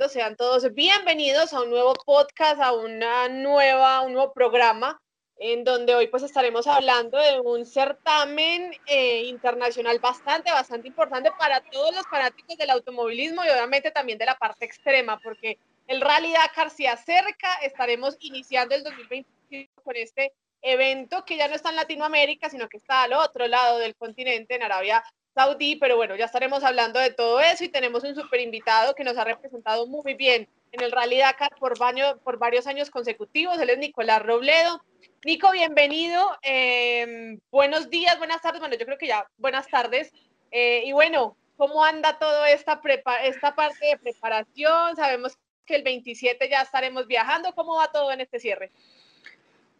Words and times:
está 0.00 0.08
conectando. 0.08 0.08
Sean 0.08 0.36
todos 0.36 0.74
bienvenidos 0.74 1.52
a 1.52 1.62
un 1.62 1.70
nuevo 1.70 1.94
podcast, 1.94 2.60
a 2.60 2.72
una 2.72 3.28
nueva, 3.28 4.00
un 4.02 4.12
nuevo 4.14 4.32
programa 4.32 5.00
en 5.38 5.64
donde 5.64 5.94
hoy 5.94 6.06
pues 6.08 6.22
estaremos 6.22 6.66
hablando 6.66 7.18
de 7.18 7.40
un 7.40 7.64
certamen 7.64 8.72
eh, 8.86 9.24
internacional 9.24 9.98
bastante, 9.98 10.50
bastante 10.50 10.88
importante 10.88 11.30
para 11.38 11.60
todos 11.60 11.94
los 11.94 12.06
fanáticos 12.06 12.58
del 12.58 12.70
automovilismo 12.70 13.42
y 13.44 13.48
obviamente 13.48 13.90
también 13.90 14.18
de 14.18 14.26
la 14.26 14.36
parte 14.36 14.66
extrema, 14.66 15.18
porque 15.18 15.58
el 15.86 16.00
Rally 16.00 16.32
Dakar 16.32 16.70
se 16.70 16.88
acerca, 16.88 17.54
estaremos 17.62 18.16
iniciando 18.20 18.74
el 18.74 18.84
2021 18.84 19.68
con 19.82 19.96
este 19.96 20.32
evento 20.62 21.24
que 21.24 21.38
ya 21.38 21.48
no 21.48 21.54
está 21.54 21.70
en 21.70 21.76
Latinoamérica, 21.76 22.50
sino 22.50 22.68
que 22.68 22.76
está 22.76 23.04
al 23.04 23.14
otro 23.14 23.46
lado 23.48 23.78
del 23.78 23.96
continente, 23.96 24.56
en 24.56 24.62
Arabia 24.62 25.02
Saudí, 25.40 25.76
pero 25.76 25.96
bueno, 25.96 26.16
ya 26.16 26.26
estaremos 26.26 26.62
hablando 26.64 27.00
de 27.00 27.14
todo 27.14 27.40
eso 27.40 27.64
y 27.64 27.70
tenemos 27.70 28.04
un 28.04 28.14
super 28.14 28.38
invitado 28.40 28.94
que 28.94 29.04
nos 29.04 29.16
ha 29.16 29.24
representado 29.24 29.86
muy 29.86 30.12
bien 30.12 30.46
en 30.70 30.82
el 30.82 30.92
Rally 30.92 31.16
Dakar 31.16 31.52
por, 31.58 31.78
por 32.22 32.38
varios 32.38 32.66
años 32.66 32.90
consecutivos. 32.90 33.58
Él 33.58 33.70
es 33.70 33.78
Nicolás 33.78 34.22
Robledo. 34.22 34.84
Nico, 35.24 35.50
bienvenido. 35.50 36.30
Em, 36.42 37.40
buenos 37.50 37.88
días, 37.88 38.18
buenas 38.18 38.42
tardes. 38.42 38.60
Bueno, 38.60 38.76
yo 38.76 38.84
creo 38.84 38.98
que 38.98 39.06
ya 39.06 39.26
buenas 39.38 39.66
tardes. 39.66 40.12
Eh, 40.50 40.82
y 40.84 40.92
bueno, 40.92 41.38
¿cómo 41.56 41.82
anda 41.82 42.18
toda 42.18 42.50
esta, 42.50 42.78
esta 43.24 43.54
parte 43.54 43.86
de 43.86 43.96
preparación? 43.96 44.94
Sabemos 44.94 45.38
que 45.64 45.76
el 45.76 45.82
27 45.82 46.50
ya 46.50 46.60
estaremos 46.60 47.06
viajando. 47.06 47.54
¿Cómo 47.54 47.76
va 47.76 47.90
todo 47.90 48.12
en 48.12 48.20
este 48.20 48.40
cierre? 48.40 48.72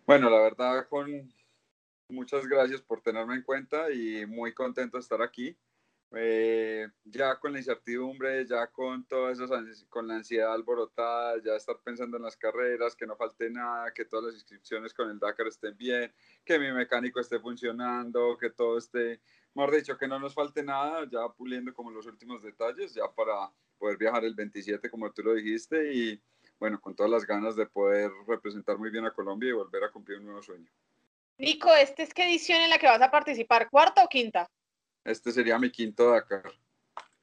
Bueno, 0.06 0.30
la 0.30 0.41
verdad, 0.41 0.86
con 0.89 1.30
muchas 2.11 2.47
gracias 2.47 2.83
por 2.83 3.00
tenerme 3.00 3.34
en 3.36 3.42
cuenta 3.42 3.91
y 3.91 4.27
muy 4.27 4.53
contento 4.53 4.97
de 4.97 5.03
estar 5.03 5.22
aquí. 5.22 5.56
Eh, 6.12 6.89
ya 7.05 7.39
con 7.39 7.52
la 7.52 7.58
incertidumbre, 7.58 8.44
ya 8.44 8.67
con 8.67 9.06
todas 9.06 9.39
esas, 9.39 9.84
con 9.89 10.08
la 10.08 10.17
ansiedad 10.17 10.52
alborotada, 10.52 11.41
ya 11.41 11.55
estar 11.55 11.78
pensando 11.84 12.17
en 12.17 12.25
las 12.25 12.36
carreras, 12.36 12.97
que 12.97 13.06
no 13.06 13.14
falte 13.17 13.48
nada, 13.48 13.92
que 13.94 14.05
todas 14.05 14.27
las 14.27 14.34
inscripciones 14.34 14.92
con 14.92 15.08
el 15.08 15.20
Dakar 15.20 15.47
estén 15.47 15.77
bien, 15.77 16.12
que 16.44 16.58
mi 16.58 16.72
mecánico 16.72 17.20
esté 17.20 17.39
funcionando, 17.39 18.36
que 18.36 18.50
todo 18.50 18.78
esté, 18.78 19.20
mejor 19.55 19.77
dicho, 19.77 19.97
que 19.97 20.08
no 20.08 20.19
nos 20.19 20.34
falte 20.34 20.64
nada, 20.64 21.08
ya 21.08 21.28
puliendo 21.28 21.72
como 21.72 21.92
los 21.92 22.06
últimos 22.06 22.42
detalles, 22.42 22.92
ya 22.92 23.08
para 23.14 23.52
poder 23.78 23.97
viajar 23.97 24.24
el 24.24 24.34
27, 24.34 24.91
como 24.91 25.12
tú 25.12 25.22
lo 25.22 25.34
dijiste, 25.34 25.95
y 25.95 26.20
bueno, 26.58 26.80
con 26.80 26.97
todas 26.97 27.11
las 27.11 27.24
ganas 27.24 27.55
de 27.55 27.67
poder 27.67 28.11
representar 28.27 28.78
muy 28.78 28.91
bien 28.91 29.06
a 29.06 29.14
Colombia 29.14 29.50
y 29.50 29.52
volver 29.52 29.84
a 29.84 29.92
cumplir 29.92 30.19
un 30.19 30.27
nuevo 30.27 30.42
sueño. 30.42 30.70
Nico, 31.41 31.74
¿esta 31.74 32.02
es 32.02 32.12
qué 32.12 32.24
edición 32.24 32.60
en 32.60 32.69
la 32.69 32.77
que 32.77 32.86
vas 32.86 33.00
a 33.00 33.10
participar? 33.10 33.70
¿Cuarta 33.70 34.05
o 34.05 34.08
quinta? 34.08 34.46
Este 35.02 35.33
sería 35.33 35.58
mi 35.58 35.70
quinto 35.70 36.11
Dakar. 36.11 36.42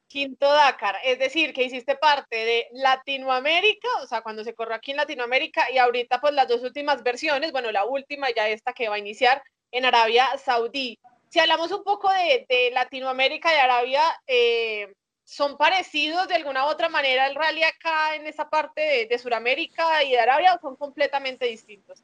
Quinto 0.07 0.51
Dakar, 0.51 0.95
es 1.03 1.19
decir, 1.19 1.53
que 1.53 1.65
hiciste 1.65 1.95
parte 1.95 2.35
de 2.35 2.67
Latinoamérica, 2.71 3.87
o 4.01 4.07
sea, 4.07 4.21
cuando 4.21 4.43
se 4.43 4.55
corrió 4.55 4.73
aquí 4.73 4.89
en 4.89 4.97
Latinoamérica 4.97 5.71
y 5.71 5.77
ahorita 5.77 6.19
pues 6.19 6.33
las 6.33 6.47
dos 6.47 6.63
últimas 6.63 7.03
versiones, 7.03 7.51
bueno, 7.51 7.71
la 7.71 7.85
última 7.85 8.27
ya 8.35 8.49
esta 8.49 8.73
que 8.73 8.89
va 8.89 8.95
a 8.95 8.99
iniciar 8.99 9.43
en 9.69 9.85
Arabia 9.85 10.27
Saudí. 10.43 10.97
Si 11.29 11.37
hablamos 11.37 11.71
un 11.71 11.83
poco 11.83 12.09
de, 12.11 12.71
Latinoamérica 12.73 13.53
y 13.53 13.57
Arabia, 13.57 14.01
eh, 14.25 14.95
¿son 15.25 15.57
parecidos 15.57 16.27
de 16.27 16.35
alguna 16.35 16.65
u 16.65 16.69
otra 16.69 16.89
manera 16.89 17.27
el 17.27 17.35
rally 17.35 17.61
acá 17.61 18.15
en 18.15 18.25
esa 18.25 18.49
parte 18.49 18.81
de, 18.81 19.05
de 19.05 19.19
Sudamérica 19.19 20.03
y 20.03 20.11
de 20.13 20.19
Arabia 20.19 20.55
o 20.55 20.59
son 20.59 20.75
completamente 20.75 21.45
distintos? 21.45 22.01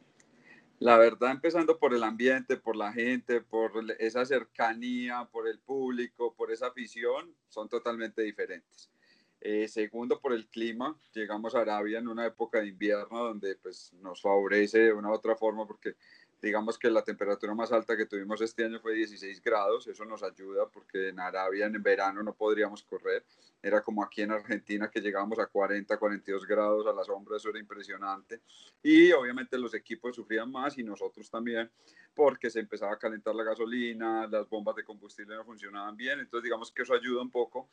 La 0.84 0.98
verdad, 0.98 1.32
empezando 1.32 1.80
por 1.80 1.94
el 1.94 2.04
ambiente, 2.04 2.58
por 2.58 2.76
la 2.76 2.92
gente, 2.92 3.40
por 3.40 3.72
esa 4.00 4.26
cercanía, 4.26 5.30
por 5.32 5.48
el 5.48 5.60
público, 5.60 6.36
por 6.36 6.52
esa 6.52 6.68
afición, 6.68 7.34
son 7.48 7.70
totalmente 7.70 8.22
diferentes. 8.22 8.92
Eh, 9.40 9.70
segundo, 9.70 10.20
por 10.20 10.34
el 10.34 10.50
clima. 10.50 11.00
Llegamos 11.14 11.56
a 11.56 11.62
Arabia 11.62 12.00
en 12.00 12.10
una 12.10 12.26
época 12.26 12.60
de 12.60 12.68
invierno 12.68 13.24
donde 13.24 13.56
pues, 13.56 13.94
nos 14.02 14.22
favorece 14.22 14.80
de 14.80 14.92
una 14.92 15.10
u 15.10 15.14
otra 15.14 15.38
forma 15.38 15.66
porque 15.66 15.96
digamos 16.44 16.78
que 16.78 16.90
la 16.92 17.06
temperatura 17.06 17.54
más 17.54 17.72
alta 17.72 17.96
que 17.96 18.06
tuvimos 18.06 18.42
este 18.42 18.66
año 18.66 18.78
fue 18.82 18.94
16 18.94 19.42
grados, 19.42 19.88
eso 19.88 20.04
nos 20.04 20.24
ayuda 20.24 20.68
porque 20.68 21.08
en 21.08 21.22
Arabia 21.22 21.68
en 21.68 21.82
verano 21.82 22.22
no 22.22 22.34
podríamos 22.34 22.84
correr, 22.84 23.24
era 23.62 23.82
como 23.82 24.04
aquí 24.04 24.24
en 24.24 24.32
Argentina 24.32 24.92
que 24.92 25.00
llegábamos 25.00 25.40
a 25.40 25.46
40, 25.46 25.98
42 25.98 26.46
grados 26.46 26.86
a 26.86 26.92
la 26.92 27.06
sombra, 27.06 27.38
eso 27.38 27.50
era 27.50 27.60
impresionante. 27.60 28.42
Y 28.84 29.14
obviamente 29.14 29.58
los 29.58 29.74
equipos 29.74 30.18
sufrían 30.18 30.52
más 30.52 30.78
y 30.78 30.84
nosotros 30.84 31.30
también 31.30 31.72
porque 32.14 32.50
se 32.50 32.60
empezaba 32.60 32.92
a 32.92 33.00
calentar 33.00 33.34
la 33.34 33.46
gasolina, 33.46 34.28
las 34.28 34.50
bombas 34.50 34.76
de 34.76 34.84
combustible 34.84 35.38
no 35.38 35.46
funcionaban 35.46 35.96
bien, 35.96 36.20
entonces 36.20 36.44
digamos 36.44 36.74
que 36.74 36.82
eso 36.82 36.94
ayuda 36.94 37.22
un 37.22 37.32
poco, 37.32 37.70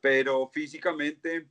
pero 0.00 0.48
físicamente 0.48 1.48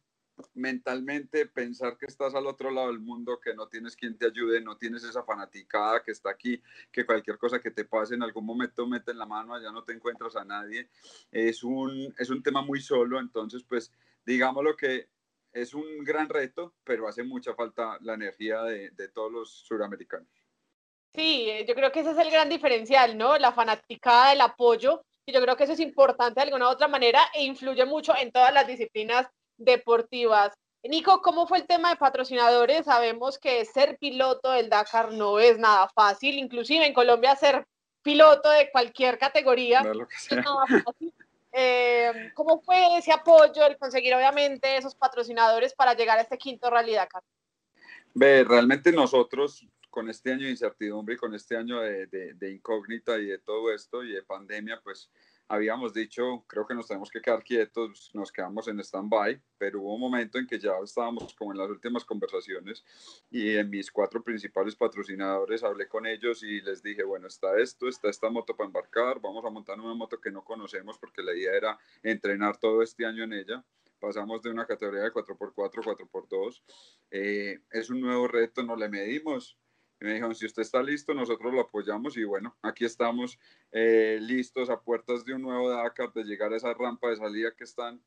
mentalmente 0.53 1.45
pensar 1.45 1.97
que 1.97 2.05
estás 2.05 2.35
al 2.35 2.47
otro 2.47 2.71
lado 2.71 2.87
del 2.87 2.99
mundo, 2.99 3.39
que 3.39 3.53
no 3.53 3.67
tienes 3.67 3.95
quien 3.95 4.17
te 4.17 4.27
ayude, 4.27 4.61
no 4.61 4.77
tienes 4.77 5.03
esa 5.03 5.23
fanaticada 5.23 6.01
que 6.01 6.11
está 6.11 6.29
aquí, 6.29 6.61
que 6.91 7.05
cualquier 7.05 7.37
cosa 7.37 7.59
que 7.59 7.71
te 7.71 7.85
pase 7.85 8.15
en 8.15 8.23
algún 8.23 8.45
momento 8.45 8.85
meten 8.85 9.17
la 9.17 9.25
mano, 9.25 9.53
allá 9.53 9.71
no 9.71 9.83
te 9.83 9.93
encuentras 9.93 10.35
a 10.35 10.43
nadie, 10.43 10.89
es 11.31 11.63
un, 11.63 12.13
es 12.17 12.29
un 12.29 12.43
tema 12.43 12.61
muy 12.61 12.81
solo, 12.81 13.19
entonces 13.19 13.63
pues 13.63 13.91
digámoslo 14.25 14.75
que 14.75 15.09
es 15.53 15.73
un 15.73 16.03
gran 16.03 16.27
reto, 16.27 16.75
pero 16.83 17.07
hace 17.07 17.23
mucha 17.23 17.53
falta 17.53 17.97
la 18.01 18.15
energía 18.15 18.61
de, 18.63 18.91
de 18.91 19.07
todos 19.07 19.31
los 19.31 19.49
suramericanos. 19.49 20.27
Sí, 21.13 21.49
yo 21.65 21.75
creo 21.75 21.93
que 21.93 22.01
ese 22.01 22.11
es 22.11 22.17
el 22.17 22.29
gran 22.29 22.49
diferencial, 22.49 23.17
¿no? 23.17 23.37
La 23.37 23.53
fanaticada, 23.53 24.33
el 24.33 24.41
apoyo, 24.41 25.01
y 25.25 25.31
yo 25.31 25.41
creo 25.41 25.55
que 25.55 25.63
eso 25.63 25.71
es 25.71 25.79
importante 25.79 26.41
de 26.41 26.43
alguna 26.43 26.67
u 26.67 26.71
otra 26.71 26.89
manera 26.89 27.21
e 27.33 27.45
influye 27.45 27.85
mucho 27.85 28.13
en 28.17 28.33
todas 28.33 28.53
las 28.53 28.67
disciplinas 28.67 29.27
deportivas. 29.57 30.53
Nico, 30.83 31.21
¿cómo 31.21 31.47
fue 31.47 31.59
el 31.59 31.67
tema 31.67 31.89
de 31.89 31.95
patrocinadores? 31.95 32.85
Sabemos 32.85 33.39
que 33.39 33.65
ser 33.65 33.97
piloto 33.97 34.51
del 34.51 34.69
Dakar 34.69 35.11
no 35.11 35.39
es 35.39 35.57
nada 35.57 35.89
fácil, 35.89 36.37
inclusive 36.37 36.85
en 36.85 36.93
Colombia 36.93 37.35
ser 37.35 37.65
piloto 38.03 38.49
de 38.51 38.69
cualquier 38.71 39.17
categoría. 39.17 39.83
Eh, 41.57 42.31
¿Cómo 42.33 42.61
fue 42.61 42.97
ese 42.97 43.13
apoyo, 43.13 43.65
el 43.65 43.77
conseguir 43.77 44.13
obviamente 44.13 44.75
esos 44.75 44.93
patrocinadores 44.93 45.73
para 45.73 45.93
llegar 45.93 46.17
a 46.17 46.21
este 46.21 46.37
quinto 46.37 46.69
Rally 46.69 46.95
Dakar? 46.95 47.23
Ve, 48.13 48.43
realmente 48.43 48.91
nosotros 48.91 49.65
con 49.89 50.09
este 50.09 50.33
año 50.33 50.43
de 50.43 50.51
incertidumbre 50.51 51.15
y 51.15 51.17
con 51.17 51.33
este 51.33 51.55
año 51.55 51.79
de, 51.79 52.07
de 52.07 52.51
incógnita 52.51 53.17
y 53.19 53.27
de 53.27 53.39
todo 53.39 53.73
esto 53.73 54.03
y 54.03 54.11
de 54.11 54.23
pandemia, 54.23 54.81
pues 54.83 55.09
habíamos 55.47 55.93
dicho, 55.93 56.43
creo 56.47 56.65
que 56.65 56.73
nos 56.73 56.87
tenemos 56.87 57.09
que 57.09 57.21
quedar 57.21 57.43
quietos, 57.43 58.11
nos 58.13 58.31
quedamos 58.31 58.67
en 58.67 58.79
stand-by, 58.79 59.41
pero 59.57 59.81
hubo 59.81 59.95
un 59.95 60.01
momento 60.01 60.39
en 60.39 60.47
que 60.47 60.59
ya 60.59 60.73
estábamos 60.83 61.35
como 61.35 61.51
en 61.51 61.59
las 61.59 61.69
últimas 61.69 62.03
conversaciones 62.03 62.83
y 63.29 63.55
en 63.55 63.69
mis 63.69 63.91
cuatro 63.91 64.23
principales 64.23 64.75
patrocinadores 64.75 65.63
hablé 65.63 65.87
con 65.87 66.05
ellos 66.05 66.43
y 66.43 66.61
les 66.61 66.81
dije, 66.81 67.03
bueno, 67.03 67.27
está 67.27 67.59
esto, 67.59 67.87
está 67.87 68.09
esta 68.09 68.29
moto 68.29 68.55
para 68.55 68.67
embarcar, 68.67 69.19
vamos 69.21 69.45
a 69.45 69.49
montar 69.49 69.79
una 69.79 69.93
moto 69.93 70.19
que 70.19 70.31
no 70.31 70.43
conocemos 70.43 70.97
porque 70.97 71.21
la 71.21 71.35
idea 71.35 71.53
era 71.53 71.79
entrenar 72.01 72.57
todo 72.57 72.81
este 72.81 73.05
año 73.05 73.23
en 73.23 73.33
ella. 73.33 73.63
Pasamos 73.99 74.41
de 74.41 74.51
una 74.51 74.67
categoría 74.67 75.03
de 75.03 75.11
4x4 75.11 75.55
4x2. 75.55 76.61
Eh, 77.11 77.59
es 77.71 77.89
un 77.89 78.01
nuevo 78.01 78.27
reto, 78.27 78.61
no 78.61 78.75
le 78.75 78.89
medimos, 78.89 79.57
y 79.99 80.05
me 80.05 80.13
dijeron, 80.13 80.35
si 80.35 80.45
usted 80.45 80.61
está 80.61 80.83
listo, 80.83 81.13
nosotros 81.13 81.53
lo 81.53 81.61
apoyamos 81.61 82.17
y 82.17 82.23
bueno, 82.23 82.57
aquí 82.61 82.85
estamos 82.85 83.39
eh, 83.71 84.19
listos 84.21 84.69
a 84.69 84.81
puertas 84.81 85.23
de 85.23 85.33
un 85.33 85.43
nuevo 85.43 85.69
Dakar, 85.69 86.11
de 86.13 86.23
llegar 86.23 86.51
a 86.51 86.57
esa 86.57 86.73
rampa 86.73 87.09
de 87.09 87.15
salida 87.15 87.55
que 87.55 87.63
es 87.63 87.73
tan 87.73 88.03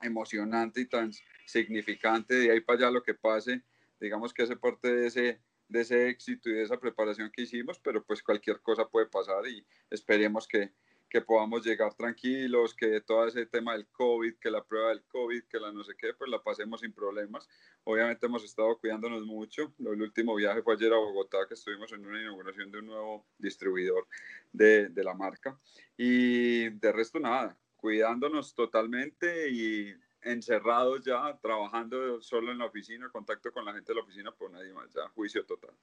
emocionante 0.00 0.80
y 0.80 0.86
tan 0.86 1.12
significante, 1.46 2.34
de 2.34 2.50
ahí 2.50 2.60
para 2.60 2.78
allá 2.78 2.90
lo 2.90 3.02
que 3.02 3.14
pase, 3.14 3.62
digamos 4.00 4.34
que 4.34 4.42
hace 4.42 4.56
parte 4.56 4.92
de 4.92 5.06
ese, 5.06 5.40
de 5.68 5.80
ese 5.80 6.08
éxito 6.08 6.50
y 6.50 6.54
de 6.54 6.62
esa 6.62 6.80
preparación 6.80 7.30
que 7.30 7.42
hicimos, 7.42 7.78
pero 7.78 8.04
pues 8.04 8.22
cualquier 8.22 8.60
cosa 8.60 8.88
puede 8.88 9.06
pasar 9.06 9.46
y 9.46 9.64
esperemos 9.90 10.48
que, 10.48 10.72
que 11.12 11.20
podamos 11.20 11.62
llegar 11.62 11.92
tranquilos, 11.92 12.74
que 12.74 13.02
todo 13.02 13.26
ese 13.26 13.44
tema 13.44 13.74
del 13.74 13.86
COVID, 13.88 14.36
que 14.40 14.50
la 14.50 14.64
prueba 14.64 14.88
del 14.88 15.04
COVID, 15.04 15.44
que 15.44 15.60
la 15.60 15.70
no 15.70 15.84
sé 15.84 15.92
qué, 15.94 16.14
pues 16.14 16.30
la 16.30 16.42
pasemos 16.42 16.80
sin 16.80 16.90
problemas. 16.94 17.46
Obviamente 17.84 18.24
hemos 18.24 18.42
estado 18.42 18.78
cuidándonos 18.78 19.22
mucho. 19.26 19.74
El 19.78 20.00
último 20.00 20.34
viaje 20.34 20.62
fue 20.62 20.72
ayer 20.72 20.90
a 20.90 20.96
Bogotá, 20.96 21.36
que 21.46 21.52
estuvimos 21.52 21.92
en 21.92 22.06
una 22.06 22.18
inauguración 22.18 22.70
de 22.70 22.78
un 22.78 22.86
nuevo 22.86 23.26
distribuidor 23.36 24.06
de, 24.52 24.88
de 24.88 25.04
la 25.04 25.12
marca. 25.12 25.60
Y 25.98 26.70
de 26.70 26.92
resto 26.92 27.20
nada, 27.20 27.58
cuidándonos 27.76 28.54
totalmente 28.54 29.50
y 29.50 29.94
encerrados 30.22 31.04
ya, 31.04 31.38
trabajando 31.42 32.22
solo 32.22 32.52
en 32.52 32.58
la 32.58 32.64
oficina, 32.64 33.10
contacto 33.10 33.52
con 33.52 33.66
la 33.66 33.74
gente 33.74 33.92
de 33.92 33.96
la 33.96 34.02
oficina, 34.02 34.32
por 34.32 34.50
nadie 34.50 34.72
más, 34.72 34.90
ya 34.94 35.06
juicio 35.10 35.44
total. 35.44 35.74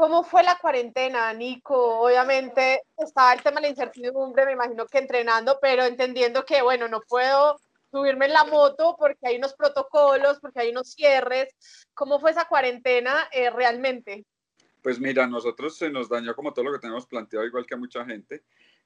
¿Cómo 0.00 0.24
fue 0.24 0.42
la 0.42 0.56
cuarentena, 0.56 1.30
Nico? 1.34 2.00
Obviamente 2.00 2.84
estaba 2.96 3.34
el 3.34 3.42
tema 3.42 3.56
de 3.56 3.66
la 3.66 3.68
incertidumbre, 3.68 4.46
me 4.46 4.52
imagino 4.52 4.86
que 4.86 4.96
entrenando, 4.96 5.58
pero 5.60 5.84
entendiendo 5.84 6.42
que, 6.46 6.62
bueno, 6.62 6.88
no 6.88 7.02
puedo 7.02 7.60
subirme 7.90 8.24
en 8.24 8.32
la 8.32 8.44
moto 8.44 8.96
porque 8.98 9.28
hay 9.28 9.36
unos 9.36 9.52
protocolos, 9.52 10.40
porque 10.40 10.60
hay 10.60 10.70
unos 10.70 10.92
cierres. 10.92 11.54
¿Cómo 11.92 12.18
fue 12.18 12.30
esa 12.30 12.46
cuarentena 12.46 13.28
eh, 13.30 13.50
realmente? 13.50 14.24
Pues 14.82 14.98
mira, 14.98 15.26
nosotros 15.26 15.76
se 15.76 15.90
nos 15.90 16.08
dañó 16.08 16.34
como 16.34 16.54
todo 16.54 16.64
lo 16.64 16.72
que 16.72 16.78
tenemos 16.78 17.04
planteado, 17.04 17.44
igual 17.44 17.66
que 17.66 17.74
a 17.74 17.76
mucha 17.76 18.02
gente. 18.02 18.42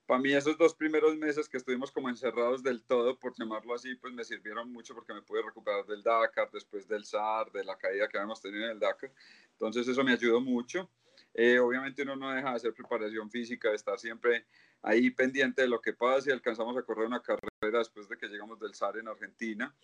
para 0.07 0.19
mí 0.19 0.33
esos 0.33 0.59
dos 0.59 0.75
primeros 0.75 1.17
meses 1.17 1.49
que 1.49 1.59
estuvimos 1.59 1.93
como 1.93 2.09
encerrados 2.09 2.65
del 2.65 2.83
todo, 2.83 3.17
por 3.21 3.35
llamarlo 3.39 3.73
así, 3.75 3.95
pues 3.95 4.13
me 4.13 4.25
sirvieron 4.25 4.73
mucho 4.73 4.97
porque 4.97 5.15
me 5.15 5.23
pude 5.23 5.43
recuperar 5.43 5.87
del 5.87 6.03
Dakar, 6.03 6.51
después 6.51 6.89
del 6.89 7.05
SAR, 7.05 7.53
de 7.53 7.63
la 7.63 7.79
caída 7.79 8.09
que 8.09 8.19
habíamos 8.19 8.43
tenido 8.43 8.65
en 8.65 8.73
el 8.73 8.81
Dakar. 8.81 9.13
Entonces 9.53 9.87
eso 9.87 10.03
me 10.03 10.13
ayudó 10.13 10.41
mucho. 10.41 10.91
Eh, 11.35 11.59
obviamente 11.59 12.03
uno 12.03 12.17
no 12.17 12.31
deja 12.31 12.51
de 12.51 12.57
hacer 12.57 12.73
preparación 12.73 13.31
física, 13.31 13.69
de 13.69 13.77
estar 13.77 13.99
siempre 13.99 14.47
ahí 14.83 15.11
pendiente 15.11 15.63
de 15.63 15.69
lo 15.69 15.81
que 15.81 15.93
pasa 15.93 16.31
y 16.31 16.33
alcanzamos 16.33 16.77
a 16.77 16.83
correr 16.83 17.07
una 17.07 17.21
carrera 17.21 17.79
después 17.79 18.09
de 18.09 18.17
que 18.17 18.29
llegamos 18.29 18.61
del 18.61 18.75
SAR 18.75 18.99
en 18.99 19.09
Argentina 19.09 19.75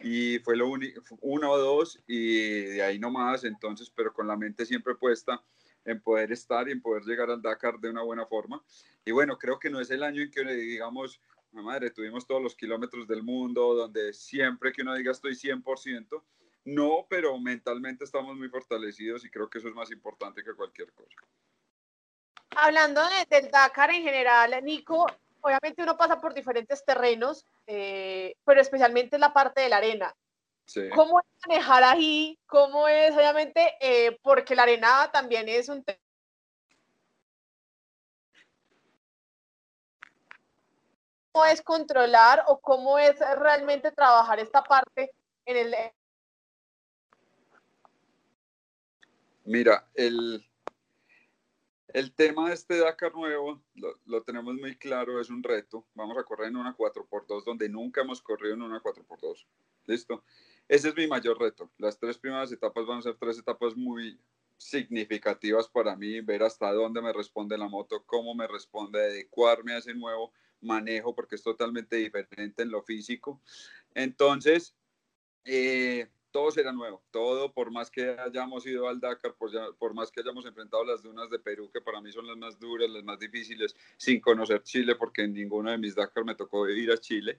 y 0.00 0.38
fue 0.40 0.56
lo 0.56 0.68
único, 0.68 1.00
uno 1.20 1.50
o 1.50 1.58
dos 1.58 2.00
y 2.06 2.64
de 2.64 2.82
ahí 2.82 2.98
no 2.98 3.10
más, 3.10 3.44
entonces, 3.44 3.90
pero 3.90 4.12
con 4.12 4.28
la 4.28 4.36
mente 4.36 4.66
siempre 4.66 4.94
puesta 4.94 5.42
en 5.84 6.00
poder 6.00 6.32
estar 6.32 6.68
y 6.68 6.72
en 6.72 6.82
poder 6.82 7.04
llegar 7.04 7.30
al 7.30 7.42
Dakar 7.42 7.78
de 7.78 7.88
una 7.88 8.02
buena 8.02 8.26
forma. 8.26 8.62
Y 9.04 9.10
bueno, 9.10 9.38
creo 9.38 9.58
que 9.58 9.70
no 9.70 9.80
es 9.80 9.90
el 9.90 10.02
año 10.02 10.22
en 10.22 10.30
que 10.30 10.44
digamos, 10.44 11.20
madre, 11.52 11.90
tuvimos 11.90 12.26
todos 12.26 12.42
los 12.42 12.54
kilómetros 12.54 13.08
del 13.08 13.22
mundo, 13.22 13.74
donde 13.74 14.12
siempre 14.12 14.72
que 14.72 14.82
uno 14.82 14.94
diga 14.94 15.12
estoy 15.12 15.34
100%, 15.34 16.22
no, 16.68 17.06
pero 17.08 17.38
mentalmente 17.38 18.04
estamos 18.04 18.36
muy 18.36 18.50
fortalecidos 18.50 19.24
y 19.24 19.30
creo 19.30 19.48
que 19.48 19.56
eso 19.56 19.68
es 19.68 19.74
más 19.74 19.90
importante 19.90 20.44
que 20.44 20.54
cualquier 20.54 20.92
cosa. 20.92 21.16
Hablando 22.56 23.00
del 23.30 23.50
Dakar 23.50 23.90
en 23.90 24.02
general, 24.02 24.62
Nico, 24.62 25.06
obviamente 25.40 25.82
uno 25.82 25.96
pasa 25.96 26.20
por 26.20 26.34
diferentes 26.34 26.84
terrenos, 26.84 27.46
eh, 27.66 28.34
pero 28.44 28.60
especialmente 28.60 29.18
la 29.18 29.32
parte 29.32 29.62
de 29.62 29.70
la 29.70 29.78
arena. 29.78 30.14
¿Cómo 30.94 31.20
es 31.20 31.26
manejar 31.46 31.82
ahí? 31.84 32.38
¿Cómo 32.46 32.86
es, 32.86 33.14
obviamente, 33.14 33.76
eh, 33.80 34.18
porque 34.22 34.54
la 34.54 34.64
arena 34.64 35.10
también 35.10 35.48
es 35.48 35.70
un 35.70 35.82
¿Cómo 41.32 41.46
es 41.46 41.62
controlar 41.62 42.44
o 42.48 42.60
cómo 42.60 42.98
es 42.98 43.18
realmente 43.38 43.90
trabajar 43.90 44.38
esta 44.38 44.62
parte 44.62 45.10
en 45.46 45.56
el... 45.56 45.74
Mira, 49.48 49.88
el, 49.94 50.46
el 51.94 52.12
tema 52.12 52.48
de 52.48 52.54
este 52.54 52.76
Dakar 52.76 53.14
nuevo 53.14 53.62
lo, 54.04 54.22
tenemos 54.22 54.54
muy 54.56 54.76
claro, 54.76 55.18
es 55.22 55.30
un 55.30 55.42
reto. 55.42 55.86
Vamos 55.94 56.18
a 56.18 56.24
correr 56.24 56.48
en 56.48 56.56
una 56.56 56.76
4x2 56.76 57.44
donde 57.44 57.66
nunca 57.70 58.02
hemos 58.02 58.20
corrido 58.20 58.52
en 58.52 58.60
una 58.60 58.82
4x2. 58.82 59.46
¿Listo? 59.86 60.22
Ese 60.68 60.90
es 60.90 60.96
mi 60.96 61.06
mayor 61.06 61.40
reto. 61.40 61.70
Las 61.78 61.98
tres 61.98 62.18
primeras 62.18 62.52
etapas 62.52 62.84
van 62.84 62.98
a 62.98 63.02
ser 63.02 63.16
tres 63.16 63.38
etapas 63.38 63.74
muy 63.74 64.20
significativas 64.58 65.66
para 65.66 65.96
mí, 65.96 66.20
ver 66.20 66.42
hasta 66.42 66.70
dónde 66.70 67.00
me 67.00 67.14
responde 67.14 67.56
la 67.56 67.68
moto, 67.68 68.02
cómo 68.04 68.34
me 68.34 68.46
responde, 68.46 69.00
adecuarme 69.00 69.72
a 69.72 69.78
ese 69.78 69.94
nuevo 69.94 70.30
manejo, 70.60 71.14
porque 71.14 71.36
es 71.36 71.42
totalmente 71.42 71.96
diferente 71.96 72.64
en 72.64 72.70
lo 72.70 72.82
físico. 72.82 73.40
Entonces, 73.94 74.76
eh, 75.46 76.06
todo 76.30 76.50
será 76.50 76.72
nuevo, 76.72 77.02
todo 77.10 77.52
por 77.52 77.70
más 77.70 77.90
que 77.90 78.10
hayamos 78.18 78.66
ido 78.66 78.88
al 78.88 79.00
Dakar, 79.00 79.34
por, 79.34 79.76
por, 79.76 79.94
más 79.94 80.10
que 80.10 80.20
hayamos 80.20 80.46
enfrentado 80.46 80.84
las 80.84 81.02
dunas 81.02 81.30
de 81.30 81.38
Perú, 81.38 81.70
que 81.72 81.80
para 81.80 82.00
mí 82.00 82.12
son 82.12 82.26
las 82.26 82.36
más 82.36 82.58
duras, 82.58 82.90
las 82.90 83.04
más 83.04 83.18
difíciles, 83.18 83.74
sin 83.96 84.20
conocer 84.20 84.62
Chile, 84.62 84.94
porque 84.94 85.22
en 85.22 85.32
ninguno 85.32 85.70
de 85.70 85.78
mis 85.78 85.94
Dakar 85.94 86.24
me 86.24 86.34
tocó 86.34 86.68
ir 86.68 86.90
a 86.90 86.98
Chile, 86.98 87.38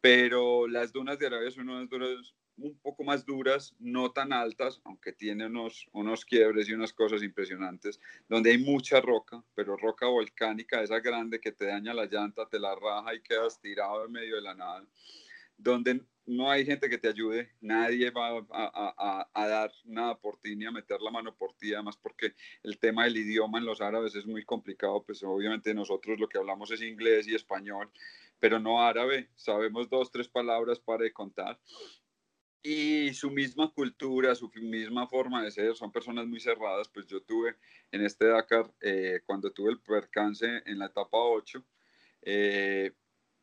pero 0.00 0.68
las 0.68 0.92
dunas 0.92 1.18
de 1.18 1.26
Arabia 1.26 1.50
son 1.50 1.68
unas 1.68 1.88
dunas 1.88 2.34
un 2.58 2.78
poco 2.78 3.04
más 3.04 3.24
duras, 3.24 3.74
no 3.78 4.12
tan 4.12 4.32
altas, 4.32 4.80
aunque 4.84 5.12
tiene 5.12 5.46
unos, 5.46 5.88
unos 5.92 6.24
quiebres 6.24 6.68
y 6.68 6.72
unas 6.72 6.92
cosas 6.92 7.22
impresionantes, 7.22 8.00
donde 8.28 8.50
hay 8.50 8.58
mucha 8.58 9.00
roca, 9.00 9.44
pero 9.54 9.76
roca 9.76 10.06
volcánica, 10.06 10.82
esa 10.82 11.00
grande 11.00 11.38
que 11.38 11.52
te 11.52 11.66
daña 11.66 11.92
la 11.92 12.06
llanta, 12.06 12.48
te 12.48 12.58
la 12.58 12.74
raja 12.74 13.14
y 13.14 13.20
quedas 13.20 13.60
tirado 13.60 14.06
en 14.06 14.12
medio 14.12 14.36
de 14.36 14.42
la 14.42 14.54
nada, 14.54 14.86
donde 15.58 16.02
no 16.26 16.50
hay 16.50 16.66
gente 16.66 16.90
que 16.90 16.98
te 16.98 17.08
ayude, 17.08 17.52
nadie 17.60 18.10
va 18.10 18.44
a, 18.50 19.26
a, 19.32 19.48
dar 19.48 19.72
nada 19.84 20.18
por 20.18 20.38
ti 20.38 20.56
ni 20.56 20.66
a 20.66 20.72
meter 20.72 21.00
la 21.00 21.10
mano 21.10 21.34
por 21.34 21.54
ti, 21.54 21.72
además 21.72 21.96
porque 21.96 22.34
el 22.62 22.78
tema 22.78 23.04
del 23.04 23.16
idioma 23.16 23.58
en 23.58 23.64
los 23.64 23.80
árabes 23.80 24.14
es 24.16 24.26
muy 24.26 24.44
complicado, 24.44 25.04
pues 25.04 25.22
obviamente 25.22 25.72
nosotros 25.72 26.18
lo 26.18 26.28
que 26.28 26.38
hablamos 26.38 26.70
es 26.72 26.82
inglés 26.82 27.28
y 27.28 27.34
español, 27.34 27.90
pero 28.40 28.58
no 28.58 28.82
árabe, 28.82 29.30
sabemos 29.36 29.88
dos, 29.88 30.10
tres 30.10 30.28
palabras 30.28 30.80
para 30.80 31.08
contar. 31.12 31.58
Y 32.62 33.14
su 33.14 33.30
misma 33.30 33.72
cultura, 33.72 34.34
su 34.34 34.50
misma 34.56 35.06
forma 35.06 35.44
de 35.44 35.52
ser, 35.52 35.76
son 35.76 35.92
personas 35.92 36.26
muy 36.26 36.40
cerradas, 36.40 36.88
pues 36.88 37.06
yo 37.06 37.22
tuve 37.22 37.54
en 37.92 38.04
este 38.04 38.26
Dakar, 38.26 38.72
eh, 38.80 39.20
cuando 39.24 39.52
tuve 39.52 39.70
el 39.70 39.78
percance 39.78 40.62
en 40.66 40.80
la 40.80 40.86
etapa 40.86 41.16
8, 41.18 41.64
eh, 42.22 42.92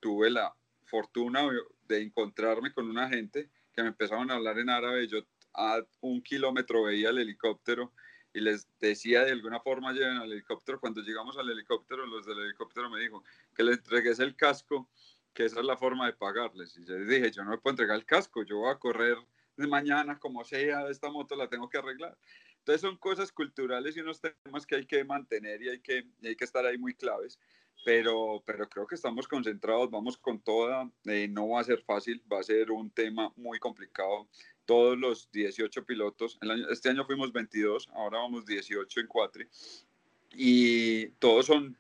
tuve 0.01 0.29
la 0.29 0.53
fortuna 0.83 1.49
de 1.87 2.01
encontrarme 2.01 2.73
con 2.73 2.89
una 2.89 3.09
gente 3.09 3.49
que 3.73 3.81
me 3.81 3.89
empezaban 3.89 4.31
a 4.31 4.35
hablar 4.35 4.59
en 4.59 4.69
árabe, 4.69 5.07
yo 5.07 5.19
a 5.53 5.81
un 6.01 6.21
kilómetro 6.21 6.83
veía 6.83 7.09
el 7.09 7.19
helicóptero 7.19 7.93
y 8.33 8.41
les 8.41 8.67
decía 8.79 9.23
de 9.23 9.31
alguna 9.31 9.59
forma 9.59 9.93
lleven 9.93 10.17
al 10.17 10.31
helicóptero, 10.31 10.79
cuando 10.79 11.01
llegamos 11.01 11.37
al 11.37 11.49
helicóptero, 11.49 12.05
los 12.05 12.25
del 12.25 12.39
helicóptero 12.39 12.89
me 12.89 12.99
dijo 12.99 13.23
que 13.55 13.63
le 13.63 13.73
entregues 13.73 14.19
el 14.19 14.35
casco 14.35 14.89
que 15.33 15.45
esa 15.45 15.59
es 15.59 15.65
la 15.65 15.77
forma 15.77 16.05
de 16.05 16.13
pagarles. 16.13 16.77
Y 16.77 16.85
yo 16.85 16.97
les 16.97 17.07
dije, 17.07 17.31
yo 17.31 17.43
no 17.43 17.51
me 17.51 17.57
puedo 17.57 17.73
entregar 17.73 17.97
el 17.97 18.05
casco, 18.05 18.43
yo 18.43 18.59
voy 18.59 18.71
a 18.71 18.77
correr 18.77 19.17
de 19.57 19.67
mañana, 19.67 20.19
como 20.19 20.43
sea, 20.43 20.87
esta 20.89 21.09
moto 21.09 21.35
la 21.35 21.49
tengo 21.49 21.69
que 21.69 21.77
arreglar. 21.77 22.17
Entonces 22.59 22.81
son 22.81 22.97
cosas 22.97 23.31
culturales 23.31 23.97
y 23.97 23.99
unos 23.99 24.21
temas 24.21 24.65
que 24.65 24.75
hay 24.75 24.85
que 24.85 25.03
mantener 25.03 25.61
y 25.61 25.69
hay 25.69 25.79
que, 25.81 26.07
hay 26.23 26.35
que 26.35 26.45
estar 26.45 26.65
ahí 26.65 26.77
muy 26.77 26.93
claves. 26.93 27.39
Pero, 27.85 28.41
pero 28.45 28.69
creo 28.69 28.87
que 28.87 28.95
estamos 28.95 29.27
concentrados, 29.27 29.91
vamos 29.91 30.17
con 30.17 30.39
toda, 30.39 30.89
eh, 31.05 31.27
no 31.27 31.49
va 31.49 31.59
a 31.59 31.65
ser 31.65 31.81
fácil, 31.81 32.23
va 32.31 32.39
a 32.39 32.43
ser 32.43 32.71
un 32.71 32.89
tema 32.89 33.33
muy 33.35 33.59
complicado. 33.59 34.29
Todos 34.65 34.97
los 34.97 35.29
18 35.31 35.85
pilotos, 35.85 36.37
el 36.41 36.51
año, 36.51 36.69
este 36.69 36.89
año 36.89 37.05
fuimos 37.05 37.33
22, 37.33 37.89
ahora 37.93 38.19
vamos 38.19 38.45
18 38.45 39.01
en 39.01 39.07
4 39.07 39.45
y 40.35 41.07
todos 41.19 41.45
son, 41.45 41.77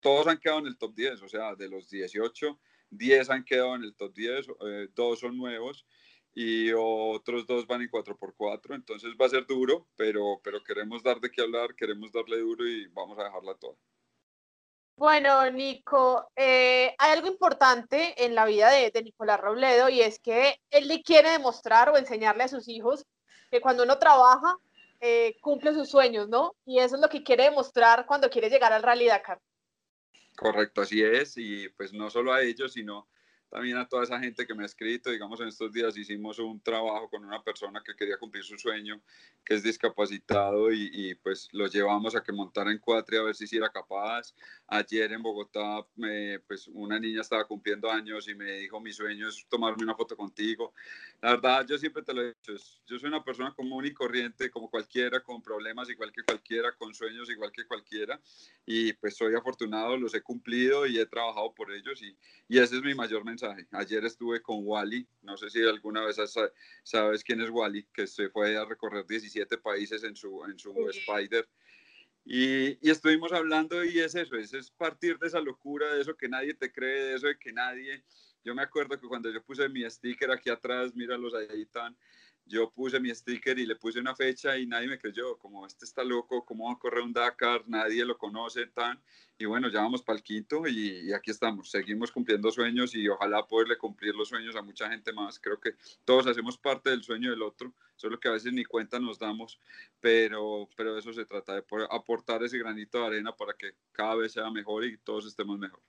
todos 0.00 0.26
han 0.26 0.38
quedado 0.38 0.60
en 0.60 0.66
el 0.66 0.76
top 0.76 0.94
10, 0.94 1.22
o 1.22 1.28
sea, 1.28 1.54
de 1.54 1.68
los 1.68 1.88
18, 1.88 2.58
10 2.90 3.30
han 3.30 3.44
quedado 3.44 3.74
en 3.74 3.84
el 3.84 3.94
top 3.94 4.14
10, 4.14 4.46
eh, 4.66 4.88
dos 4.94 5.20
son 5.20 5.36
nuevos 5.36 5.86
y 6.34 6.70
otros 6.72 7.46
dos 7.46 7.66
van 7.66 7.82
en 7.82 7.90
4x4, 7.90 8.74
entonces 8.74 9.14
va 9.20 9.26
a 9.26 9.30
ser 9.30 9.46
duro, 9.46 9.86
pero, 9.96 10.40
pero 10.44 10.62
queremos 10.62 11.02
dar 11.02 11.20
de 11.20 11.30
qué 11.30 11.40
hablar, 11.40 11.74
queremos 11.74 12.12
darle 12.12 12.38
duro 12.38 12.68
y 12.68 12.86
vamos 12.88 13.18
a 13.18 13.24
dejarla 13.24 13.54
toda. 13.54 13.76
Bueno, 14.96 15.50
Nico, 15.50 16.30
eh, 16.34 16.94
hay 16.96 17.12
algo 17.12 17.28
importante 17.28 18.24
en 18.24 18.34
la 18.34 18.46
vida 18.46 18.70
de, 18.70 18.90
Nicolás 19.02 19.38
Robledo 19.38 19.90
y 19.90 20.00
es 20.00 20.18
que 20.18 20.58
él 20.70 20.88
le 20.88 21.02
quiere 21.02 21.30
demostrar 21.32 21.90
o 21.90 21.98
enseñarle 21.98 22.44
a 22.44 22.48
sus 22.48 22.66
hijos 22.66 23.04
que 23.50 23.60
cuando 23.60 23.82
uno 23.82 23.98
trabaja, 23.98 24.56
eh, 25.00 25.36
cumple 25.42 25.74
sus 25.74 25.90
sueños, 25.90 26.30
¿no? 26.30 26.54
Y 26.64 26.78
eso 26.78 26.94
es 26.94 27.02
lo 27.02 27.10
que 27.10 27.22
quiere 27.22 27.44
demostrar 27.44 28.06
cuando 28.06 28.30
quiere 28.30 28.48
llegar 28.48 28.72
al 28.72 28.82
Rally 28.82 29.06
Dakar. 29.06 29.38
Correcto, 30.34 30.80
así 30.80 31.02
es, 31.02 31.36
y 31.36 31.68
pues 31.76 31.92
no 31.92 32.08
solo 32.08 32.32
a 32.32 32.40
ellos, 32.40 32.72
sino 32.72 33.06
también 33.48 33.76
a 33.76 33.88
toda 33.88 34.02
esa 34.02 34.18
gente 34.18 34.46
que 34.46 34.54
me 34.54 34.64
ha 34.64 34.66
escrito. 34.66 35.10
Digamos, 35.10 35.40
en 35.40 35.48
estos 35.48 35.72
días 35.72 35.96
hicimos 35.96 36.38
un 36.38 36.60
trabajo 36.60 37.08
con 37.08 37.24
una 37.24 37.42
persona 37.42 37.82
que 37.84 37.94
quería 37.94 38.18
cumplir 38.18 38.44
su 38.44 38.58
sueño, 38.58 39.00
que 39.44 39.54
es 39.54 39.62
discapacitado, 39.62 40.72
y, 40.72 41.14
pues 41.22 41.48
lo 41.52 41.66
llevamos 41.66 42.14
a 42.16 42.22
que 42.22 42.32
montara 42.32 42.70
en 42.70 42.78
cuatro 42.78 43.20
a 43.20 43.24
ver 43.24 43.34
si 43.34 43.56
era 43.56 43.70
capaz. 43.70 44.34
Ayer 44.68 45.12
en 45.12 45.22
Bogotá, 45.22 45.86
pues 46.46 46.68
una 46.68 46.98
niña 46.98 47.20
estaba 47.20 47.46
cumpliendo 47.46 47.90
años 47.90 48.26
y 48.28 48.34
me 48.34 48.58
dijo, 48.58 48.80
mi 48.80 48.92
sueño 48.92 49.28
es 49.28 49.46
tomarme 49.48 49.84
una 49.84 49.94
foto 49.94 50.16
contigo. 50.16 50.74
La 51.20 51.30
verdad, 51.30 51.66
yo 51.68 51.78
siempre 51.78 52.02
te 52.02 52.12
lo 52.12 52.22
he 52.22 52.34
dicho, 52.34 52.52
yo 52.86 52.98
soy 52.98 53.08
una 53.08 53.22
persona 53.22 53.54
común 53.54 53.86
y 53.86 53.92
corriente, 53.92 54.50
como 54.50 54.68
cualquiera, 54.68 55.22
con 55.22 55.40
problemas 55.40 55.88
igual 55.88 56.10
que 56.10 56.24
cualquiera, 56.24 56.72
con 56.72 56.92
sueños 56.94 57.30
igual 57.30 57.52
que 57.52 57.64
cualquiera, 57.66 58.20
y 58.64 58.92
pues 58.94 59.16
soy 59.16 59.34
afortunado, 59.34 59.96
los 59.96 60.14
he 60.14 60.22
cumplido 60.22 60.86
y 60.86 60.98
he 60.98 61.06
trabajado 61.06 61.54
por 61.54 61.72
ellos, 61.72 62.02
y, 62.02 62.16
y 62.48 62.58
ese 62.58 62.76
es 62.76 62.82
mi 62.82 62.94
mayor 62.94 63.24
mensaje 63.24 63.66
Ayer 63.70 64.04
estuve 64.04 64.42
con 64.42 64.58
Wally, 64.62 65.06
no 65.22 65.36
sé 65.36 65.50
si 65.50 65.62
alguna 65.62 66.04
vez 66.04 66.16
sabes 66.82 67.24
quién 67.24 67.40
es 67.40 67.50
Wally, 67.50 67.86
que 67.92 68.06
se 68.06 68.28
fue 68.30 68.56
a 68.56 68.64
recorrer 68.64 69.06
17 69.06 69.58
países 69.58 70.02
en 70.04 70.16
su, 70.16 70.44
en 70.44 70.58
su 70.58 70.74
Spider. 70.88 71.48
Y, 72.28 72.90
estuvimos 72.90 73.32
hablando 73.32 73.84
y 73.84 74.00
es 74.00 74.16
eso, 74.16 74.34
es, 74.34 74.52
es 74.52 74.70
partir 74.72 75.16
de 75.18 75.28
esa 75.28 75.40
locura, 75.40 75.94
de 75.94 76.00
eso 76.00 76.16
que 76.16 76.28
nadie 76.28 76.54
te 76.54 76.72
cree, 76.72 77.04
de 77.04 77.14
eso 77.14 77.28
de 77.28 77.38
que 77.38 77.52
nadie... 77.52 78.04
Yo 78.44 78.54
me 78.54 78.62
acuerdo 78.62 79.00
que 79.00 79.08
cuando 79.08 79.28
yo 79.28 79.42
puse 79.42 79.68
mi 79.68 79.88
sticker 79.90 80.30
aquí 80.30 80.50
atrás, 80.50 80.94
míralos 80.94 81.34
ahí 81.34 81.62
están, 81.62 81.96
yo 82.46 82.70
puse 82.70 83.00
mi 83.00 83.12
sticker 83.12 83.58
y 83.58 83.66
le 83.66 83.74
puse 83.74 83.98
una 83.98 84.14
fecha 84.14 84.56
y 84.56 84.66
nadie 84.66 84.86
me 84.86 84.98
creyó, 84.98 85.36
como 85.36 85.66
este 85.66 85.84
está 85.84 86.04
loco, 86.04 86.44
¿cómo 86.44 86.66
va 86.66 86.74
a 86.74 86.78
correr 86.78 87.02
un 87.02 87.12
Dakar? 87.12 87.64
Nadie 87.66 88.04
lo 88.04 88.16
conoce 88.16 88.66
tan. 88.68 89.02
Y 89.36 89.44
bueno, 89.44 89.68
ya 89.68 89.80
vamos 89.82 90.02
para 90.02 90.16
el 90.16 90.22
quinto 90.22 90.66
y, 90.66 91.12
aquí 91.12 91.30
estamos, 91.30 91.70
seguimos 91.70 92.10
cumpliendo 92.10 92.50
sueños 92.50 92.94
y 92.94 93.08
ojalá 93.08 93.46
poderle 93.46 93.76
cumplir 93.76 94.14
los 94.14 94.28
sueños 94.28 94.54
a 94.56 94.62
mucha 94.62 94.88
gente 94.88 95.12
más. 95.12 95.38
Creo 95.40 95.60
que 95.60 95.74
todos 96.04 96.26
hacemos 96.26 96.56
parte 96.56 96.90
del 96.90 97.02
sueño 97.02 97.30
del 97.30 97.42
otro, 97.42 97.74
solo 97.96 98.18
que 98.18 98.28
a 98.28 98.32
veces 98.32 98.52
ni 98.52 98.64
cuenta 98.64 98.98
nos 98.98 99.18
damos, 99.18 99.60
pero, 100.00 100.68
pero 100.76 100.96
eso 100.96 101.12
se 101.12 101.26
trata, 101.26 101.54
de 101.54 101.64
aportar 101.90 102.44
ese 102.44 102.58
granito 102.58 103.00
de 103.00 103.06
arena 103.06 103.36
para 103.36 103.54
que 103.54 103.72
cada 103.92 104.14
vez 104.14 104.32
sea 104.32 104.50
mejor 104.50 104.84
y 104.84 104.96
todos 104.98 105.26
estemos 105.26 105.58
mejor. 105.58 105.80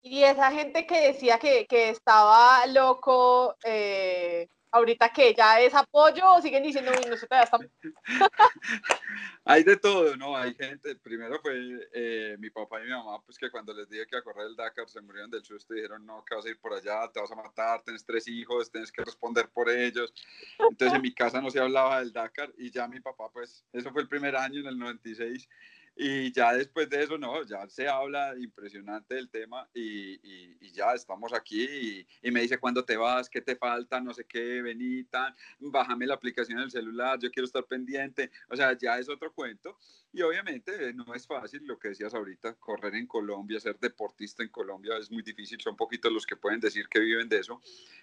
Y 0.00 0.22
esa 0.22 0.50
gente 0.50 0.86
que 0.86 1.08
decía 1.08 1.38
que, 1.38 1.66
que 1.66 1.90
estaba 1.90 2.66
loco, 2.66 3.56
eh, 3.64 4.48
ahorita 4.72 5.10
que 5.10 5.34
ya 5.34 5.60
es 5.60 5.74
apoyo 5.74 6.34
o 6.34 6.40
siguen 6.40 6.62
diciendo, 6.62 6.90
uy, 6.92 7.08
no 7.08 7.16
sé, 7.16 7.26
todavía 7.26 7.44
estamos... 7.44 7.66
Hay 9.44 9.64
de 9.64 9.76
todo, 9.76 10.16
¿no? 10.16 10.36
Hay 10.36 10.54
gente, 10.54 10.96
primero 10.96 11.38
fue 11.40 11.88
eh, 11.92 12.36
mi 12.38 12.48
papá 12.48 12.80
y 12.80 12.84
mi 12.84 12.90
mamá, 12.90 13.20
pues 13.22 13.36
que 13.36 13.50
cuando 13.50 13.74
les 13.74 13.88
dije 13.88 14.06
que 14.06 14.16
a 14.16 14.22
correr 14.22 14.46
el 14.46 14.56
Dakar 14.56 14.88
se 14.88 15.00
murieron 15.02 15.30
del 15.30 15.44
susto 15.44 15.74
y 15.74 15.76
dijeron, 15.76 16.06
no, 16.06 16.24
que 16.24 16.34
vas 16.34 16.46
a 16.46 16.48
ir 16.48 16.58
por 16.58 16.72
allá, 16.72 17.10
te 17.12 17.20
vas 17.20 17.30
a 17.30 17.36
matar, 17.36 17.82
tienes 17.82 18.04
tres 18.04 18.26
hijos, 18.28 18.70
tienes 18.70 18.90
que 18.90 19.04
responder 19.04 19.48
por 19.50 19.68
ellos. 19.68 20.12
Entonces 20.58 20.96
en 20.96 21.02
mi 21.02 21.12
casa 21.12 21.40
no 21.42 21.50
se 21.50 21.60
hablaba 21.60 21.98
del 21.98 22.12
Dakar 22.12 22.52
y 22.56 22.70
ya 22.70 22.88
mi 22.88 23.00
papá, 23.00 23.28
pues, 23.30 23.64
eso 23.72 23.92
fue 23.92 24.02
el 24.02 24.08
primer 24.08 24.36
año 24.36 24.60
en 24.60 24.66
el 24.66 24.78
96 24.78 25.48
y 25.94 26.32
ya 26.32 26.54
después 26.54 26.88
de 26.88 27.02
eso, 27.02 27.18
no, 27.18 27.44
ya 27.44 27.68
se 27.68 27.88
habla 27.88 28.34
impresionante 28.38 29.14
del 29.14 29.28
tema 29.28 29.68
y, 29.74 30.18
y, 30.22 30.72
ya 30.72 30.94
estamos 30.94 31.34
aquí 31.34 31.64
y, 31.64 32.06
y, 32.22 32.30
me 32.30 32.40
dice 32.40 32.58
cuándo 32.58 32.82
te 32.82 32.96
vas, 32.96 33.28
qué 33.28 33.42
te 33.42 33.56
falta, 33.56 34.00
no 34.00 34.14
sé 34.14 34.24
qué, 34.24 34.62
venita, 34.62 35.34
bájame 35.58 36.06
la 36.06 36.14
aplicación 36.14 36.60
del 36.60 36.70
celular, 36.70 37.18
yo 37.18 37.30
quiero 37.30 37.44
estar 37.44 37.64
pendiente, 37.64 38.30
o 38.48 38.56
sea, 38.56 38.76
ya 38.76 38.98
es 38.98 39.08
otro 39.08 39.32
cuento. 39.32 39.78
Y 40.14 40.20
obviamente 40.22 40.92
no 40.92 41.14
es 41.14 41.26
fácil 41.26 41.64
lo 41.66 41.78
que 41.78 41.88
decías 41.88 42.14
ahorita, 42.14 42.54
correr 42.54 42.94
en 42.94 43.06
Colombia, 43.06 43.60
ser 43.60 43.78
deportista 43.78 44.42
en 44.42 44.50
Colombia 44.50 44.96
es 44.98 45.10
muy 45.10 45.22
difícil, 45.22 45.60
son 45.60 45.76
poquitos 45.76 46.12
los 46.12 46.26
que 46.26 46.36
pueden 46.36 46.60
decir 46.60 46.88
que 46.88 47.00
viven 47.00 47.28
de 47.28 47.38
eso. 47.38 47.60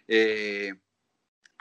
Eh, 0.07 0.73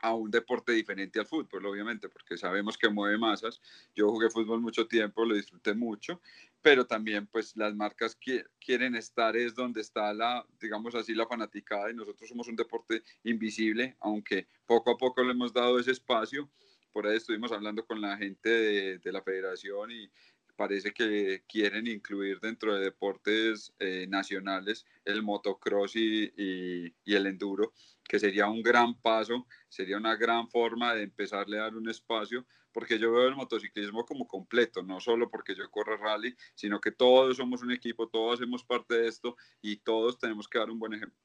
a 0.00 0.14
un 0.14 0.31
deporte 0.31 0.73
diferente 0.73 1.19
al 1.19 1.26
fútbol, 1.26 1.67
obviamente, 1.67 2.09
porque 2.09 2.37
sabemos 2.37 2.78
que 2.78 2.88
mueve 2.88 3.19
masas. 3.19 3.61
Yo 3.95 4.09
jugué 4.11 4.31
fútbol 4.31 4.61
mucho 4.61 4.87
tiempo, 4.87 5.25
lo 5.25 5.35
disfruté 5.35 5.75
mucho, 5.75 6.21
pero 6.62 6.87
también 6.87 7.26
pues 7.26 7.57
las 7.57 7.75
marcas 7.75 8.17
quieren 8.61 8.95
estar 8.95 9.37
es 9.37 9.55
donde 9.55 9.81
está 9.81 10.12
la, 10.14 10.47
digamos 10.61 10.95
así, 10.95 11.14
la 11.14 11.26
fanaticada 11.26 11.90
y 11.90 11.95
nosotros 11.95 12.28
somos 12.28 12.49
un 12.49 12.57
deporte 12.57 13.02
invisible, 13.25 13.97
aunque 14.00 14.47
poco 14.67 14.90
a 14.90 14.97
poco 14.97 15.23
le 15.23 15.33
hemos 15.33 15.52
dado 15.52 15.78
ese 15.78 15.93
espacio. 15.93 16.49
Por 16.93 17.07
ahí 17.07 17.17
estuvimos 17.17 17.52
hablando 17.52 17.85
con 17.85 18.00
la 18.00 18.17
gente 18.17 18.49
de, 18.49 18.99
de 18.99 19.12
la 19.12 19.23
federación 19.23 19.90
y 19.90 20.11
parece 20.59 20.93
que 20.93 21.45
quieren 21.49 21.87
incluir 21.87 22.41
dentro 22.41 22.75
de 22.75 22.81
deportes 22.81 23.73
eh, 23.79 24.09
nacionales 24.09 24.85
el 25.05 25.23
motocross 25.23 25.95
y, 25.95 26.33
y, 26.37 27.15
el 27.15 27.29
enduro, 27.29 27.73
que 28.03 28.19
sería 28.19 28.49
un 28.49 28.61
gran 28.61 29.00
paso, 29.00 29.47
sería 29.69 29.97
una 29.97 30.17
gran 30.17 30.49
forma 30.50 30.95
de 30.95 31.05
empezarle 31.05 31.59
a 31.59 31.62
dar 31.62 31.77
un 31.77 31.88
espacio, 31.88 32.45
porque 32.73 32.99
yo 32.99 33.12
veo 33.12 33.29
el 33.29 33.37
motociclismo 33.37 34.05
como 34.05 34.27
completo, 34.27 34.83
no 34.83 34.99
solo 34.99 35.31
porque 35.31 35.55
yo 35.55 35.71
corro 35.71 35.97
rally, 35.97 36.35
sino 36.57 36.81
que 36.81 36.91
todos 36.91 37.37
somos 37.37 37.62
un 37.62 37.71
equipo, 37.71 38.09
todos 38.09 38.41
hacemos 38.41 38.65
parte 38.65 38.97
de 38.97 39.07
esto 39.07 39.37
y 39.62 39.77
todos 39.77 40.19
tenemos 40.19 40.49
que 40.49 40.59
dar 40.59 40.71
un 40.71 40.81
buen 40.81 40.95
ejemplo. 40.95 41.23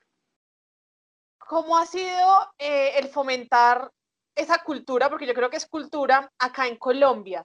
¿Cómo 1.39 1.75
ha 1.75 1.87
sido 1.87 2.53
eh, 2.59 2.99
el 2.99 3.07
fomentar 3.07 3.91
esa 4.35 4.63
cultura? 4.63 5.09
Porque 5.09 5.25
yo 5.25 5.33
creo 5.33 5.49
que 5.49 5.57
es 5.57 5.65
cultura 5.65 6.31
acá 6.37 6.67
en 6.67 6.77
Colombia 6.77 7.43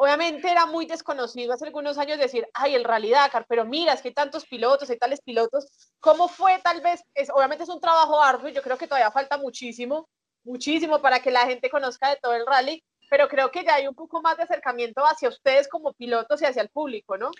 Obviamente 0.00 0.48
era 0.48 0.64
muy 0.64 0.86
desconocido 0.86 1.52
hace 1.52 1.64
algunos 1.64 1.98
años 1.98 2.18
decir, 2.18 2.46
ay, 2.54 2.76
el 2.76 2.84
Rally 2.84 3.10
Dakar, 3.10 3.44
pero 3.48 3.64
mira, 3.64 3.94
es 3.94 4.00
que 4.00 4.08
hay 4.08 4.14
tantos 4.14 4.46
pilotos, 4.46 4.88
hay 4.88 4.96
tales 4.96 5.20
pilotos. 5.20 5.66
¿Cómo 5.98 6.28
fue 6.28 6.60
tal 6.62 6.80
vez? 6.80 7.02
Es, 7.14 7.30
obviamente 7.34 7.64
es 7.64 7.68
un 7.68 7.80
trabajo 7.80 8.22
arduo 8.22 8.48
yo 8.48 8.62
creo 8.62 8.78
que 8.78 8.86
todavía 8.86 9.10
falta 9.10 9.38
muchísimo, 9.38 10.08
muchísimo 10.44 11.02
para 11.02 11.18
que 11.18 11.32
la 11.32 11.46
gente 11.46 11.68
conozca 11.68 12.10
de 12.10 12.16
todo 12.22 12.32
el 12.34 12.46
rally, 12.46 12.84
pero 13.08 13.28
creo 13.28 13.50
que 13.50 13.64
ya 13.64 13.76
hay 13.76 13.86
un 13.86 13.94
poco 13.94 14.20
más 14.20 14.36
de 14.36 14.44
acercamiento 14.44 15.02
hacia 15.04 15.28
ustedes 15.28 15.68
como 15.68 15.92
pilotos 15.92 16.40
y 16.42 16.44
hacia 16.44 16.62
el 16.62 16.68
público, 16.68 17.16
¿no? 17.16 17.30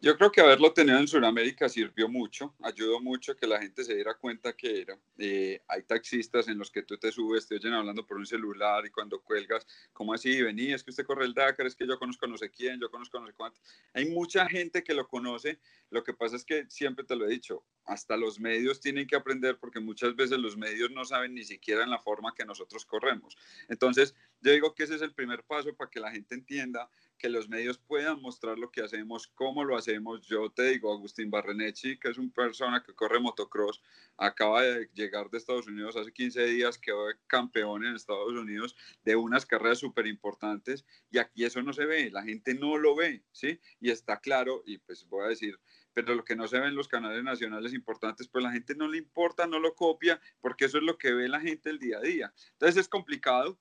Yo 0.00 0.16
creo 0.16 0.30
que 0.30 0.40
haberlo 0.40 0.72
tenido 0.72 0.96
en 0.98 1.08
Sudamérica 1.08 1.68
sirvió 1.68 2.08
mucho, 2.08 2.54
ayudó 2.62 3.00
mucho 3.00 3.34
que 3.34 3.48
la 3.48 3.60
gente 3.60 3.82
se 3.82 3.96
diera 3.96 4.14
cuenta 4.14 4.52
que 4.52 4.82
era. 4.82 4.96
Eh, 5.18 5.60
hay 5.66 5.82
taxistas 5.82 6.46
en 6.46 6.56
los 6.56 6.70
que 6.70 6.84
tú 6.84 6.96
te 6.98 7.10
subes, 7.10 7.48
te 7.48 7.56
oyen 7.56 7.72
hablando 7.72 8.06
por 8.06 8.16
un 8.16 8.24
celular 8.24 8.86
y 8.86 8.90
cuando 8.90 9.20
cuelgas, 9.20 9.66
¿cómo 9.92 10.14
así? 10.14 10.40
Vení, 10.40 10.72
es 10.72 10.84
que 10.84 10.90
usted 10.90 11.04
corre 11.04 11.24
el 11.24 11.34
Dakar, 11.34 11.66
es 11.66 11.74
que 11.74 11.84
yo 11.84 11.98
conozco 11.98 12.28
no 12.28 12.38
sé 12.38 12.48
quién, 12.48 12.78
yo 12.78 12.88
conozco 12.92 13.18
no 13.18 13.26
sé 13.26 13.32
cuánto. 13.32 13.60
Hay 13.92 14.06
mucha 14.06 14.46
gente 14.46 14.84
que 14.84 14.94
lo 14.94 15.08
conoce, 15.08 15.58
lo 15.90 16.04
que 16.04 16.14
pasa 16.14 16.36
es 16.36 16.44
que 16.44 16.66
siempre 16.68 17.04
te 17.04 17.16
lo 17.16 17.26
he 17.26 17.30
dicho, 17.30 17.64
hasta 17.84 18.16
los 18.16 18.38
medios 18.38 18.80
tienen 18.80 19.06
que 19.06 19.16
aprender 19.16 19.58
porque 19.58 19.80
muchas 19.80 20.14
veces 20.14 20.38
los 20.38 20.56
medios 20.56 20.90
no 20.90 21.04
saben 21.04 21.34
ni 21.34 21.44
siquiera 21.44 21.84
en 21.84 21.90
la 21.90 21.98
forma 21.98 22.34
que 22.34 22.44
nosotros 22.44 22.84
corremos. 22.84 23.36
Entonces, 23.68 24.14
yo 24.40 24.52
digo 24.52 24.74
que 24.74 24.84
ese 24.84 24.96
es 24.96 25.02
el 25.02 25.14
primer 25.14 25.42
paso 25.44 25.74
para 25.74 25.90
que 25.90 26.00
la 26.00 26.10
gente 26.10 26.34
entienda 26.34 26.90
que 27.18 27.28
los 27.28 27.48
medios 27.48 27.78
puedan 27.78 28.22
mostrar 28.22 28.58
lo 28.58 28.70
que 28.70 28.80
hacemos, 28.80 29.26
cómo 29.26 29.64
lo 29.64 29.76
hacemos. 29.76 30.26
Yo 30.26 30.50
te 30.50 30.64
digo, 30.64 30.92
Agustín 30.92 31.30
Barrenechi, 31.30 31.98
que 31.98 32.10
es 32.10 32.18
una 32.18 32.32
persona 32.32 32.82
que 32.82 32.94
corre 32.94 33.18
motocross, 33.18 33.82
acaba 34.16 34.62
de 34.62 34.88
llegar 34.94 35.28
de 35.30 35.38
Estados 35.38 35.66
Unidos 35.66 35.96
hace 35.96 36.12
15 36.12 36.46
días, 36.46 36.78
quedó 36.78 37.06
campeón 37.26 37.84
en 37.84 37.96
Estados 37.96 38.32
Unidos 38.32 38.76
de 39.04 39.16
unas 39.16 39.44
carreras 39.44 39.78
súper 39.78 40.06
importantes 40.06 40.84
y 41.10 41.18
aquí 41.18 41.44
eso 41.44 41.60
no 41.62 41.72
se 41.72 41.86
ve, 41.86 42.10
la 42.10 42.22
gente 42.22 42.54
no 42.54 42.78
lo 42.78 42.94
ve, 42.94 43.24
¿sí? 43.32 43.58
Y 43.80 43.90
está 43.90 44.20
claro, 44.20 44.62
y 44.64 44.78
pues 44.78 45.08
voy 45.08 45.24
a 45.24 45.28
decir, 45.28 45.58
pero 46.02 46.14
lo 46.14 46.24
que 46.24 46.36
no 46.36 46.46
se 46.46 46.60
ve 46.60 46.68
en 46.68 46.74
los 46.74 46.88
canales 46.88 47.24
nacionales 47.24 47.74
importantes, 47.74 48.28
pues 48.28 48.44
la 48.44 48.52
gente 48.52 48.74
no 48.74 48.88
le 48.88 48.98
importa, 48.98 49.46
no 49.46 49.58
lo 49.58 49.74
copia, 49.74 50.20
porque 50.40 50.66
eso 50.66 50.78
es 50.78 50.84
lo 50.84 50.96
que 50.96 51.12
ve 51.12 51.28
la 51.28 51.40
gente 51.40 51.70
el 51.70 51.78
día 51.78 51.98
a 51.98 52.02
día. 52.02 52.32
Entonces 52.52 52.82
es 52.82 52.88
complicado 52.88 53.58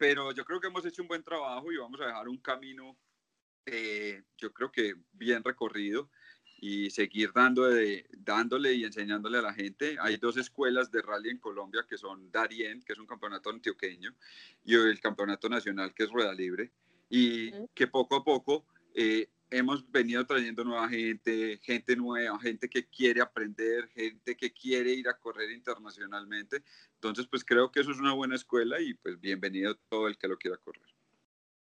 pero 0.00 0.32
yo 0.32 0.46
creo 0.46 0.58
que 0.58 0.68
hemos 0.68 0.86
hecho 0.86 1.02
un 1.02 1.08
buen 1.08 1.22
trabajo 1.22 1.70
y 1.70 1.76
vamos 1.76 2.00
a 2.00 2.06
dejar 2.06 2.26
un 2.26 2.38
camino, 2.38 2.96
eh, 3.66 4.22
yo 4.38 4.50
creo 4.50 4.72
que 4.72 4.94
bien 5.12 5.44
recorrido 5.44 6.08
y 6.58 6.88
seguir 6.88 7.34
dando 7.34 7.68
dándole 8.12 8.72
y 8.72 8.84
enseñándole 8.84 9.36
a 9.36 9.42
la 9.42 9.52
gente. 9.52 9.98
Hay 10.00 10.16
dos 10.16 10.38
escuelas 10.38 10.90
de 10.90 11.02
rally 11.02 11.28
en 11.28 11.36
Colombia 11.36 11.84
que 11.86 11.98
son 11.98 12.32
Darien, 12.32 12.80
que 12.80 12.94
es 12.94 12.98
un 12.98 13.06
campeonato 13.06 13.50
antioqueño, 13.50 14.14
y 14.64 14.74
el 14.74 15.00
campeonato 15.00 15.50
nacional 15.50 15.92
que 15.92 16.04
es 16.04 16.10
Rueda 16.10 16.32
Libre, 16.32 16.72
y 17.10 17.52
que 17.74 17.86
poco 17.86 18.16
a 18.16 18.24
poco 18.24 18.64
eh, 18.94 19.28
hemos 19.50 19.88
venido 19.90 20.24
trayendo 20.24 20.64
nueva 20.64 20.88
gente, 20.88 21.58
gente 21.62 21.96
nueva, 21.96 22.38
gente 22.38 22.68
que 22.68 22.88
quiere 22.88 23.20
aprender, 23.20 23.88
gente 23.88 24.36
que 24.36 24.52
quiere 24.52 24.90
ir 24.90 25.08
a 25.08 25.18
correr 25.18 25.50
internacionalmente. 25.50 26.62
Entonces, 26.94 27.26
pues 27.26 27.44
creo 27.44 27.70
que 27.70 27.80
eso 27.80 27.90
es 27.90 27.98
una 27.98 28.14
buena 28.14 28.36
escuela 28.36 28.80
y 28.80 28.94
pues 28.94 29.20
bienvenido 29.20 29.74
todo 29.88 30.06
el 30.06 30.16
que 30.16 30.28
lo 30.28 30.38
quiera 30.38 30.56
correr. 30.58 30.86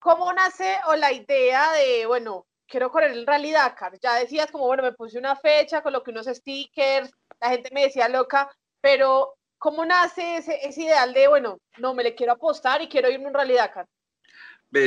¿Cómo 0.00 0.32
nace 0.32 0.76
o 0.88 0.96
la 0.96 1.12
idea 1.12 1.72
de, 1.72 2.06
bueno, 2.06 2.46
quiero 2.66 2.90
correr 2.90 3.12
el 3.12 3.26
Rally 3.26 3.52
Dakar? 3.52 3.98
Ya 4.00 4.14
decías 4.16 4.50
como, 4.50 4.66
bueno, 4.66 4.82
me 4.82 4.92
puse 4.92 5.18
una 5.18 5.36
fecha, 5.36 5.82
coloqué 5.82 6.10
unos 6.10 6.26
stickers, 6.26 7.10
la 7.40 7.50
gente 7.50 7.70
me 7.72 7.82
decía 7.82 8.08
loca, 8.08 8.50
pero 8.80 9.34
¿cómo 9.56 9.84
nace 9.84 10.36
ese, 10.36 10.66
ese 10.66 10.82
ideal 10.82 11.12
de, 11.14 11.28
bueno, 11.28 11.58
no, 11.78 11.94
me 11.94 12.02
le 12.02 12.14
quiero 12.14 12.32
apostar 12.32 12.82
y 12.82 12.88
quiero 12.88 13.10
irme 13.10 13.26
a 13.26 13.28
un 13.28 13.34
Rally? 13.34 13.56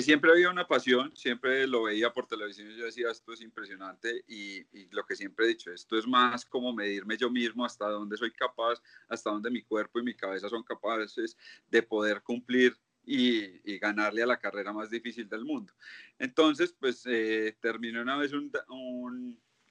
Siempre 0.01 0.31
había 0.31 0.49
una 0.49 0.67
pasión, 0.67 1.15
siempre 1.15 1.65
lo 1.67 1.83
veía 1.83 2.13
por 2.13 2.27
televisión 2.27 2.69
y 2.71 2.77
yo 2.77 2.85
decía, 2.85 3.09
esto 3.09 3.33
es 3.33 3.41
impresionante 3.41 4.23
y, 4.27 4.63
lo 4.91 5.05
que 5.05 5.15
siempre 5.15 5.45
he 5.45 5.49
dicho, 5.49 5.71
esto 5.71 5.97
es 5.97 6.07
más 6.07 6.45
como 6.45 6.73
medirme 6.73 7.17
yo 7.17 7.29
mismo 7.29 7.65
hasta 7.65 7.87
dónde 7.87 8.17
soy 8.17 8.31
capaz, 8.31 8.81
hasta 9.07 9.31
dónde 9.31 9.49
mi 9.49 9.63
cuerpo 9.63 9.99
y 9.99 10.03
mi 10.03 10.13
cabeza 10.13 10.49
son 10.49 10.63
capaces 10.63 11.35
de 11.69 11.81
poder 11.81 12.21
cumplir 12.21 12.77
y, 13.03 13.79
ganarle 13.79 14.21
a 14.21 14.27
la 14.27 14.37
carrera 14.37 14.71
más 14.71 14.91
difícil 14.91 15.27
del 15.27 15.43
mundo. 15.43 15.73
Entonces, 16.19 16.75
pues 16.79 17.03
eh, 17.07 17.57
terminé 17.59 17.99
una 17.99 18.15
vez 18.17 18.31
un, 18.33 18.51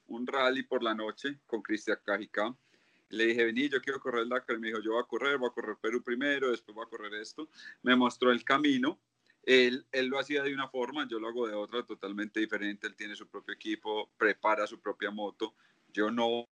un, 0.07 0.27
rally 0.27 0.63
por 0.63 0.83
la 0.83 0.93
noche 0.93 1.39
con 1.45 1.61
Cristian 1.61 1.97
Cajicá. 2.03 2.53
Le 3.07 3.27
dije, 3.27 3.45
vení, 3.45 3.69
yo 3.69 3.81
quiero 3.81 4.01
correr 4.01 4.23
el 4.23 4.29
Dakar. 4.29 4.57
Y 4.57 4.59
me 4.59 4.67
dijo, 4.67 4.81
yo 4.81 4.91
voy 4.93 5.01
a 5.01 5.07
correr, 5.07 5.37
voy 5.37 5.49
a 5.49 5.53
correr 5.53 5.77
Perú 5.81 6.03
primero, 6.03 6.51
después 6.51 6.75
voy 6.75 6.85
a 6.85 6.89
correr 6.89 7.13
esto. 7.15 7.49
Me 7.83 7.95
mostró 7.95 8.31
el 8.31 8.43
camino 8.43 8.99
él, 9.43 9.87
él, 9.91 10.07
lo 10.07 10.19
hacía 10.19 10.43
de 10.43 10.53
una 10.53 10.67
forma, 10.67 11.07
yo 11.07 11.19
lo 11.19 11.27
hago 11.27 11.47
de 11.47 11.55
otra 11.55 11.83
totalmente 11.83 12.39
diferente. 12.39 12.87
Él 12.87 12.95
tiene 12.95 13.15
su 13.15 13.27
propio 13.27 13.53
equipo, 13.53 14.11
prepara 14.17 14.67
su 14.67 14.79
propia 14.79 15.09
moto. 15.09 15.55
Yo 15.87 16.11
no, 16.11 16.47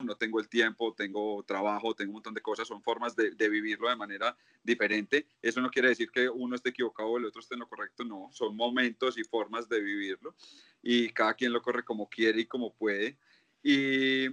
no 0.00 0.16
tengo 0.16 0.38
el 0.38 0.48
tiempo, 0.48 0.94
tengo 0.94 1.42
trabajo, 1.44 1.94
tengo 1.94 2.10
un 2.10 2.14
montón 2.14 2.34
de 2.34 2.42
cosas. 2.42 2.68
Son 2.68 2.82
formas 2.82 3.16
de, 3.16 3.30
de, 3.30 3.48
vivirlo 3.48 3.88
de 3.88 3.96
manera 3.96 4.36
diferente. 4.62 5.26
Eso 5.40 5.60
no 5.62 5.70
quiere 5.70 5.88
decir 5.88 6.10
que 6.10 6.28
uno 6.28 6.56
esté 6.56 6.70
equivocado 6.70 7.08
o 7.08 7.18
el 7.18 7.24
otro 7.24 7.40
esté 7.40 7.54
en 7.54 7.60
lo 7.60 7.68
correcto. 7.68 8.04
No, 8.04 8.28
son 8.32 8.54
momentos 8.54 9.16
y 9.16 9.24
formas 9.24 9.68
de 9.68 9.80
vivirlo. 9.80 10.34
Y 10.82 11.08
cada 11.10 11.34
quien 11.34 11.52
lo 11.52 11.62
corre 11.62 11.84
como 11.84 12.08
quiere 12.10 12.42
y 12.42 12.46
como 12.46 12.74
puede. 12.74 13.18
Y, 13.62 14.26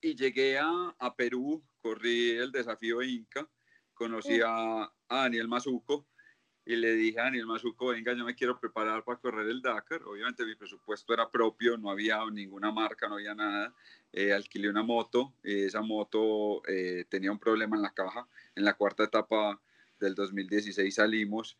y 0.00 0.14
llegué 0.14 0.56
a, 0.56 0.94
a 0.96 1.16
Perú, 1.16 1.64
corrí 1.82 2.30
el 2.30 2.52
desafío 2.52 3.02
Inca, 3.02 3.48
conocí 3.92 4.40
a, 4.40 4.84
a 4.84 4.92
Daniel 5.08 5.48
Mazuco 5.48 6.06
y 6.70 6.76
le 6.76 6.94
dije 6.94 7.18
a 7.18 7.24
Daniel 7.24 7.46
Mazuco, 7.46 7.88
venga, 7.88 8.12
yo 8.12 8.24
me 8.24 8.36
quiero 8.36 8.58
preparar 8.58 9.02
para 9.02 9.18
correr 9.18 9.48
el 9.48 9.60
Dakar. 9.60 10.02
Obviamente 10.04 10.44
mi 10.44 10.54
presupuesto 10.54 11.12
era 11.12 11.28
propio, 11.28 11.76
no 11.76 11.90
había 11.90 12.20
ninguna 12.30 12.70
marca, 12.70 13.08
no 13.08 13.16
había 13.16 13.34
nada. 13.34 13.74
Eh, 14.12 14.32
alquilé 14.32 14.68
una 14.68 14.84
moto, 14.84 15.34
esa 15.42 15.80
moto 15.82 16.62
eh, 16.68 17.06
tenía 17.08 17.32
un 17.32 17.40
problema 17.40 17.74
en 17.76 17.82
la 17.82 17.92
caja. 17.92 18.28
En 18.54 18.64
la 18.64 18.74
cuarta 18.74 19.02
etapa 19.02 19.60
del 19.98 20.14
2016 20.14 20.94
salimos. 20.94 21.58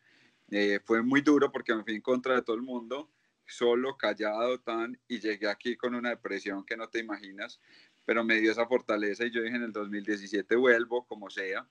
Eh, 0.49 0.79
fue 0.85 1.01
muy 1.01 1.19
duro 1.19 1.51
porque 1.51 1.75
me 1.75 1.83
fui 1.83 1.95
en 1.95 2.01
contra 2.01 2.35
de 2.35 2.41
todo 2.41 2.55
el 2.55 2.61
mundo, 2.61 3.09
solo, 3.45 3.97
callado, 3.97 4.59
tan, 4.59 4.97
y 5.09 5.19
llegué 5.19 5.49
aquí 5.49 5.75
con 5.75 5.93
una 5.93 6.09
depresión 6.09 6.65
que 6.65 6.77
no 6.77 6.87
te 6.87 6.99
imaginas, 6.99 7.59
pero 8.05 8.23
me 8.23 8.39
dio 8.39 8.51
esa 8.51 8.65
fortaleza 8.65 9.25
y 9.25 9.31
yo 9.31 9.41
dije 9.41 9.57
en 9.57 9.63
el 9.63 9.73
2017 9.73 10.55
vuelvo 10.55 11.05
como 11.05 11.29
sea. 11.29 11.67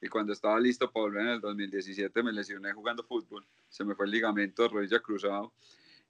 Y 0.00 0.08
cuando 0.08 0.32
estaba 0.32 0.60
listo 0.60 0.90
para 0.90 1.04
volver 1.04 1.22
en 1.22 1.28
el 1.28 1.40
2017 1.40 2.22
me 2.22 2.32
lesioné 2.32 2.72
jugando 2.72 3.02
fútbol, 3.04 3.46
se 3.68 3.84
me 3.84 3.94
fue 3.94 4.06
el 4.06 4.12
ligamento 4.12 4.62
de 4.62 4.68
rodilla 4.68 5.00
cruzado 5.00 5.54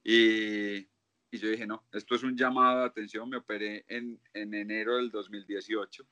y, 0.03 0.77
y 0.77 1.37
yo 1.37 1.49
dije, 1.49 1.65
no, 1.65 1.83
esto 1.93 2.15
es 2.15 2.23
un 2.23 2.35
llamado 2.35 2.79
de 2.79 2.85
atención, 2.85 3.29
me 3.29 3.37
operé 3.37 3.85
en, 3.87 4.19
en 4.33 4.53
enero 4.53 4.97
del 4.97 5.09
2018 5.09 6.05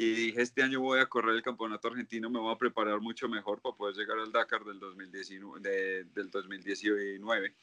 y 0.00 0.14
dije, 0.14 0.40
este 0.40 0.62
año 0.62 0.80
voy 0.80 0.98
a 0.98 1.04
correr 1.04 1.36
el 1.36 1.42
campeonato 1.42 1.88
argentino, 1.88 2.30
me 2.30 2.38
voy 2.38 2.54
a 2.54 2.56
preparar 2.56 3.02
mucho 3.02 3.28
mejor 3.28 3.60
para 3.60 3.76
poder 3.76 3.94
llegar 3.94 4.18
al 4.18 4.32
Dakar 4.32 4.64
del 4.64 4.78
2019. 4.78 6.04
del 6.04 6.30
2019. 6.30 7.54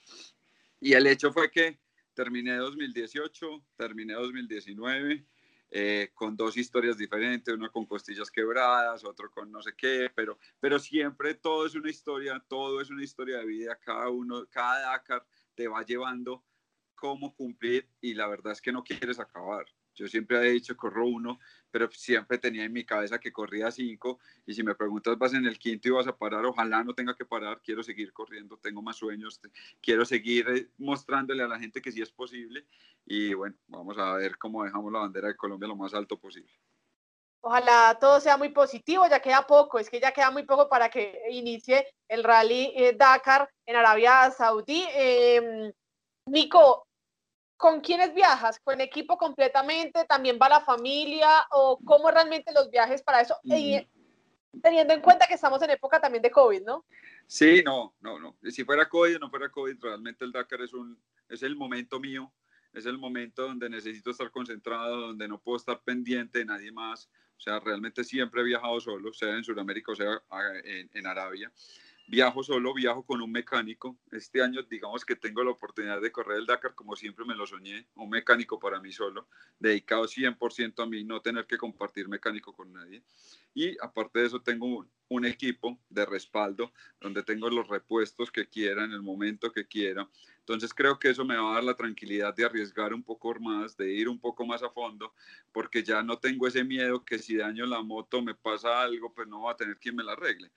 Y 0.79 0.93
el 0.93 1.07
hecho 1.07 1.33
fue 1.33 1.49
que 1.49 1.79
terminé 2.13 2.55
2018, 2.57 3.65
terminé 3.75 4.13
2019, 4.13 5.25
eh, 5.69 6.11
con 6.13 6.35
dos 6.35 6.55
historias 6.55 6.97
diferentes, 6.97 7.53
uno 7.53 7.71
con 7.71 7.85
costillas 7.85 8.31
quebradas, 8.31 9.03
otro 9.03 9.29
con 9.29 9.51
no 9.51 9.61
sé 9.61 9.73
qué, 9.75 10.09
pero, 10.15 10.37
pero 10.59 10.79
siempre 10.79 11.33
todo 11.35 11.65
es 11.65 11.75
una 11.75 11.89
historia, 11.89 12.43
todo 12.47 12.79
es 12.81 12.89
una 12.89 13.03
historia 13.03 13.39
de 13.39 13.45
vida, 13.45 13.77
cada 13.77 14.09
uno, 14.09 14.45
cada 14.49 14.91
Dakar 14.91 15.25
te 15.55 15.67
va 15.67 15.83
llevando 15.83 16.45
cómo 16.95 17.35
cumplir 17.35 17.89
y 18.01 18.13
la 18.13 18.27
verdad 18.27 18.53
es 18.53 18.61
que 18.61 18.71
no 18.71 18.83
quieres 18.83 19.19
acabar. 19.19 19.65
Yo 19.97 20.07
siempre 20.07 20.37
he 20.37 20.51
dicho, 20.51 20.77
corro 20.77 21.07
uno, 21.07 21.39
pero 21.71 21.89
siempre 21.91 22.37
tenía 22.37 22.63
en 22.63 22.71
mi 22.71 22.85
cabeza 22.85 23.19
que 23.19 23.31
corría 23.31 23.71
cinco. 23.71 24.19
Y 24.45 24.53
si 24.53 24.63
me 24.63 24.75
preguntas, 24.75 25.17
vas 25.17 25.33
en 25.33 25.45
el 25.45 25.57
quinto 25.57 25.87
y 25.87 25.91
vas 25.91 26.07
a 26.07 26.15
parar, 26.15 26.45
ojalá 26.45 26.83
no 26.83 26.93
tenga 26.93 27.15
que 27.15 27.25
parar. 27.25 27.61
Quiero 27.63 27.81
seguir 27.81 28.13
corriendo, 28.13 28.57
tengo 28.57 28.81
más 28.81 28.97
sueños, 28.97 29.41
quiero 29.81 30.05
seguir 30.05 30.47
eh, 30.49 30.69
mostrándole 30.77 31.43
a 31.43 31.47
la 31.47 31.59
gente 31.59 31.81
que 31.81 31.91
sí 31.91 32.01
es 32.01 32.11
posible. 32.11 32.65
Y 33.05 33.33
bueno, 33.33 33.55
vamos 33.67 33.97
a 33.97 34.13
ver 34.13 34.37
cómo 34.37 34.63
dejamos 34.63 34.91
la 34.91 34.99
bandera 34.99 35.29
de 35.29 35.35
Colombia 35.35 35.67
lo 35.67 35.75
más 35.75 35.93
alto 35.93 36.19
posible. 36.19 36.53
Ojalá 37.41 37.97
todo 37.99 38.19
sea 38.19 38.35
muy 38.35 38.49
positivo, 38.49 39.07
ya 39.07 39.21
queda 39.21 39.47
poco, 39.47 39.79
es 39.79 39.89
que 39.89 39.99
ya 39.99 40.11
queda 40.11 40.31
muy 40.31 40.43
poco 40.43 40.67
para 40.67 40.89
que 40.89 41.21
inicie 41.29 41.87
el 42.09 42.23
rally 42.23 42.73
eh, 42.75 42.93
Dakar 42.93 43.49
en 43.65 43.75
Arabia 43.75 44.31
Saudí. 44.31 44.85
Em, 44.93 45.71
Nico, 46.25 46.86
¿Con 47.57 47.81
quiénes 47.81 48.13
viajas? 48.13 48.59
¿Con 48.59 48.79
equipo 48.81 49.17
completamente? 49.17 50.05
¿También 50.05 50.37
va 50.41 50.47
la 50.47 50.61
familia? 50.61 51.47
¿O 51.51 51.79
cómo 51.83 52.11
realmente 52.11 52.53
los 52.53 52.69
viajes 52.69 53.01
para 53.01 53.21
eso? 53.21 53.35
Y 53.43 53.85
teniendo 54.61 54.93
en 54.93 55.01
cuenta 55.01 55.27
que 55.27 55.33
estamos 55.33 55.61
en 55.63 55.71
época 55.71 55.99
también 55.99 56.21
de 56.21 56.31
COVID, 56.31 56.61
¿no? 56.61 56.85
Sí, 57.25 57.61
no, 57.65 57.95
no, 57.99 58.19
no. 58.19 58.37
Si 58.43 58.63
fuera 58.63 58.87
COVID 58.87 59.17
o 59.17 59.19
no 59.19 59.29
fuera 59.29 59.49
COVID, 59.49 59.77
realmente 59.81 60.23
el 60.23 60.31
Dakar 60.31 60.61
es, 60.61 60.73
un, 60.73 60.97
es 61.27 61.43
el 61.43 61.55
momento 61.55 61.99
mío, 61.99 62.31
es 62.73 62.85
el 62.85 62.97
momento 62.97 63.43
donde 63.43 63.69
necesito 63.69 64.11
estar 64.11 64.31
concentrado, 64.31 65.07
donde 65.07 65.27
no 65.27 65.39
puedo 65.39 65.57
estar 65.57 65.81
pendiente 65.83 66.39
de 66.39 66.45
nadie 66.45 66.71
más. 66.71 67.09
O 67.37 67.39
sea, 67.39 67.59
realmente 67.59 68.03
siempre 68.03 68.41
he 68.41 68.45
viajado 68.45 68.79
solo, 68.79 69.11
sea 69.13 69.35
en 69.35 69.43
Sudamérica 69.43 69.91
o 69.91 69.95
sea 69.95 70.21
en, 70.63 70.89
en 70.93 71.07
Arabia 71.07 71.51
viajo 72.07 72.41
solo, 72.41 72.73
viajo 72.73 73.05
con 73.05 73.21
un 73.21 73.31
mecánico. 73.31 73.97
Este 74.11 74.41
año, 74.41 74.63
digamos 74.63 75.03
que 75.03 75.15
tengo 75.15 75.43
la 75.43 75.51
oportunidad 75.51 76.01
de 76.01 76.11
correr 76.11 76.37
el 76.39 76.45
Dakar 76.45 76.73
como 76.73 76.95
siempre 76.95 77.25
me 77.25 77.35
lo 77.35 77.45
soñé, 77.45 77.87
un 77.95 78.09
mecánico 78.09 78.57
para 78.57 78.79
mí 78.79 78.91
solo, 78.91 79.27
dedicado 79.59 80.07
100% 80.07 80.83
a 80.83 80.85
mí, 80.85 81.03
no 81.03 81.21
tener 81.21 81.45
que 81.45 81.57
compartir 81.57 82.07
mecánico 82.07 82.53
con 82.53 82.71
nadie. 82.71 83.03
Y 83.53 83.75
aparte 83.81 84.19
de 84.19 84.27
eso, 84.27 84.41
tengo 84.41 84.87
un, 85.09 85.25
equipo 85.25 85.79
de 85.89 86.05
respaldo 86.05 86.71
donde 87.01 87.23
tengo 87.23 87.49
los 87.49 87.67
repuestos 87.67 88.31
que 88.31 88.47
quiera 88.47 88.85
en 88.85 88.91
el 88.91 89.01
momento 89.01 89.51
que 89.51 89.65
quiera. 89.65 90.07
Entonces 90.39 90.73
creo 90.73 90.99
que 90.99 91.09
eso 91.09 91.25
me 91.25 91.35
va 91.35 91.51
a 91.51 91.53
dar 91.55 91.63
la 91.63 91.75
tranquilidad 91.75 92.33
de 92.35 92.45
arriesgar 92.45 92.93
un 92.93 93.03
poco 93.03 93.33
más, 93.39 93.75
de 93.75 93.91
ir 93.91 94.07
un 94.07 94.19
poco 94.19 94.45
más 94.45 94.63
a 94.63 94.69
fondo, 94.69 95.13
porque 95.51 95.83
ya 95.83 96.03
no 96.03 96.19
tengo 96.19 96.47
ese 96.47 96.63
miedo 96.63 97.03
que 97.03 97.19
si 97.19 97.35
daño 97.35 97.65
la 97.65 97.81
moto 97.81 98.21
me 98.21 98.35
pasa 98.35 98.81
algo, 98.81 99.13
pues 99.13 99.27
no 99.27 99.41
va 99.41 99.53
a 99.53 99.57
tener 99.57 99.77
quien 99.77 99.95
me 99.95 100.03
la 100.03 100.13
arregle 100.13 100.51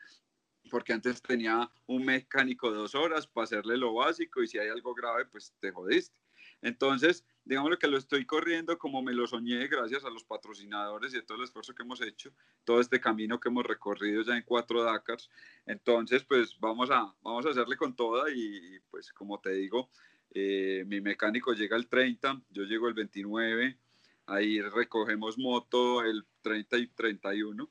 porque 0.70 0.92
antes 0.92 1.20
tenía 1.20 1.70
un 1.86 2.04
mecánico 2.04 2.70
dos 2.70 2.94
horas 2.94 3.26
para 3.26 3.44
hacerle 3.44 3.76
lo 3.76 3.92
básico 3.94 4.42
y 4.42 4.46
si 4.48 4.58
hay 4.58 4.68
algo 4.68 4.94
grave, 4.94 5.26
pues 5.26 5.52
te 5.60 5.70
jodiste. 5.70 6.18
Entonces, 6.62 7.24
digamos 7.44 7.76
que 7.78 7.86
lo 7.86 7.96
estoy 7.96 8.24
corriendo 8.26 8.78
como 8.78 9.02
me 9.02 9.12
lo 9.12 9.26
soñé 9.26 9.66
gracias 9.66 10.04
a 10.04 10.10
los 10.10 10.24
patrocinadores 10.24 11.14
y 11.14 11.18
a 11.18 11.24
todo 11.24 11.38
el 11.38 11.44
esfuerzo 11.44 11.74
que 11.74 11.82
hemos 11.82 12.00
hecho, 12.02 12.32
todo 12.64 12.80
este 12.80 13.00
camino 13.00 13.40
que 13.40 13.48
hemos 13.48 13.66
recorrido 13.66 14.22
ya 14.22 14.36
en 14.36 14.42
cuatro 14.44 14.82
Dakars. 14.82 15.30
Entonces, 15.66 16.24
pues 16.24 16.58
vamos 16.60 16.90
a, 16.90 17.14
vamos 17.22 17.46
a 17.46 17.50
hacerle 17.50 17.76
con 17.76 17.94
toda 17.94 18.30
y, 18.30 18.78
pues 18.90 19.12
como 19.12 19.40
te 19.40 19.52
digo, 19.52 19.90
eh, 20.32 20.84
mi 20.86 21.00
mecánico 21.00 21.52
llega 21.54 21.76
el 21.76 21.88
30, 21.88 22.42
yo 22.50 22.64
llego 22.64 22.88
el 22.88 22.94
29, 22.94 23.78
ahí 24.26 24.60
recogemos 24.60 25.38
moto 25.38 26.02
el 26.04 26.26
30 26.42 26.78
y 26.78 26.86
31 26.88 27.70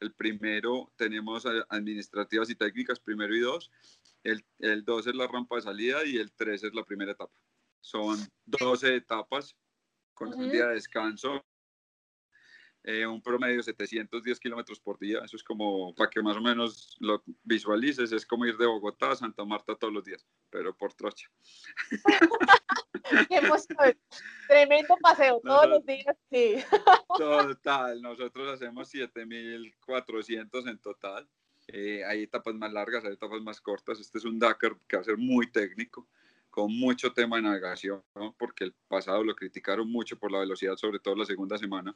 el 0.00 0.12
primero 0.12 0.92
tenemos 0.96 1.44
administrativas 1.68 2.50
y 2.50 2.54
técnicas, 2.54 3.00
primero 3.00 3.34
y 3.34 3.40
dos. 3.40 3.70
El, 4.22 4.44
el 4.58 4.84
dos 4.84 5.06
es 5.06 5.14
la 5.14 5.26
rampa 5.26 5.56
de 5.56 5.62
salida 5.62 6.04
y 6.04 6.16
el 6.16 6.32
tres 6.32 6.64
es 6.64 6.74
la 6.74 6.84
primera 6.84 7.12
etapa. 7.12 7.34
Son 7.80 8.18
12 8.46 8.96
etapas 8.96 9.56
con 10.14 10.34
un 10.34 10.50
día 10.50 10.66
de 10.66 10.74
descanso 10.74 11.44
eh, 12.84 13.06
un 13.06 13.20
promedio 13.20 13.56
de 13.56 13.62
710 13.62 14.40
kilómetros 14.40 14.80
por 14.80 14.98
día. 14.98 15.20
Eso 15.24 15.36
es 15.36 15.42
como, 15.42 15.94
para 15.94 16.10
que 16.10 16.22
más 16.22 16.36
o 16.36 16.40
menos 16.40 16.96
lo 17.00 17.22
visualices, 17.44 18.12
es 18.12 18.24
como 18.24 18.46
ir 18.46 18.56
de 18.56 18.66
Bogotá 18.66 19.10
a 19.10 19.16
Santa 19.16 19.44
Marta 19.44 19.74
todos 19.74 19.92
los 19.92 20.04
días, 20.04 20.24
pero 20.50 20.76
por 20.76 20.94
trocha. 20.94 21.28
Tremendo 24.48 24.96
paseo 25.00 25.40
todos 25.44 25.68
los 25.68 25.84
días, 25.84 26.16
sí. 26.30 26.56
Total, 27.16 28.00
nosotros 28.00 28.48
hacemos 28.48 28.88
7400 28.88 30.66
en 30.66 30.78
total. 30.78 31.28
Eh, 31.68 32.02
hay 32.04 32.22
etapas 32.22 32.54
más 32.54 32.72
largas, 32.72 33.04
hay 33.04 33.12
etapas 33.12 33.42
más 33.42 33.60
cortas. 33.60 34.00
Este 34.00 34.18
es 34.18 34.24
un 34.24 34.38
Dakar 34.38 34.76
que 34.86 34.96
va 34.96 35.02
a 35.02 35.04
ser 35.04 35.18
muy 35.18 35.50
técnico 35.50 36.08
con 36.50 36.72
mucho 36.76 37.12
tema 37.12 37.36
de 37.36 37.42
navegación, 37.42 38.02
porque 38.38 38.64
el 38.64 38.74
pasado 38.88 39.22
lo 39.24 39.34
criticaron 39.34 39.90
mucho 39.90 40.18
por 40.18 40.32
la 40.32 40.40
velocidad, 40.40 40.76
sobre 40.76 40.98
todo 40.98 41.14
la 41.14 41.24
segunda 41.24 41.58
semana. 41.58 41.94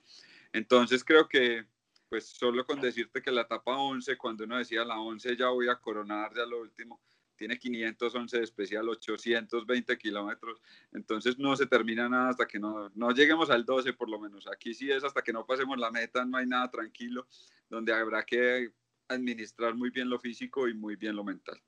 Entonces 0.52 1.04
creo 1.04 1.28
que, 1.28 1.66
pues 2.08 2.26
solo 2.26 2.64
con 2.64 2.80
decirte 2.80 3.22
que 3.22 3.30
la 3.30 3.42
etapa 3.42 3.76
11, 3.76 4.16
cuando 4.16 4.44
uno 4.44 4.58
decía 4.58 4.84
la 4.84 5.00
11 5.00 5.36
ya 5.36 5.48
voy 5.48 5.68
a 5.68 5.76
coronar 5.76 6.32
ya 6.34 6.46
lo 6.46 6.60
último, 6.60 7.00
tiene 7.36 7.58
511 7.58 8.38
de 8.38 8.44
especial, 8.44 8.88
820 8.88 9.98
kilómetros, 9.98 10.62
entonces 10.92 11.38
no 11.38 11.56
se 11.56 11.66
termina 11.66 12.08
nada 12.08 12.28
hasta 12.28 12.46
que 12.46 12.60
no, 12.60 12.90
no 12.94 13.10
lleguemos 13.10 13.50
al 13.50 13.64
12 13.64 13.94
por 13.94 14.08
lo 14.08 14.20
menos. 14.20 14.46
Aquí 14.46 14.74
sí 14.74 14.90
es 14.90 15.02
hasta 15.02 15.22
que 15.22 15.32
no 15.32 15.44
pasemos 15.44 15.78
la 15.78 15.90
meta, 15.90 16.24
no 16.24 16.36
hay 16.36 16.46
nada 16.46 16.70
tranquilo, 16.70 17.26
donde 17.68 17.92
habrá 17.92 18.22
que 18.24 18.70
administrar 19.08 19.74
muy 19.74 19.90
bien 19.90 20.08
lo 20.08 20.20
físico 20.20 20.68
y 20.68 20.74
muy 20.74 20.96
bien 20.96 21.16
lo 21.16 21.24
mental. 21.24 21.60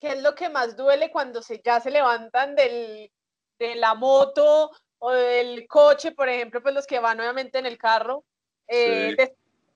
¿Qué 0.00 0.12
es 0.12 0.22
lo 0.22 0.34
que 0.34 0.48
más 0.48 0.76
duele 0.76 1.10
cuando 1.10 1.42
se, 1.42 1.60
ya 1.62 1.78
se 1.78 1.90
levantan 1.90 2.56
del, 2.56 3.12
de 3.58 3.74
la 3.74 3.94
moto 3.94 4.70
o 4.98 5.12
del 5.12 5.66
coche, 5.68 6.12
por 6.12 6.28
ejemplo, 6.28 6.62
pues 6.62 6.74
los 6.74 6.86
que 6.86 6.98
van 6.98 7.18
nuevamente 7.18 7.58
en 7.58 7.66
el 7.66 7.76
carro? 7.76 8.24
Eh, 8.66 9.14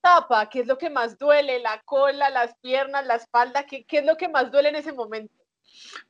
tapa, 0.00 0.48
¿qué 0.48 0.60
es 0.60 0.66
lo 0.66 0.78
que 0.78 0.88
más 0.88 1.18
duele? 1.18 1.60
¿La 1.60 1.82
cola, 1.82 2.30
las 2.30 2.56
piernas, 2.60 3.06
la 3.06 3.16
espalda? 3.16 3.66
¿Qué, 3.66 3.84
¿Qué 3.84 3.98
es 3.98 4.06
lo 4.06 4.16
que 4.16 4.28
más 4.28 4.50
duele 4.50 4.70
en 4.70 4.76
ese 4.76 4.94
momento? 4.94 5.34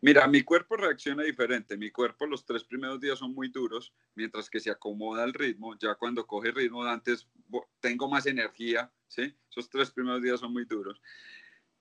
Mira, 0.00 0.28
mi 0.28 0.42
cuerpo 0.42 0.76
reacciona 0.76 1.24
diferente. 1.24 1.76
Mi 1.76 1.90
cuerpo 1.90 2.26
los 2.26 2.44
tres 2.44 2.62
primeros 2.62 3.00
días 3.00 3.18
son 3.18 3.34
muy 3.34 3.48
duros, 3.48 3.92
mientras 4.14 4.48
que 4.48 4.60
se 4.60 4.70
acomoda 4.70 5.24
el 5.24 5.34
ritmo. 5.34 5.76
Ya 5.76 5.96
cuando 5.96 6.24
coge 6.24 6.52
ritmo, 6.52 6.84
antes 6.84 7.28
tengo 7.80 8.08
más 8.08 8.26
energía, 8.26 8.92
¿sí? 9.08 9.34
Esos 9.50 9.68
tres 9.68 9.90
primeros 9.90 10.22
días 10.22 10.38
son 10.38 10.52
muy 10.52 10.66
duros. 10.66 11.00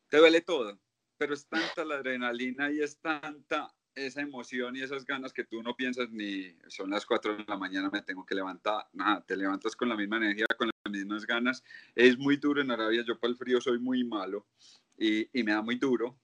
Te 0.10 0.18
duele 0.18 0.42
todo 0.42 0.80
pero 1.24 1.36
es 1.36 1.48
tanta 1.48 1.86
la 1.86 1.96
adrenalina 1.96 2.70
y 2.70 2.82
es 2.82 3.00
tanta 3.00 3.74
esa 3.96 4.20
emoción 4.20 4.76
y 4.76 4.82
esas 4.82 5.06
ganas 5.06 5.32
que 5.32 5.46
tú 5.46 5.64
no 5.64 5.74
piensas 5.74 6.10
ni 6.12 6.54
son 6.68 6.90
las 6.90 7.06
4 7.06 7.38
de 7.38 7.46
la 7.48 7.56
mañana, 7.56 7.90
me 7.90 8.02
tengo 8.02 8.26
que 8.26 8.36
levantar, 8.36 8.90
nada, 8.92 9.24
te 9.26 9.38
levantas 9.38 9.74
con 9.74 9.88
la 9.88 9.96
misma 9.96 10.18
energía, 10.18 10.46
con 10.58 10.68
las 10.68 10.92
mismas 10.92 11.26
ganas. 11.26 11.64
Es 11.96 12.18
muy 12.18 12.36
duro 12.36 12.62
en 12.62 12.72
Arabia, 12.72 13.06
yo 13.08 13.18
para 13.18 13.32
el 13.32 13.38
frío 13.38 13.62
soy 13.62 13.80
muy 13.80 14.04
malo 14.04 14.48
y, 14.98 15.30
y 15.32 15.44
me 15.44 15.54
da 15.54 15.62
muy 15.62 15.76
duro, 15.78 16.20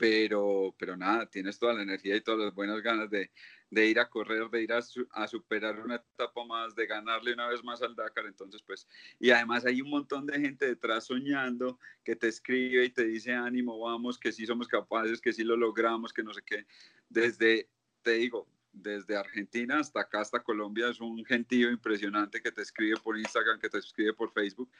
pero, 0.00 0.74
pero 0.78 0.96
nada, 0.96 1.26
tienes 1.26 1.58
toda 1.58 1.74
la 1.74 1.82
energía 1.82 2.16
y 2.16 2.22
todas 2.22 2.40
las 2.40 2.54
buenas 2.54 2.80
ganas 2.80 3.10
de, 3.10 3.30
de 3.68 3.86
ir 3.86 4.00
a 4.00 4.08
correr, 4.08 4.48
de 4.48 4.62
ir 4.62 4.72
a, 4.72 4.78
a, 5.10 5.28
superar 5.28 5.78
una 5.78 5.96
etapa 5.96 6.42
más, 6.46 6.74
de 6.74 6.86
ganarle 6.86 7.34
una 7.34 7.46
vez 7.48 7.62
más 7.62 7.82
al 7.82 7.94
Dakar. 7.94 8.24
Entonces, 8.24 8.62
pues, 8.62 8.88
y 9.18 9.30
además 9.30 9.66
hay 9.66 9.82
un 9.82 9.90
montón 9.90 10.24
de 10.24 10.40
gente 10.40 10.64
detrás 10.64 11.04
soñando 11.04 11.78
que 12.02 12.16
te 12.16 12.28
escribe 12.28 12.82
y 12.86 12.88
te 12.88 13.04
dice 13.04 13.34
ánimo, 13.34 13.78
vamos, 13.78 14.18
que 14.18 14.32
sí 14.32 14.46
somos 14.46 14.66
capaces, 14.68 15.20
que 15.20 15.34
sí 15.34 15.44
lo 15.44 15.54
logramos, 15.54 16.14
que 16.14 16.22
no 16.22 16.32
sé 16.32 16.40
qué. 16.46 16.64
Desde, 17.10 17.68
te 18.00 18.12
digo, 18.12 18.48
desde 18.72 19.16
Argentina 19.16 19.78
hasta 19.78 20.00
acá, 20.00 20.20
hasta 20.20 20.42
Colombia, 20.42 20.88
es 20.88 21.00
un 21.00 21.24
gentío 21.24 21.70
impresionante 21.70 22.40
que 22.40 22.52
te 22.52 22.62
escribe 22.62 22.96
por 23.02 23.18
Instagram, 23.18 23.58
que 23.58 23.68
te 23.68 23.78
escribe 23.78 24.14
por 24.14 24.32
Facebook. 24.32 24.70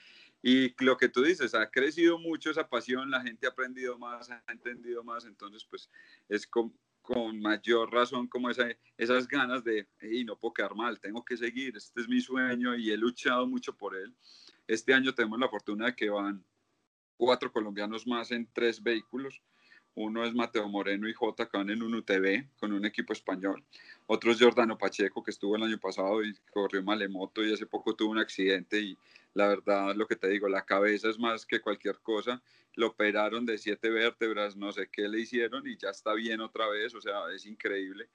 Y 0.42 0.74
lo 0.84 0.96
que 0.96 1.08
tú 1.08 1.22
dices, 1.22 1.54
ha 1.54 1.70
crecido 1.70 2.18
mucho 2.18 2.50
esa 2.50 2.68
pasión, 2.68 3.10
la 3.10 3.22
gente 3.22 3.46
ha 3.46 3.50
aprendido 3.50 3.98
más, 3.98 4.30
ha 4.30 4.42
entendido 4.48 5.02
más, 5.04 5.24
entonces 5.24 5.64
pues 5.68 5.90
es 6.28 6.46
como, 6.46 6.72
con 7.02 7.40
mayor 7.40 7.92
razón 7.92 8.28
como 8.28 8.50
esa, 8.50 8.68
esas 8.96 9.26
ganas 9.26 9.64
de, 9.64 9.88
y 10.02 10.24
no 10.24 10.38
puedo 10.38 10.54
quedar 10.54 10.74
mal, 10.74 11.00
tengo 11.00 11.24
que 11.24 11.36
seguir, 11.36 11.76
este 11.76 12.00
es 12.00 12.08
mi 12.08 12.20
sueño 12.20 12.76
y 12.76 12.90
he 12.90 12.96
luchado 12.96 13.46
mucho 13.46 13.76
por 13.76 13.96
él. 13.96 14.14
Este 14.66 14.94
año 14.94 15.14
tenemos 15.14 15.40
la 15.40 15.48
fortuna 15.48 15.86
de 15.86 15.96
que 15.96 16.10
van 16.10 16.44
cuatro 17.16 17.52
colombianos 17.52 18.06
más 18.06 18.30
en 18.30 18.48
tres 18.52 18.82
vehículos. 18.82 19.42
Uno 19.94 20.24
es 20.24 20.34
Mateo 20.34 20.68
Moreno 20.68 21.08
y 21.08 21.12
J, 21.12 21.48
que 21.48 21.58
van 21.58 21.70
en 21.70 21.82
un 21.82 21.94
UTV 21.94 22.46
con 22.58 22.72
un 22.72 22.84
equipo 22.84 23.12
español. 23.12 23.62
Otro 24.06 24.32
es 24.32 24.40
Jordano 24.40 24.78
Pacheco, 24.78 25.22
que 25.22 25.30
estuvo 25.30 25.56
el 25.56 25.62
año 25.62 25.78
pasado 25.78 26.22
y 26.22 26.34
corrió 26.52 26.82
malemoto 26.82 27.44
y 27.44 27.52
hace 27.52 27.66
poco 27.66 27.94
tuvo 27.94 28.10
un 28.10 28.18
accidente. 28.18 28.80
Y 28.80 28.98
la 29.34 29.48
verdad, 29.48 29.94
lo 29.94 30.06
que 30.06 30.16
te 30.16 30.28
digo, 30.28 30.48
la 30.48 30.64
cabeza 30.64 31.08
es 31.08 31.18
más 31.18 31.44
que 31.44 31.60
cualquier 31.60 31.98
cosa. 31.98 32.42
Lo 32.74 32.88
operaron 32.88 33.44
de 33.44 33.58
siete 33.58 33.90
vértebras, 33.90 34.56
no 34.56 34.72
sé 34.72 34.88
qué 34.90 35.08
le 35.08 35.20
hicieron 35.20 35.66
y 35.66 35.76
ya 35.76 35.90
está 35.90 36.14
bien 36.14 36.40
otra 36.40 36.68
vez. 36.68 36.94
O 36.94 37.00
sea, 37.00 37.30
es 37.34 37.44
increíble. 37.46 38.08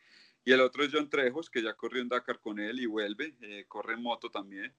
Y 0.46 0.52
el 0.52 0.62
otro 0.62 0.84
es 0.84 0.92
John 0.94 1.10
Trejos, 1.10 1.50
que 1.50 1.62
ya 1.62 1.74
corrió 1.74 2.02
en 2.02 2.10
Dakar 2.10 2.40
con 2.40 2.60
él 2.60 2.80
y 2.80 2.86
vuelve, 2.86 3.36
eh, 3.42 3.66
corre 3.68 3.96
en 3.96 4.04
moto 4.04 4.30
también. 4.30 4.74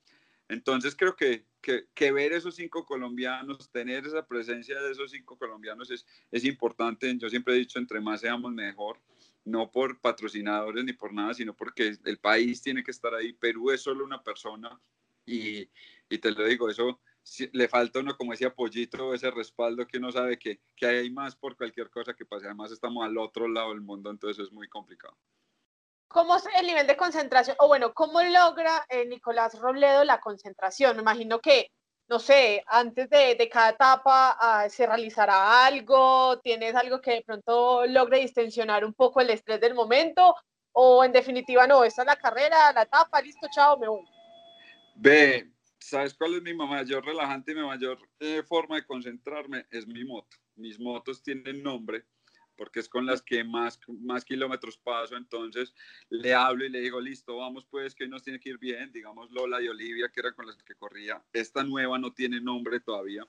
Entonces 0.48 0.94
creo 0.94 1.16
que, 1.16 1.44
que, 1.60 2.12
ver 2.12 2.32
esos 2.32 2.54
cinco 2.54 2.84
colombianos, 2.84 3.70
tener 3.70 4.06
esa 4.06 4.26
presencia 4.26 4.80
de 4.80 4.92
esos 4.92 5.10
cinco 5.10 5.36
colombianos 5.36 5.90
es, 5.90 6.06
es 6.30 6.44
importante. 6.44 7.16
Yo 7.18 7.28
siempre 7.28 7.54
he 7.54 7.58
dicho, 7.58 7.78
entre 7.78 8.00
más 8.00 8.20
seamos 8.20 8.52
mejor, 8.52 9.00
no 9.44 9.70
por 9.70 10.00
patrocinadores 10.00 10.84
ni 10.84 10.92
por 10.92 11.12
nada, 11.12 11.34
sino 11.34 11.54
porque 11.54 11.96
el 12.04 12.18
país 12.18 12.62
tiene 12.62 12.84
que 12.84 12.92
estar 12.92 13.14
ahí. 13.14 13.32
Perú 13.32 13.70
es 13.72 13.80
solo 13.82 14.04
una 14.04 14.22
persona 14.22 14.80
y, 15.24 15.68
y 16.08 16.18
te 16.18 16.30
lo 16.30 16.44
digo, 16.44 16.70
eso 16.70 17.00
le 17.52 17.68
falta 17.68 17.98
uno 17.98 18.16
como 18.16 18.32
ese 18.32 18.46
apoyito, 18.46 19.12
ese 19.12 19.30
respaldo 19.30 19.86
que 19.86 19.98
uno 19.98 20.12
sabe 20.12 20.38
que, 20.38 20.60
que 20.76 20.86
hay 20.86 21.10
más 21.10 21.34
por 21.34 21.56
cualquier 21.56 21.90
cosa 21.90 22.14
que 22.14 22.24
pase. 22.24 22.46
Además 22.46 22.70
estamos 22.70 23.04
al 23.04 23.18
otro 23.18 23.48
lado 23.48 23.70
del 23.70 23.80
mundo, 23.80 24.10
entonces 24.10 24.46
es 24.46 24.52
muy 24.52 24.68
complicado. 24.68 25.16
¿Cómo 26.08 26.36
es 26.36 26.44
el 26.58 26.66
nivel 26.66 26.86
de 26.86 26.96
concentración? 26.96 27.56
O 27.60 27.68
bueno, 27.68 27.92
¿cómo 27.92 28.22
logra 28.22 28.86
eh, 28.88 29.04
Nicolás 29.06 29.58
Robledo 29.58 30.04
la 30.04 30.20
concentración? 30.20 30.96
Me 30.96 31.02
imagino 31.02 31.40
que, 31.40 31.70
no 32.08 32.18
sé, 32.18 32.62
antes 32.66 33.10
de, 33.10 33.48
cada 33.50 33.70
etapa 33.70 34.36
ah, 34.40 34.68
se 34.68 34.86
realizará 34.86 35.66
algo, 35.66 36.38
tienes 36.40 36.74
algo 36.74 37.00
que 37.00 37.12
de 37.12 37.22
pronto 37.22 37.86
logre 37.86 38.20
distensionar 38.20 38.84
un 38.84 38.94
poco 38.94 39.20
el 39.20 39.30
estrés 39.30 39.60
del 39.60 39.74
momento, 39.74 40.34
o 40.72 41.04
en 41.04 41.12
definitiva 41.12 41.66
no, 41.66 41.82
esta 41.84 42.02
es 42.02 42.06
la 42.06 42.16
carrera, 42.16 42.72
la 42.72 42.82
etapa, 42.82 43.20
listo, 43.20 43.48
chao, 43.50 43.78
me 43.78 43.88
voy. 43.88 44.04
Ve, 44.94 45.50
¿sabes 45.78 46.14
cuál 46.14 46.34
es 46.34 46.42
mi 46.42 46.54
mayor 46.54 47.04
relajante 47.04 47.52
y 47.52 47.56
mi 47.56 47.66
mayor 47.66 47.98
eh, 48.20 48.42
forma 48.42 48.76
de 48.76 48.86
concentrarme? 48.86 49.66
Es 49.70 49.86
mi 49.86 50.04
moto. 50.04 50.36
Mis 50.54 50.78
motos 50.78 51.22
tienen 51.22 51.62
nombre 51.62 52.06
porque 52.56 52.80
es 52.80 52.88
con 52.88 53.06
las 53.06 53.22
que 53.22 53.44
más, 53.44 53.78
más 53.88 54.24
kilómetros 54.24 54.78
paso, 54.78 55.16
entonces 55.16 55.74
le 56.08 56.34
hablo 56.34 56.64
y 56.64 56.70
le 56.70 56.80
digo, 56.80 57.00
listo, 57.00 57.36
vamos 57.36 57.66
pues 57.66 57.94
que 57.94 58.04
hoy 58.04 58.10
nos 58.10 58.22
tiene 58.22 58.40
que 58.40 58.50
ir 58.50 58.58
bien, 58.58 58.92
digamos 58.92 59.30
Lola 59.30 59.60
y 59.60 59.68
Olivia, 59.68 60.10
que 60.12 60.20
eran 60.20 60.34
con 60.34 60.46
las 60.46 60.56
que 60.62 60.74
corría, 60.74 61.22
esta 61.32 61.62
nueva 61.64 61.98
no 61.98 62.12
tiene 62.12 62.40
nombre 62.40 62.80
todavía, 62.80 63.26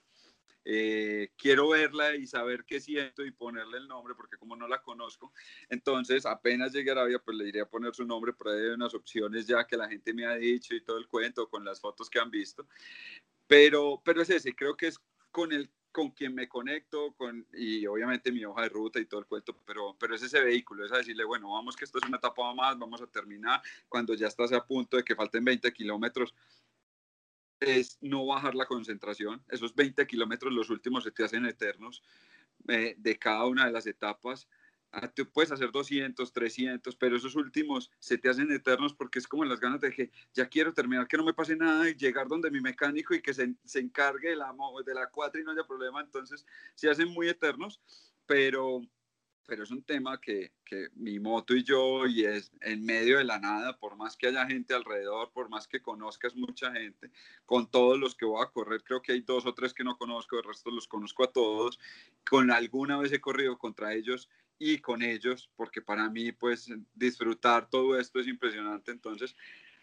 eh, 0.64 1.32
quiero 1.38 1.70
verla 1.70 2.14
y 2.14 2.26
saber 2.26 2.64
qué 2.66 2.80
siento 2.80 3.24
y 3.24 3.30
ponerle 3.30 3.78
el 3.78 3.88
nombre, 3.88 4.14
porque 4.14 4.36
como 4.36 4.54
no 4.54 4.68
la 4.68 4.82
conozco, 4.82 5.32
entonces 5.70 6.26
apenas 6.26 6.72
llegue 6.72 6.90
a 6.90 6.92
Arabia, 6.92 7.18
pues 7.24 7.36
le 7.36 7.48
iré 7.48 7.60
a 7.60 7.68
poner 7.68 7.94
su 7.94 8.04
nombre, 8.04 8.32
pero 8.32 8.50
hay 8.50 8.66
unas 8.66 8.92
opciones 8.94 9.46
ya 9.46 9.66
que 9.66 9.76
la 9.76 9.88
gente 9.88 10.12
me 10.12 10.26
ha 10.26 10.34
dicho 10.34 10.74
y 10.74 10.82
todo 10.82 10.98
el 10.98 11.08
cuento 11.08 11.48
con 11.48 11.64
las 11.64 11.80
fotos 11.80 12.10
que 12.10 12.18
han 12.18 12.30
visto, 12.30 12.66
pero, 13.46 14.02
pero 14.04 14.20
es 14.20 14.30
ese, 14.30 14.54
creo 14.54 14.76
que 14.76 14.88
es 14.88 15.00
con 15.30 15.52
el 15.52 15.70
con 15.92 16.10
quien 16.10 16.34
me 16.34 16.48
conecto, 16.48 17.12
con, 17.14 17.46
y 17.52 17.86
obviamente 17.86 18.30
mi 18.30 18.44
hoja 18.44 18.62
de 18.62 18.68
ruta 18.68 19.00
y 19.00 19.06
todo 19.06 19.20
el 19.20 19.26
cuento, 19.26 19.56
pero, 19.66 19.96
pero 19.98 20.14
es 20.14 20.22
ese 20.22 20.40
vehículo, 20.40 20.84
es 20.84 20.92
a 20.92 20.98
decirle, 20.98 21.24
bueno, 21.24 21.52
vamos 21.52 21.76
que 21.76 21.84
esto 21.84 21.98
es 21.98 22.06
una 22.06 22.18
etapa 22.18 22.54
más, 22.54 22.78
vamos 22.78 23.00
a 23.00 23.06
terminar, 23.06 23.62
cuando 23.88 24.14
ya 24.14 24.28
estás 24.28 24.52
a 24.52 24.64
punto 24.64 24.96
de 24.96 25.04
que 25.04 25.16
falten 25.16 25.44
20 25.44 25.72
kilómetros, 25.72 26.34
es 27.60 27.98
no 28.00 28.26
bajar 28.26 28.54
la 28.54 28.66
concentración, 28.66 29.42
esos 29.48 29.74
20 29.74 30.06
kilómetros 30.06 30.52
los 30.52 30.70
últimos 30.70 31.04
se 31.04 31.10
te 31.10 31.24
hacen 31.24 31.44
eternos 31.46 32.02
eh, 32.68 32.94
de 32.96 33.18
cada 33.18 33.46
una 33.46 33.66
de 33.66 33.72
las 33.72 33.86
etapas, 33.86 34.48
tú 35.14 35.30
puedes 35.30 35.52
hacer 35.52 35.70
200, 35.70 36.32
300, 36.32 36.96
pero 36.96 37.16
esos 37.16 37.36
últimos 37.36 37.90
se 37.98 38.18
te 38.18 38.28
hacen 38.28 38.50
eternos 38.50 38.94
porque 38.94 39.18
es 39.18 39.26
como 39.26 39.44
las 39.44 39.60
ganas 39.60 39.80
de 39.80 39.92
que 39.92 40.10
ya 40.32 40.48
quiero 40.48 40.72
terminar, 40.72 41.06
que 41.06 41.16
no 41.16 41.24
me 41.24 41.34
pase 41.34 41.56
nada 41.56 41.88
y 41.88 41.94
llegar 41.94 42.28
donde 42.28 42.50
mi 42.50 42.60
mecánico 42.60 43.14
y 43.14 43.20
que 43.20 43.34
se, 43.34 43.54
se 43.64 43.80
encargue 43.80 44.30
de 44.30 44.36
la, 44.36 44.54
de 44.84 44.94
la 44.94 45.10
4 45.10 45.40
y 45.40 45.44
no 45.44 45.52
haya 45.52 45.66
problema. 45.66 46.00
Entonces 46.00 46.46
se 46.74 46.88
hacen 46.88 47.08
muy 47.08 47.28
eternos, 47.28 47.80
pero, 48.26 48.80
pero 49.46 49.64
es 49.64 49.70
un 49.70 49.82
tema 49.82 50.18
que, 50.20 50.52
que, 50.64 50.88
mi 50.94 51.18
moto 51.18 51.54
y 51.54 51.64
yo, 51.64 52.06
y 52.06 52.24
es 52.24 52.50
en 52.62 52.84
medio 52.84 53.18
de 53.18 53.24
la 53.24 53.38
nada, 53.38 53.78
por 53.78 53.96
más 53.96 54.16
que 54.16 54.28
haya 54.28 54.46
gente 54.46 54.74
alrededor, 54.74 55.32
por 55.32 55.50
más 55.50 55.68
que 55.68 55.82
conozcas 55.82 56.34
mucha 56.34 56.72
gente, 56.72 57.10
con 57.44 57.70
todos 57.70 57.98
los 57.98 58.14
que 58.14 58.24
voy 58.24 58.42
a 58.42 58.50
correr, 58.50 58.82
creo 58.84 59.02
que 59.02 59.12
hay 59.12 59.20
dos 59.20 59.44
o 59.44 59.54
tres 59.54 59.74
que 59.74 59.84
no 59.84 59.98
conozco, 59.98 60.38
el 60.38 60.44
resto 60.44 60.70
los 60.70 60.88
conozco 60.88 61.24
a 61.24 61.32
todos, 61.32 61.78
con 62.28 62.50
alguna 62.50 62.98
vez 62.98 63.12
he 63.12 63.20
corrido 63.20 63.58
contra 63.58 63.94
ellos 63.94 64.28
y 64.58 64.78
con 64.78 65.02
ellos, 65.02 65.50
porque 65.56 65.80
para 65.80 66.08
mí, 66.08 66.32
pues, 66.32 66.68
disfrutar 66.94 67.68
todo 67.68 67.98
esto 67.98 68.18
es 68.18 68.26
impresionante. 68.26 68.90
Entonces, 68.90 69.34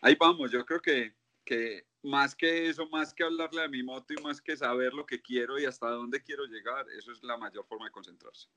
ahí 0.02 0.16
vamos, 0.16 0.52
yo 0.52 0.66
creo 0.66 0.82
que, 0.82 1.16
que 1.46 1.86
más 2.04 2.36
que 2.36 2.70
eso, 2.70 2.88
más 2.90 3.14
que 3.14 3.24
hablarle 3.24 3.64
a 3.64 3.68
mi 3.68 3.84
moto 3.84 4.14
y 4.14 4.22
más 4.22 4.42
que 4.42 4.58
saber 4.58 4.94
lo 4.94 5.06
que 5.06 5.22
quiero 5.22 5.58
y 5.60 5.66
hasta 5.66 5.90
dónde 5.90 6.22
quiero 6.22 6.46
llegar, 6.46 6.86
eso 6.98 7.12
es 7.12 7.24
la 7.24 7.38
mayor 7.38 7.66
forma 7.66 7.86
de 7.86 7.92
concentrarse. 7.92 8.48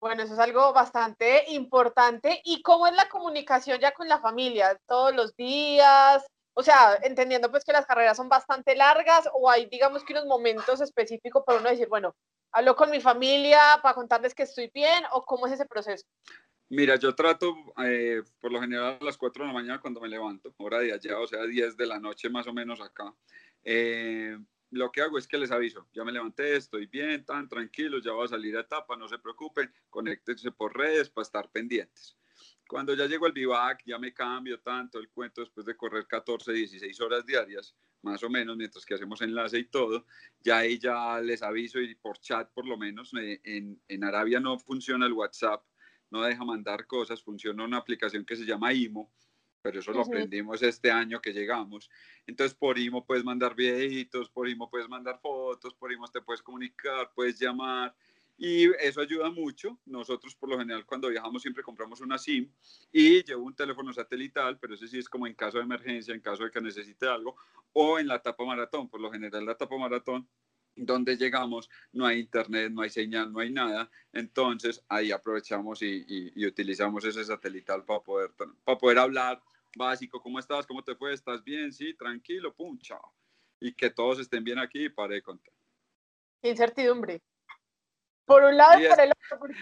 Bueno, 0.00 0.22
eso 0.22 0.34
es 0.34 0.38
algo 0.38 0.72
bastante 0.72 1.50
importante. 1.50 2.40
¿Y 2.44 2.62
cómo 2.62 2.86
es 2.86 2.94
la 2.94 3.08
comunicación 3.08 3.80
ya 3.80 3.92
con 3.92 4.08
la 4.08 4.20
familia? 4.20 4.80
¿Todos 4.86 5.14
los 5.14 5.34
días? 5.34 6.24
O 6.54 6.62
sea, 6.62 6.98
entendiendo 7.02 7.50
pues 7.50 7.64
que 7.64 7.72
las 7.72 7.86
carreras 7.86 8.16
son 8.16 8.28
bastante 8.28 8.76
largas 8.76 9.28
o 9.32 9.50
hay 9.50 9.66
digamos 9.66 10.04
que 10.04 10.12
unos 10.12 10.26
momentos 10.26 10.80
específicos 10.80 11.42
para 11.44 11.58
uno 11.58 11.68
decir, 11.68 11.88
bueno, 11.88 12.14
¿Hablo 12.52 12.74
con 12.76 12.90
mi 12.90 13.00
familia 13.00 13.60
para 13.82 13.94
contarles 13.94 14.34
que 14.34 14.44
estoy 14.44 14.70
bien 14.72 15.04
o 15.12 15.24
cómo 15.24 15.46
es 15.46 15.52
ese 15.52 15.66
proceso? 15.66 16.06
Mira, 16.70 16.96
yo 16.96 17.14
trato 17.14 17.54
eh, 17.82 18.22
por 18.40 18.52
lo 18.52 18.60
general 18.60 18.98
a 19.00 19.04
las 19.04 19.16
4 19.16 19.42
de 19.42 19.48
la 19.48 19.54
mañana 19.54 19.80
cuando 19.80 20.00
me 20.00 20.08
levanto, 20.08 20.54
hora 20.58 20.80
de 20.80 20.92
allá, 20.92 21.18
o 21.18 21.26
sea, 21.26 21.44
10 21.44 21.76
de 21.76 21.86
la 21.86 21.98
noche 21.98 22.28
más 22.28 22.46
o 22.46 22.52
menos 22.52 22.80
acá. 22.80 23.14
Eh, 23.64 24.36
lo 24.70 24.92
que 24.92 25.00
hago 25.00 25.16
es 25.16 25.26
que 25.26 25.38
les 25.38 25.50
aviso, 25.50 25.88
ya 25.94 26.04
me 26.04 26.12
levanté, 26.12 26.56
estoy 26.56 26.86
bien, 26.86 27.24
tan 27.24 27.48
tranquilo, 27.48 28.00
ya 28.00 28.12
voy 28.12 28.26
a 28.26 28.28
salir 28.28 28.56
a 28.56 28.60
etapa, 28.60 28.96
no 28.96 29.08
se 29.08 29.18
preocupen, 29.18 29.72
conéctense 29.88 30.52
por 30.52 30.76
redes 30.76 31.08
para 31.08 31.22
estar 31.22 31.50
pendientes. 31.50 32.18
Cuando 32.68 32.94
ya 32.94 33.06
llego 33.06 33.24
al 33.24 33.32
vivac, 33.32 33.82
ya 33.86 33.98
me 33.98 34.12
cambio 34.12 34.60
tanto 34.60 34.98
el 34.98 35.08
cuento 35.08 35.40
después 35.40 35.64
de 35.64 35.74
correr 35.74 36.06
14, 36.06 36.52
16 36.52 37.00
horas 37.00 37.24
diarias, 37.24 37.74
más 38.02 38.22
o 38.22 38.30
menos, 38.30 38.56
mientras 38.56 38.84
que 38.84 38.94
hacemos 38.94 39.20
enlace 39.22 39.58
y 39.58 39.64
todo, 39.64 40.06
ya 40.40 40.58
ahí 40.58 40.78
ya 40.78 41.20
les 41.20 41.42
aviso 41.42 41.80
y 41.80 41.94
por 41.94 42.18
chat 42.18 42.50
por 42.52 42.66
lo 42.66 42.76
menos, 42.76 43.12
eh, 43.20 43.40
en, 43.44 43.80
en 43.88 44.04
Arabia 44.04 44.40
no 44.40 44.58
funciona 44.58 45.06
el 45.06 45.12
WhatsApp, 45.12 45.64
no 46.10 46.22
deja 46.22 46.44
mandar 46.44 46.86
cosas, 46.86 47.22
funciona 47.22 47.64
una 47.64 47.78
aplicación 47.78 48.24
que 48.24 48.36
se 48.36 48.44
llama 48.44 48.72
IMO, 48.72 49.10
pero 49.60 49.80
eso 49.80 49.92
lo 49.92 50.02
aprendimos 50.02 50.62
este 50.62 50.90
año 50.90 51.20
que 51.20 51.32
llegamos. 51.32 51.90
Entonces 52.26 52.54
por 52.54 52.78
IMO 52.78 53.04
puedes 53.04 53.24
mandar 53.24 53.54
videitos, 53.54 54.30
por 54.30 54.48
IMO 54.48 54.70
puedes 54.70 54.88
mandar 54.88 55.18
fotos, 55.20 55.74
por 55.74 55.92
IMO 55.92 56.08
te 56.08 56.22
puedes 56.22 56.42
comunicar, 56.42 57.10
puedes 57.14 57.38
llamar 57.38 57.94
y 58.38 58.72
eso 58.76 59.00
ayuda 59.00 59.30
mucho. 59.30 59.80
Nosotros 59.84 60.34
por 60.36 60.48
lo 60.48 60.58
general 60.58 60.86
cuando 60.86 61.08
viajamos 61.08 61.42
siempre 61.42 61.64
compramos 61.64 62.00
una 62.00 62.16
SIM 62.16 62.48
y 62.92 63.24
llevo 63.24 63.44
un 63.44 63.54
teléfono 63.54 63.92
satelital, 63.92 64.58
pero 64.60 64.74
ese 64.74 64.86
sí 64.86 64.98
es 64.98 65.08
como 65.08 65.26
en 65.26 65.34
caso 65.34 65.58
de 65.58 65.64
emergencia, 65.64 66.14
en 66.14 66.20
caso 66.20 66.44
de 66.44 66.50
que 66.52 66.60
necesite 66.60 67.08
algo, 67.08 67.36
o 67.72 67.98
en 67.98 68.06
la 68.06 68.16
etapa 68.16 68.44
maratón. 68.44 68.88
Por 68.88 69.00
lo 69.00 69.10
general 69.10 69.44
la 69.44 69.52
etapa 69.52 69.76
maratón 69.76 70.28
donde 70.76 71.16
llegamos 71.16 71.68
no 71.92 72.06
hay 72.06 72.20
internet, 72.20 72.70
no 72.70 72.82
hay 72.82 72.90
señal, 72.90 73.32
no 73.32 73.40
hay 73.40 73.50
nada. 73.50 73.90
Entonces 74.12 74.84
ahí 74.88 75.10
aprovechamos 75.10 75.82
y, 75.82 76.46
utilizamos 76.46 77.04
ese 77.04 77.24
satelital 77.24 77.84
para 77.84 78.00
poder, 78.00 78.30
para 78.64 78.78
poder 78.78 78.98
hablar 78.98 79.42
básico. 79.76 80.22
¿Cómo 80.22 80.38
estás? 80.38 80.64
¿Cómo 80.64 80.84
te 80.84 80.94
fue? 80.94 81.12
¿Estás 81.12 81.42
bien? 81.42 81.72
Sí, 81.72 81.92
tranquilo, 81.94 82.54
pum, 82.54 82.78
chao. 82.78 83.12
Y 83.58 83.72
que 83.72 83.90
todos 83.90 84.20
estén 84.20 84.44
bien 84.44 84.60
aquí 84.60 84.84
y 84.84 84.88
pare 84.90 85.16
de 85.16 85.22
contar. 85.22 85.52
Incertidumbre 86.42 87.20
por 88.28 88.44
un 88.44 88.58
lado 88.58 88.78
y, 88.78 88.86
por 88.86 89.00
el 89.00 89.10
otro, 89.10 89.38
porque 89.38 89.56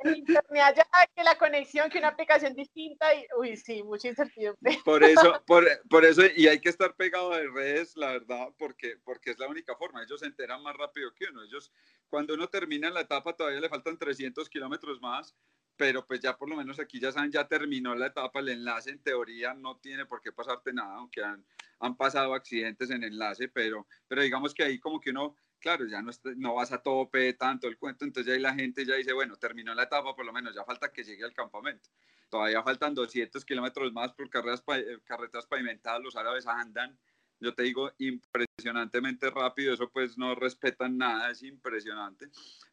en 0.00 0.16
internet 0.16 0.62
haya 0.64 0.86
que 1.14 1.22
la 1.22 1.38
conexión, 1.38 1.88
que 1.88 1.98
una 1.98 2.08
aplicación 2.08 2.52
distinta 2.52 3.14
y, 3.14 3.24
uy, 3.38 3.56
sí, 3.56 3.84
mucha 3.84 4.08
incertidumbre. 4.08 4.80
Por 4.84 5.04
eso, 5.04 5.40
por, 5.46 5.64
por, 5.88 6.04
eso, 6.04 6.22
y 6.36 6.48
hay 6.48 6.60
que 6.60 6.68
estar 6.68 6.96
pegado 6.96 7.30
de 7.30 7.48
redes, 7.48 7.96
la 7.96 8.08
verdad, 8.08 8.48
porque, 8.58 8.96
porque 9.04 9.30
es 9.30 9.38
la 9.38 9.46
única 9.46 9.76
forma, 9.76 10.02
ellos 10.02 10.18
se 10.18 10.26
enteran 10.26 10.64
más 10.64 10.76
rápido 10.76 11.14
que 11.14 11.26
uno, 11.30 11.44
ellos, 11.44 11.72
cuando 12.08 12.34
uno 12.34 12.48
termina 12.48 12.90
la 12.90 13.02
etapa 13.02 13.36
todavía 13.36 13.60
le 13.60 13.68
faltan 13.68 13.96
300 13.96 14.50
kilómetros 14.50 15.00
más, 15.00 15.36
pero 15.76 16.04
pues 16.04 16.18
ya 16.18 16.36
por 16.36 16.50
lo 16.50 16.56
menos 16.56 16.80
aquí 16.80 16.98
ya 16.98 17.12
saben, 17.12 17.30
ya 17.30 17.46
terminó 17.46 17.94
la 17.94 18.08
etapa, 18.08 18.40
el 18.40 18.48
enlace 18.48 18.90
en 18.90 19.00
teoría 19.00 19.54
no 19.54 19.76
tiene 19.76 20.06
por 20.06 20.20
qué 20.20 20.32
pasarte 20.32 20.72
nada, 20.72 20.96
aunque 20.96 21.22
han, 21.22 21.46
han 21.78 21.96
pasado 21.96 22.34
accidentes 22.34 22.90
en 22.90 23.04
enlace, 23.04 23.48
pero, 23.48 23.86
pero 24.08 24.22
digamos 24.22 24.52
que 24.52 24.64
ahí 24.64 24.80
como 24.80 25.00
que 25.00 25.10
uno 25.10 25.36
claro, 25.62 25.86
ya 25.86 26.02
no, 26.02 26.54
vas 26.54 26.72
a 26.72 26.82
tope 26.82 27.32
tanto 27.34 27.68
el 27.68 27.78
cuento, 27.78 28.04
entonces 28.04 28.34
ahí 28.34 28.40
la 28.40 28.52
gente 28.52 28.84
ya 28.84 28.96
dice, 28.96 29.12
bueno, 29.12 29.36
terminó 29.36 29.72
la 29.74 29.84
etapa, 29.84 30.14
por 30.14 30.26
lo 30.26 30.32
menos 30.32 30.54
ya 30.54 30.64
falta 30.64 30.92
que 30.92 31.04
llegue 31.04 31.24
al 31.24 31.32
campamento. 31.32 31.88
Todavía 32.28 32.62
faltan 32.62 32.94
200 32.94 33.44
kilómetros 33.44 33.92
más 33.92 34.12
por 34.12 34.28
carreras, 34.28 34.62
eh, 34.76 34.98
carretas 35.04 35.46
pavimentadas, 35.46 36.02
los 36.02 36.16
árabes 36.16 36.46
andan, 36.46 36.98
yo 37.38 37.54
te 37.54 37.62
digo, 37.62 37.92
impresionantemente 37.98 39.30
rápido, 39.30 39.72
eso 39.74 39.88
pues 39.88 40.18
no 40.18 40.34
respetan 40.34 40.98
nada, 40.98 41.30
es 41.30 41.42
impresionante, 41.42 42.28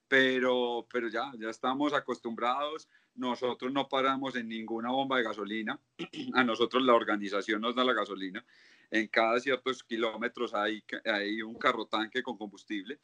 pero, 0.09 0.87
pero 0.91 1.07
ya, 1.07 1.31
ya 1.39 1.49
estamos 1.49 1.93
acostumbrados, 1.93 2.89
nosotros 3.15 3.71
no 3.71 3.87
paramos 3.87 4.35
en 4.35 4.49
ninguna 4.49 4.91
bomba 4.91 5.17
de 5.17 5.23
gasolina, 5.23 5.79
a 6.33 6.43
nosotros 6.43 6.83
la 6.83 6.95
organización 6.95 7.61
nos 7.61 7.75
da 7.75 7.85
la 7.85 7.93
gasolina, 7.93 8.43
en 8.91 9.07
cada 9.07 9.39
ciertos 9.39 9.83
kilómetros 9.83 10.53
hay, 10.53 10.83
hay 11.05 11.41
un 11.43 11.55
carro 11.55 11.85
tanque 11.85 12.23
con 12.23 12.37
combustible 12.37 12.99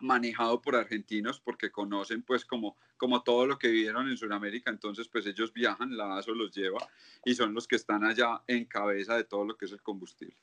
manejado 0.00 0.60
por 0.60 0.74
argentinos 0.74 1.40
porque 1.40 1.70
conocen 1.70 2.24
pues 2.24 2.44
como, 2.44 2.76
como 2.96 3.22
todo 3.22 3.46
lo 3.46 3.56
que 3.56 3.68
vivieron 3.68 4.08
en 4.08 4.16
Sudamérica, 4.16 4.70
entonces 4.70 5.08
pues 5.08 5.26
ellos 5.26 5.52
viajan, 5.52 5.96
la 5.96 6.16
ASO 6.16 6.34
los 6.34 6.52
lleva 6.52 6.80
y 7.24 7.34
son 7.34 7.54
los 7.54 7.68
que 7.68 7.76
están 7.76 8.04
allá 8.04 8.42
en 8.48 8.64
cabeza 8.64 9.16
de 9.16 9.24
todo 9.24 9.44
lo 9.44 9.56
que 9.56 9.66
es 9.66 9.72
el 9.72 9.80
combustible. 9.80 10.36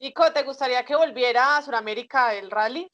Nico, 0.00 0.32
¿te 0.32 0.44
gustaría 0.44 0.84
que 0.84 0.94
volviera 0.94 1.56
a 1.56 1.62
Sudamérica 1.62 2.34
el 2.36 2.52
rally? 2.52 2.88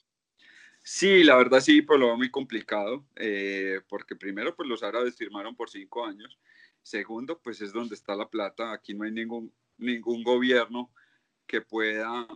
Sí, 0.86 1.24
la 1.24 1.36
verdad 1.36 1.60
sí, 1.60 1.80
pero 1.82 1.98
lo 1.98 2.06
veo 2.08 2.16
muy 2.18 2.30
complicado, 2.30 3.06
eh, 3.16 3.80
porque 3.88 4.14
primero 4.16 4.54
pues 4.54 4.68
los 4.68 4.82
árabes 4.82 5.16
firmaron 5.16 5.56
por 5.56 5.70
cinco 5.70 6.04
años, 6.04 6.38
segundo 6.82 7.40
pues 7.40 7.62
es 7.62 7.72
donde 7.72 7.94
está 7.94 8.14
la 8.14 8.28
plata, 8.28 8.70
aquí 8.72 8.92
no 8.94 9.04
hay 9.04 9.10
ningún 9.10 9.52
ningún 9.78 10.22
gobierno 10.22 10.92
que 11.46 11.60
pueda, 11.60 12.26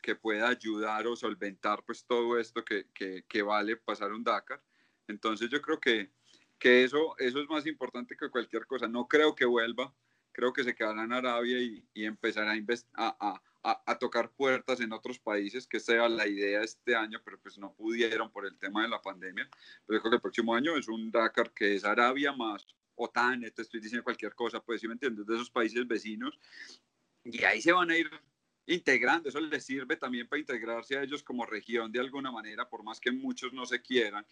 que 0.00 0.14
pueda 0.14 0.48
ayudar 0.48 1.06
o 1.06 1.16
solventar 1.16 1.82
pues 1.84 2.04
todo 2.04 2.38
esto 2.38 2.64
que, 2.64 2.86
que, 2.94 3.42
vale 3.42 3.76
pasar 3.76 4.12
un 4.12 4.24
Dakar. 4.24 4.62
Entonces 5.06 5.50
yo 5.50 5.60
creo 5.62 5.80
que, 5.80 6.10
que 6.58 6.84
eso, 6.84 7.16
eso 7.18 7.40
es 7.40 7.48
más 7.48 7.66
importante 7.66 8.16
que 8.16 8.30
cualquier 8.30 8.66
cosa. 8.66 8.88
No 8.88 9.06
creo 9.08 9.34
que 9.34 9.44
vuelva, 9.44 9.94
creo 10.32 10.52
que 10.52 10.64
se 10.64 10.74
quedará 10.74 11.04
en 11.04 11.12
Arabia 11.12 11.60
y, 11.60 11.84
y 11.94 12.04
empezará 12.04 12.52
a, 12.52 13.16
a, 13.20 13.42
a, 13.62 13.98
tocar 13.98 14.30
puertas 14.30 14.80
en 14.80 14.92
otros 14.92 15.18
países, 15.18 15.66
que 15.66 15.80
sea 15.80 16.08
la 16.08 16.26
idea 16.26 16.62
este 16.62 16.94
año, 16.94 17.20
pero 17.24 17.38
pues 17.40 17.58
no 17.58 17.74
pudieron 17.74 18.30
por 18.30 18.46
el 18.46 18.56
tema 18.58 18.82
de 18.82 18.88
la 18.88 19.02
pandemia. 19.02 19.48
Pero 19.86 20.00
creo 20.00 20.10
que 20.10 20.16
el 20.16 20.22
próximo 20.22 20.54
año 20.54 20.76
es 20.76 20.88
un 20.88 21.10
Dakar 21.10 21.52
que 21.52 21.74
es 21.74 21.84
Arabia 21.84 22.32
más 22.32 22.66
OTAN, 22.94 23.42
te 23.54 23.62
estoy 23.62 23.80
diciendo 23.80 24.04
cualquier 24.04 24.34
cosa, 24.34 24.60
pues 24.60 24.80
si 24.80 24.88
me 24.88 24.94
entiendes, 24.94 25.26
de 25.26 25.34
esos 25.34 25.50
países 25.50 25.86
vecinos, 25.86 26.38
y 27.24 27.44
ahí 27.44 27.60
se 27.60 27.72
van 27.72 27.90
a 27.90 27.96
ir 27.96 28.10
integrando, 28.68 29.28
eso 29.28 29.40
les 29.40 29.64
sirve 29.64 29.96
también 29.96 30.28
para 30.28 30.40
integrarse 30.40 30.96
a 30.96 31.02
ellos 31.02 31.22
como 31.22 31.46
región 31.46 31.90
de 31.90 32.00
alguna 32.00 32.30
manera, 32.30 32.68
por 32.68 32.82
más 32.82 33.00
que 33.00 33.10
muchos 33.10 33.52
no 33.52 33.64
se 33.66 33.80
quieran. 33.80 34.24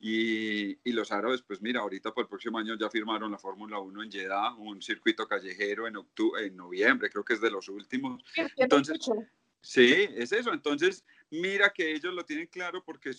Y, 0.00 0.76
y 0.82 0.92
los 0.92 1.12
árabes, 1.12 1.42
pues 1.42 1.62
mira, 1.62 1.80
ahorita 1.80 2.12
por 2.12 2.24
el 2.24 2.28
próximo 2.28 2.58
año 2.58 2.76
ya 2.76 2.90
firmaron 2.90 3.30
la 3.30 3.38
Fórmula 3.38 3.78
1 3.78 4.02
en 4.02 4.10
Jeddah, 4.10 4.54
un 4.54 4.82
circuito 4.82 5.26
callejero 5.28 5.86
en, 5.86 5.96
octubre, 5.96 6.44
en 6.44 6.56
noviembre, 6.56 7.08
creo 7.08 7.24
que 7.24 7.34
es 7.34 7.40
de 7.40 7.50
los 7.50 7.68
últimos. 7.68 8.22
Entonces, 8.56 8.98
sí, 9.60 10.08
es 10.16 10.32
eso. 10.32 10.52
Entonces, 10.52 11.04
mira 11.30 11.72
que 11.72 11.92
ellos 11.92 12.12
lo 12.12 12.24
tienen 12.24 12.48
claro 12.48 12.82
porque, 12.84 13.12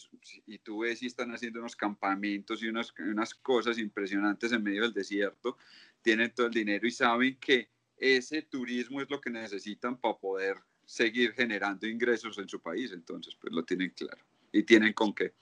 y 0.45 0.57
tú 0.59 0.79
ves 0.79 1.01
y 1.01 1.07
están 1.07 1.33
haciendo 1.33 1.59
unos 1.59 1.75
campamentos 1.75 2.61
y 2.61 2.67
unas, 2.67 2.93
unas 2.99 3.33
cosas 3.33 3.77
impresionantes 3.77 4.51
en 4.51 4.61
medio 4.61 4.81
del 4.81 4.93
desierto, 4.93 5.57
tienen 6.01 6.33
todo 6.35 6.47
el 6.47 6.53
dinero 6.53 6.85
y 6.85 6.91
saben 6.91 7.37
que 7.37 7.69
ese 7.97 8.41
turismo 8.41 9.01
es 9.01 9.09
lo 9.09 9.21
que 9.21 9.29
necesitan 9.29 9.97
para 9.97 10.17
poder 10.17 10.57
seguir 10.85 11.33
generando 11.33 11.87
ingresos 11.87 12.37
en 12.37 12.47
su 12.47 12.61
país. 12.61 12.91
Entonces, 12.91 13.35
pues 13.39 13.53
lo 13.53 13.63
tienen 13.63 13.91
claro 13.91 14.23
y 14.51 14.63
tienen 14.63 14.93
con 14.93 15.13
qué. 15.13 15.33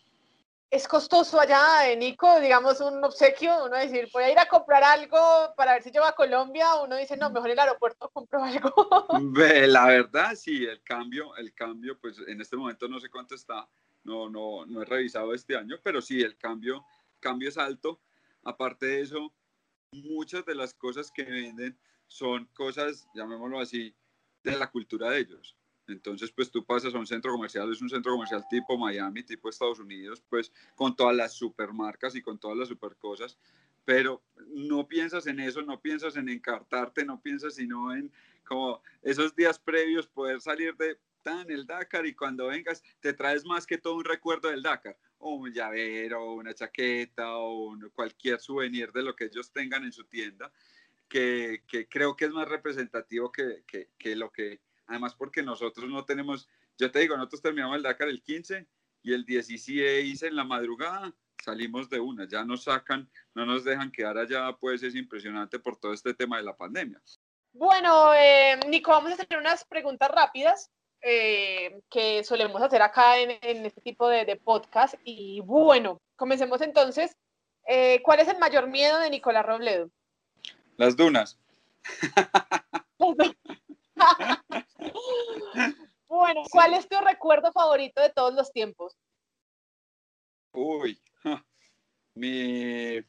Es 0.70 0.88
costoso 0.88 1.40
allá, 1.40 1.88
eh, 1.88 1.96
Nico, 1.96 2.40
digamos 2.40 2.82
un 2.82 3.04
obsequio, 3.04 3.66
uno 3.66 3.78
decir, 3.78 4.10
voy 4.12 4.24
a 4.24 4.32
ir 4.32 4.40
a 4.40 4.48
comprar 4.48 4.84
algo 4.84 5.54
para 5.56 5.74
ver 5.74 5.84
si 5.84 5.92
llevo 5.92 6.06
a 6.06 6.16
Colombia, 6.16 6.82
uno 6.84 6.98
dice, 6.98 7.16
no, 7.16 7.30
mejor 7.30 7.52
el 7.52 7.60
aeropuerto 7.60 8.10
compro 8.14 8.44
algo. 8.44 9.08
La 9.68 9.86
verdad, 9.86 10.34
sí, 10.34 10.66
el 10.66 10.82
cambio, 10.82 11.36
el 11.36 11.54
cambio, 11.54 12.00
pues 12.00 12.18
en 12.28 12.42
este 12.42 12.58
momento 12.58 12.88
no 12.88 13.00
sé 13.00 13.10
cuánto 13.10 13.36
está, 13.36 13.70
no, 14.04 14.30
no, 14.30 14.66
no 14.66 14.82
he 14.82 14.86
revisado 14.86 15.36
este 15.36 15.56
año, 15.56 15.76
pero 15.84 16.02
sí, 16.02 16.22
el 16.22 16.38
cambio, 16.38 16.84
cambio 17.20 17.50
es 17.50 17.58
alto. 17.60 18.02
Aparte 18.44 18.88
de 18.88 19.02
eso, 19.02 19.32
muchas 19.92 20.44
de 20.44 20.56
las 20.56 20.74
cosas 20.74 21.12
que 21.12 21.24
venden 21.24 21.78
son 22.08 22.46
cosas, 22.54 23.08
llamémoslo 23.14 23.60
así, 23.60 23.96
de 24.44 24.58
la 24.58 24.70
cultura 24.70 25.10
de 25.10 25.20
ellos. 25.20 25.56
Entonces, 25.88 26.32
pues 26.32 26.50
tú 26.50 26.66
pasas 26.66 26.96
a 26.96 27.00
un 27.00 27.08
centro 27.08 27.32
comercial, 27.32 27.72
es 27.72 27.82
un 27.82 27.90
centro 27.90 28.14
comercial 28.14 28.46
tipo 28.50 28.78
Miami, 28.78 29.24
tipo 29.24 29.50
Estados 29.50 29.80
Unidos, 29.80 30.24
pues 30.30 30.52
con 30.76 30.96
todas 30.96 31.16
las 31.16 31.34
supermarcas 31.34 32.16
y 32.16 32.22
con 32.22 32.40
todas 32.40 32.58
las 32.58 32.70
super 32.70 32.96
cosas, 32.96 33.38
pero 33.84 34.24
no 34.48 34.88
piensas 34.88 35.28
en 35.28 35.40
eso, 35.42 35.62
no 35.62 35.82
piensas 35.82 36.16
en 36.16 36.30
encartarte, 36.30 37.04
no 37.04 37.22
piensas 37.22 37.56
sino 37.56 37.94
en 37.94 38.12
como 38.46 38.82
esos 39.02 39.36
días 39.36 39.60
previos 39.60 40.08
poder 40.08 40.40
salir 40.40 40.76
de 40.76 40.98
tan 41.22 41.50
el 41.50 41.66
Dakar 41.66 42.06
y 42.06 42.14
cuando 42.14 42.48
vengas 42.48 42.84
te 43.00 43.14
traes 43.14 43.46
más 43.46 43.66
que 43.66 43.78
todo 43.78 43.96
un 43.96 44.06
recuerdo 44.06 44.50
del 44.50 44.62
Dakar, 44.62 44.98
o 45.18 45.36
un 45.36 45.54
llavero, 45.54 46.22
o 46.22 46.34
una 46.34 46.54
chaqueta, 46.54 47.38
o 47.38 47.78
cualquier 47.94 48.40
souvenir 48.40 48.92
de 48.92 49.04
lo 49.04 49.16
que 49.16 49.26
ellos 49.26 49.52
tengan 49.52 49.84
en 49.84 49.94
su 49.94 50.04
tienda 50.06 50.52
que, 51.14 51.88
creo 51.90 52.16
que 52.16 52.26
es 52.26 52.32
más 52.32 52.48
representativo 52.48 53.32
que, 53.32 53.64
que, 53.98 54.16
lo 54.16 54.32
que, 54.32 54.62
además 54.88 55.14
porque 55.14 55.44
nosotros 55.44 55.88
no 55.90 56.06
tenemos, 56.06 56.50
yo 56.78 56.92
te 56.92 57.00
digo, 57.00 57.16
nosotros 57.16 57.44
terminamos 57.44 57.78
el 57.78 57.84
Dakar 57.84 58.10
el 58.10 58.24
15 58.24 58.68
y 59.04 59.14
el 59.14 59.24
16 59.24 60.24
en 60.24 60.36
la 60.36 60.44
madrugada 60.44 61.14
salimos 61.44 61.90
de 61.90 62.00
una, 62.00 62.28
ya 62.28 62.44
nos 62.44 62.64
sacan, 62.64 63.10
no 63.36 63.46
nos 63.46 63.64
dejan 63.64 63.92
quedar 63.92 64.18
allá, 64.18 64.54
pues 64.60 64.82
es 64.82 64.96
impresionante 64.96 65.60
por 65.60 65.78
todo 65.78 65.94
este 65.94 66.14
tema 66.14 66.38
de 66.38 66.44
la 66.44 66.56
pandemia. 66.56 67.00
Bueno, 67.52 68.14
eh, 68.16 68.58
Nico, 68.68 68.92
vamos 68.92 69.12
a 69.12 69.16
hacer 69.16 69.38
unas 69.38 69.66
preguntas 69.66 70.10
rápidas 70.10 70.72
eh, 71.02 71.82
que 71.92 72.24
solemos 72.24 72.62
hacer 72.62 72.82
acá 72.82 73.20
en, 73.20 73.38
en 73.42 73.66
este 73.66 73.82
tipo 73.82 74.08
de, 74.08 74.26
de, 74.26 74.38
podcast. 74.38 74.96
Y 75.04 75.42
bueno, 75.42 76.02
comencemos 76.16 76.62
entonces. 76.62 77.16
Eh, 77.68 78.02
¿Cuál 78.04 78.22
es 78.22 78.28
el 78.30 78.40
mayor 78.40 78.68
miedo 78.68 79.00
de 79.00 79.10
Nicolás 79.10 79.46
Robledo? 79.46 79.90
Las 80.78 80.96
dunas. 80.96 81.40
bueno, 86.08 86.44
¿cuál 86.52 86.74
es 86.74 86.88
tu 86.88 86.98
recuerdo 87.00 87.52
favorito 87.52 88.02
de 88.02 88.10
todos 88.10 88.34
los 88.34 88.52
tiempos? 88.52 88.98
Uy, 90.54 91.00
mi, 92.16 93.00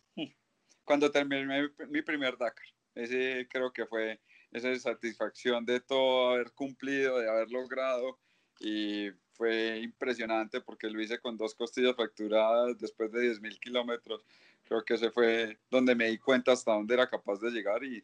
cuando 0.85 1.11
terminé 1.11 1.71
mi 1.89 2.03
primer 2.03 2.37
Dakar, 2.39 2.67
ese 2.95 3.47
creo 3.51 3.73
que 3.73 3.87
fue 3.87 4.21
esa 4.51 4.75
satisfacción 4.79 5.65
de 5.65 5.81
todo 5.81 6.31
haber 6.31 6.53
cumplido, 6.53 7.19
de 7.19 7.29
haber 7.29 7.51
logrado 7.51 8.19
y 8.61 9.11
fue 9.33 9.81
impresionante 9.81 10.61
porque 10.61 10.89
lo 10.89 11.03
hice 11.03 11.19
con 11.19 11.37
dos 11.37 11.55
costillas 11.55 11.97
fracturadas 11.97 12.79
después 12.79 13.11
de 13.11 13.21
10.000 13.21 13.59
kilómetros 13.59 14.25
creo 14.65 14.85
que 14.85 14.95
ese 14.95 15.11
fue 15.11 15.59
donde 15.71 15.95
me 15.95 16.09
di 16.09 16.19
cuenta 16.19 16.53
hasta 16.53 16.73
dónde 16.73 16.95
era 16.95 17.09
capaz 17.09 17.41
de 17.41 17.51
llegar 17.51 17.85
y 17.85 18.03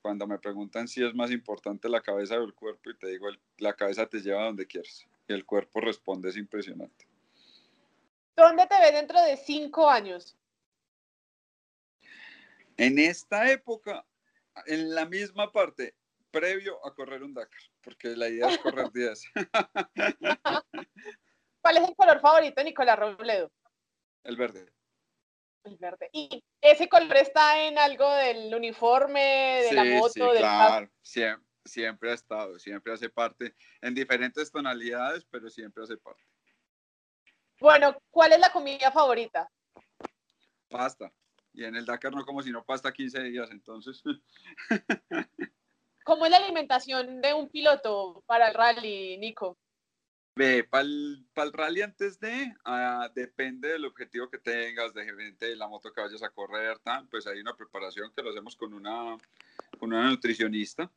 cuando 0.00 0.26
me 0.26 0.38
preguntan 0.38 0.88
si 0.88 1.04
es 1.04 1.14
más 1.14 1.30
importante 1.30 1.88
la 1.88 2.00
cabeza 2.00 2.38
o 2.38 2.44
el 2.44 2.54
cuerpo 2.54 2.90
y 2.90 2.96
te 2.96 3.08
digo, 3.08 3.28
la 3.58 3.74
cabeza 3.74 4.06
te 4.06 4.20
lleva 4.20 4.42
a 4.42 4.46
donde 4.46 4.66
quieres 4.66 5.06
y 5.26 5.32
el 5.32 5.44
cuerpo 5.44 5.80
responde, 5.80 6.30
es 6.30 6.36
impresionante. 6.36 7.06
¿Dónde 8.36 8.66
te 8.66 8.78
ves 8.80 8.92
dentro 8.92 9.20
de 9.20 9.36
cinco 9.36 9.88
años? 9.88 10.36
En 12.76 12.98
esta 12.98 13.50
época, 13.50 14.06
en 14.66 14.94
la 14.94 15.04
misma 15.04 15.50
parte, 15.50 15.96
previo 16.30 16.84
a 16.86 16.94
correr 16.94 17.24
un 17.24 17.34
Dakar, 17.34 17.60
porque 17.82 18.16
la 18.16 18.28
idea 18.28 18.48
es 18.48 18.58
correr 18.58 18.90
10. 18.94 19.24
¿Cuál 21.60 21.76
es 21.76 21.88
el 21.88 21.96
color 21.96 22.20
favorito 22.20 22.62
Nicolás 22.62 22.98
Robledo? 22.98 23.50
El 24.22 24.36
verde. 24.36 24.77
El 25.64 25.76
verde. 25.76 26.08
¿Y 26.12 26.44
ese 26.60 26.88
color 26.88 27.16
está 27.16 27.62
en 27.66 27.78
algo 27.78 28.10
del 28.14 28.54
uniforme, 28.54 29.62
de 29.64 29.72
la 29.72 29.84
moto? 29.84 30.12
Sí, 30.12 30.38
claro, 30.38 30.90
siempre, 31.02 31.46
siempre 31.64 32.10
ha 32.10 32.14
estado, 32.14 32.58
siempre 32.58 32.92
hace 32.92 33.08
parte, 33.08 33.54
en 33.80 33.94
diferentes 33.94 34.50
tonalidades, 34.50 35.26
pero 35.30 35.50
siempre 35.50 35.84
hace 35.84 35.96
parte. 35.96 36.22
Bueno, 37.60 37.96
¿cuál 38.10 38.32
es 38.32 38.38
la 38.38 38.52
comida 38.52 38.90
favorita? 38.92 39.50
Pasta. 40.68 41.12
Y 41.52 41.64
en 41.64 41.74
el 41.74 41.84
Dakar 41.84 42.14
no 42.14 42.24
como 42.24 42.42
si 42.42 42.52
no 42.52 42.64
pasta 42.64 42.92
15 42.92 43.22
días, 43.24 43.50
entonces. 43.50 44.02
¿Cómo 46.04 46.24
es 46.24 46.30
la 46.30 46.36
alimentación 46.38 47.20
de 47.20 47.34
un 47.34 47.48
piloto 47.48 48.22
para 48.26 48.48
el 48.48 48.54
rally, 48.54 49.18
Nico? 49.18 49.58
Para 50.70 50.82
el, 50.82 51.26
rally 51.52 51.82
antes 51.82 52.20
de, 52.20 52.54
ah, 52.64 53.10
depende 53.14 53.68
del 53.68 53.84
objetivo 53.84 54.30
que 54.30 54.38
tengas, 54.38 54.94
de, 54.94 55.34
de 55.38 55.56
la 55.56 55.66
moto 55.66 55.92
que 55.92 56.00
vayas 56.00 56.22
a 56.22 56.30
correr, 56.30 56.78
pues 57.10 57.26
hay 57.26 57.40
una 57.40 57.56
preparación 57.56 58.12
que 58.14 58.22
lo 58.22 58.30
hacemos 58.30 58.54
con 58.54 58.72
una, 58.72 59.16
con 59.78 59.92
una 59.92 60.08
nutricionista. 60.08 60.90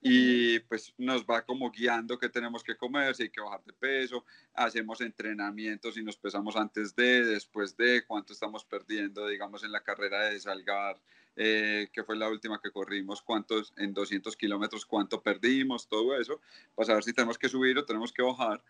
y 0.00 0.58
pues 0.60 0.94
nos 0.98 1.24
va 1.24 1.42
como 1.42 1.70
guiando 1.70 2.18
qué 2.18 2.28
tenemos 2.28 2.64
que 2.64 2.76
comer, 2.76 3.14
si 3.14 3.24
hay 3.24 3.30
que 3.30 3.40
bajar 3.40 3.62
de 3.64 3.72
peso, 3.74 4.24
hacemos 4.54 5.00
entrenamientos 5.00 5.96
y 5.96 6.02
nos 6.02 6.16
pesamos 6.16 6.56
antes 6.56 6.96
de, 6.96 7.24
después 7.24 7.76
de, 7.76 8.04
cuánto 8.06 8.32
estamos 8.32 8.64
perdiendo, 8.64 9.28
digamos, 9.28 9.62
en 9.64 9.70
la 9.70 9.82
carrera 9.82 10.30
de 10.30 10.40
Salgar, 10.40 11.00
eh, 11.36 11.88
que 11.92 12.04
fue 12.04 12.16
la 12.16 12.28
última 12.28 12.60
que 12.60 12.70
corrimos, 12.70 13.22
cuántos 13.22 13.72
en 13.76 13.92
200 13.94 14.36
kilómetros, 14.36 14.86
cuánto 14.86 15.22
perdimos, 15.22 15.88
todo 15.88 16.18
eso, 16.18 16.40
para 16.74 16.86
saber 16.86 17.04
si 17.04 17.12
tenemos 17.12 17.38
que 17.38 17.48
subir 17.48 17.78
o 17.78 17.84
tenemos 17.84 18.12
que 18.12 18.22
bajar. 18.22 18.62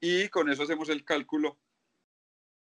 Y 0.00 0.28
con 0.28 0.50
eso 0.50 0.62
hacemos 0.62 0.88
el 0.88 1.04
cálculo, 1.04 1.58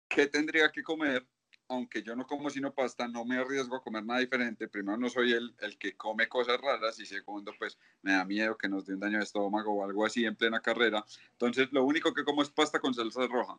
qué 0.07 0.27
tendría 0.27 0.71
que 0.71 0.83
comer 0.83 1.25
aunque 1.71 2.03
yo 2.03 2.15
no 2.17 2.27
como 2.27 2.49
sino 2.49 2.73
pasta, 2.73 3.07
no 3.07 3.23
me 3.23 3.37
arriesgo 3.37 3.77
a 3.77 3.81
comer 3.81 4.03
nada 4.03 4.19
diferente. 4.19 4.67
Primero, 4.67 4.97
no 4.97 5.09
soy 5.09 5.31
el, 5.31 5.55
el, 5.61 5.77
que 5.77 5.95
come 5.95 6.27
cosas 6.27 6.59
raras 6.59 6.99
y 6.99 7.05
segundo, 7.05 7.53
pues 7.57 7.77
me 8.01 8.11
da 8.11 8.25
miedo 8.25 8.57
que 8.57 8.67
nos 8.67 8.85
dé 8.85 8.93
un 8.93 8.99
daño 8.99 9.17
de 9.17 9.23
estómago 9.23 9.73
o 9.73 9.83
algo 9.83 10.05
así 10.05 10.25
en 10.25 10.35
plena 10.35 10.59
carrera. 10.59 11.05
Entonces, 11.31 11.69
lo 11.71 11.85
único 11.85 12.13
que 12.13 12.25
como 12.25 12.41
es 12.43 12.49
pasta 12.49 12.79
con 12.79 12.93
salsa 12.93 13.25
roja, 13.25 13.57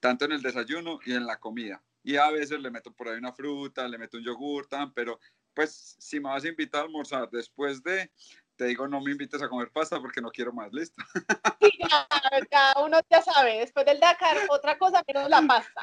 tanto 0.00 0.24
en 0.24 0.32
el 0.32 0.42
desayuno 0.42 0.98
y 1.04 1.14
en 1.14 1.26
la 1.26 1.38
comida. 1.38 1.82
Y 2.02 2.16
a 2.16 2.30
veces 2.30 2.60
le 2.60 2.70
meto 2.70 2.92
por 2.92 3.08
ahí 3.08 3.18
una 3.18 3.32
fruta, 3.32 3.86
le 3.88 3.98
meto 3.98 4.16
un 4.16 4.24
yogur, 4.24 4.66
tan, 4.66 4.92
pero 4.92 5.18
pues 5.54 5.96
si 5.98 6.20
me 6.20 6.28
vas 6.28 6.44
a 6.44 6.48
invitar 6.48 6.82
a 6.82 6.84
almorzar 6.84 7.28
después 7.30 7.82
de, 7.82 8.10
te 8.56 8.66
digo, 8.66 8.86
no 8.86 9.00
me 9.00 9.10
invites 9.10 9.42
a 9.42 9.48
comer 9.48 9.70
pasta 9.72 10.00
porque 10.00 10.20
no 10.20 10.30
quiero 10.30 10.52
más, 10.52 10.72
listo. 10.72 11.02
Sí, 11.60 12.46
cada 12.50 12.84
uno 12.84 12.98
ya 13.10 13.22
sabe, 13.22 13.58
después 13.58 13.84
del 13.86 13.98
Dakar, 13.98 14.36
otra 14.48 14.78
cosa 14.78 15.02
menos 15.06 15.28
la 15.28 15.42
pasta. 15.42 15.80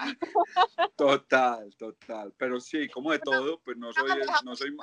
Total, 0.95 1.75
total, 1.75 2.33
pero 2.37 2.59
sí, 2.59 2.87
como 2.87 3.11
de 3.11 3.19
todo, 3.19 3.59
pues 3.61 3.75
no 3.77 3.91
soy, 3.91 4.21
no 4.43 4.55
soy, 4.55 4.75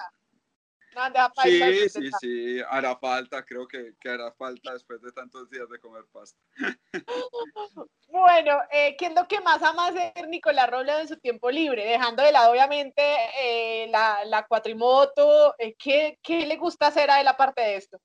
sí, 1.43 1.89
sí, 1.89 2.11
sí, 2.21 2.61
hará 2.69 2.97
falta, 2.97 3.45
creo 3.45 3.67
que, 3.67 3.95
que, 4.01 4.09
hará 4.09 4.33
falta 4.33 4.73
después 4.73 5.01
de 5.03 5.13
tantos 5.13 5.49
días 5.51 5.69
de 5.69 5.79
comer 5.79 6.05
pasta. 6.13 6.39
Bueno, 8.09 8.59
eh, 8.71 8.95
¿qué 8.99 9.07
es 9.07 9.15
lo 9.15 9.27
que 9.27 9.41
más 9.41 9.63
ama 9.63 9.87
hacer 9.87 10.29
Nicolás 10.29 10.69
Robledo 10.71 11.01
en 11.01 11.09
su 11.09 11.17
tiempo 11.17 11.51
libre? 11.51 11.87
Dejando 11.87 12.23
de 12.23 12.31
lado, 12.31 12.53
obviamente, 12.53 13.03
eh, 13.41 13.89
la, 13.91 14.23
la, 14.27 14.47
cuatrimoto, 14.47 15.55
eh, 15.59 15.75
¿qué, 15.79 16.19
¿qué, 16.23 16.45
le 16.45 16.59
gusta 16.59 16.89
hacer 16.89 17.11
a 17.11 17.23
él 17.23 17.27
aparte 17.27 17.63
de 17.63 17.77
esto? 17.77 17.99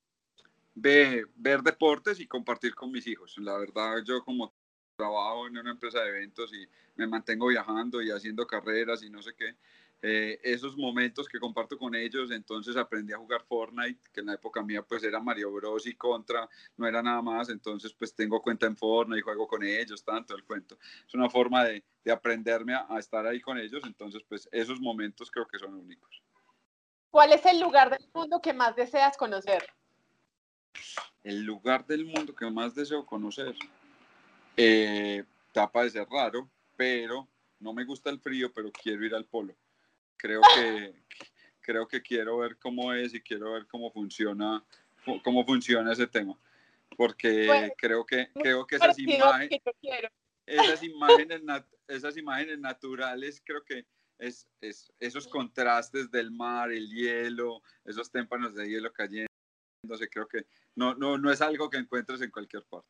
Ve, 0.74 1.26
ver 1.34 1.60
deportes 1.60 2.20
y 2.20 2.26
compartir 2.26 2.74
con 2.74 2.90
mis 2.90 3.06
hijos. 3.06 3.36
La 3.36 3.58
verdad, 3.58 3.98
yo 4.02 4.24
como 4.24 4.54
trabajo 4.96 5.46
en 5.46 5.58
una 5.58 5.72
empresa 5.72 6.00
de 6.00 6.08
eventos 6.08 6.52
y 6.54 6.66
me 6.96 7.06
mantengo 7.06 7.48
viajando 7.48 8.02
y 8.02 8.10
haciendo 8.10 8.46
carreras 8.46 9.02
y 9.02 9.10
no 9.10 9.22
sé 9.22 9.34
qué, 9.36 9.56
eh, 10.00 10.38
esos 10.44 10.76
momentos 10.76 11.26
que 11.28 11.40
comparto 11.40 11.76
con 11.76 11.92
ellos, 11.94 12.30
entonces 12.30 12.76
aprendí 12.76 13.12
a 13.12 13.18
jugar 13.18 13.42
Fortnite, 13.42 14.00
que 14.12 14.20
en 14.20 14.26
la 14.26 14.34
época 14.34 14.62
mía 14.62 14.82
pues 14.82 15.02
era 15.02 15.18
Mario 15.18 15.50
Bros 15.50 15.88
y 15.88 15.96
Contra, 15.96 16.48
no 16.76 16.86
era 16.86 17.02
nada 17.02 17.20
más, 17.20 17.48
entonces 17.48 17.92
pues 17.94 18.14
tengo 18.14 18.40
cuenta 18.40 18.66
en 18.66 18.76
Fortnite 18.76 19.18
y 19.18 19.22
juego 19.22 19.48
con 19.48 19.64
ellos, 19.64 20.04
tanto 20.04 20.36
el 20.36 20.44
cuento. 20.44 20.78
Es 21.04 21.14
una 21.14 21.28
forma 21.28 21.64
de, 21.64 21.82
de 22.04 22.12
aprenderme 22.12 22.74
a, 22.74 22.86
a, 22.88 23.00
estar 23.00 23.26
ahí 23.26 23.40
con 23.40 23.58
ellos, 23.58 23.82
entonces 23.84 24.22
pues 24.28 24.48
esos 24.52 24.80
momentos 24.80 25.32
creo 25.32 25.48
que 25.48 25.58
son 25.58 25.74
únicos. 25.74 26.22
¿Cuál 27.10 27.32
es 27.32 27.44
el 27.46 27.58
lugar 27.58 27.90
del 27.90 28.08
mundo 28.14 28.40
que 28.40 28.52
más 28.52 28.76
deseas 28.76 29.16
conocer? 29.16 29.66
El 31.24 31.42
lugar 31.42 31.84
del 31.86 32.04
mundo 32.04 32.36
que 32.36 32.48
más 32.48 32.72
deseo 32.72 33.04
conocer. 33.04 33.56
Eh, 34.56 35.24
tapa 35.52 35.82
de 35.82 35.90
ser 35.90 36.06
raro, 36.08 36.48
pero 36.76 37.26
no 37.58 37.72
me 37.72 37.84
gusta 37.84 38.10
el 38.10 38.20
frío, 38.20 38.52
pero 38.52 38.70
quiero 38.70 39.04
ir 39.04 39.14
al 39.14 39.24
polo 39.24 39.56
creo 40.18 40.42
que, 40.54 40.94
creo 41.60 41.88
que 41.88 42.02
quiero 42.02 42.38
ver 42.38 42.58
cómo 42.58 42.92
es 42.92 43.14
y 43.14 43.20
quiero 43.20 43.52
ver 43.52 43.66
cómo 43.66 43.90
funciona, 43.90 44.62
cómo 45.24 45.44
funciona 45.46 45.92
ese 45.92 46.06
tema. 46.06 46.38
Porque 46.96 47.72
creo 47.78 48.04
que, 48.04 48.28
creo 48.34 48.66
que 48.66 48.76
esas 48.76 48.98
imágenes, 48.98 49.60
esas 50.44 50.82
imágenes, 50.82 51.42
esas 51.86 52.16
imágenes 52.16 52.58
naturales, 52.58 53.40
creo 53.44 53.62
que 53.64 53.86
es, 54.18 54.48
es, 54.60 54.92
esos 54.98 55.28
contrastes 55.28 56.10
del 56.10 56.30
mar, 56.30 56.72
el 56.72 56.88
hielo, 56.90 57.62
esos 57.84 58.10
témpanos 58.10 58.54
de 58.54 58.68
hielo 58.68 58.92
cayendo, 58.92 59.28
creo 60.10 60.26
que 60.26 60.44
no, 60.74 60.94
no, 60.94 61.16
no 61.18 61.30
es 61.30 61.40
algo 61.40 61.70
que 61.70 61.78
encuentres 61.78 62.20
en 62.20 62.30
cualquier 62.30 62.64
parte. 62.64 62.88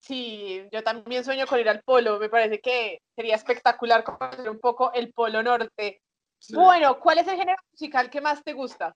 Sí, 0.00 0.62
yo 0.70 0.84
también 0.84 1.24
sueño 1.24 1.46
con 1.46 1.58
ir 1.58 1.68
al 1.68 1.82
polo, 1.82 2.20
me 2.20 2.28
parece 2.28 2.60
que 2.60 3.02
sería 3.16 3.34
espectacular 3.34 4.04
conocer 4.04 4.48
un 4.48 4.60
poco 4.60 4.92
el 4.92 5.12
polo 5.12 5.42
norte. 5.42 6.00
Bueno, 6.52 6.98
¿cuál 7.00 7.18
es 7.18 7.28
el 7.28 7.36
género 7.36 7.58
musical 7.72 8.10
que 8.10 8.20
más 8.20 8.42
te 8.42 8.52
gusta? 8.52 8.94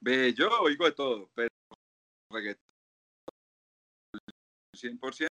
Ve, 0.00 0.34
yo 0.34 0.48
oigo 0.60 0.84
de 0.84 0.92
todo, 0.92 1.30
pero 1.34 1.48
reggaetón 2.30 2.62
100% 4.76 5.28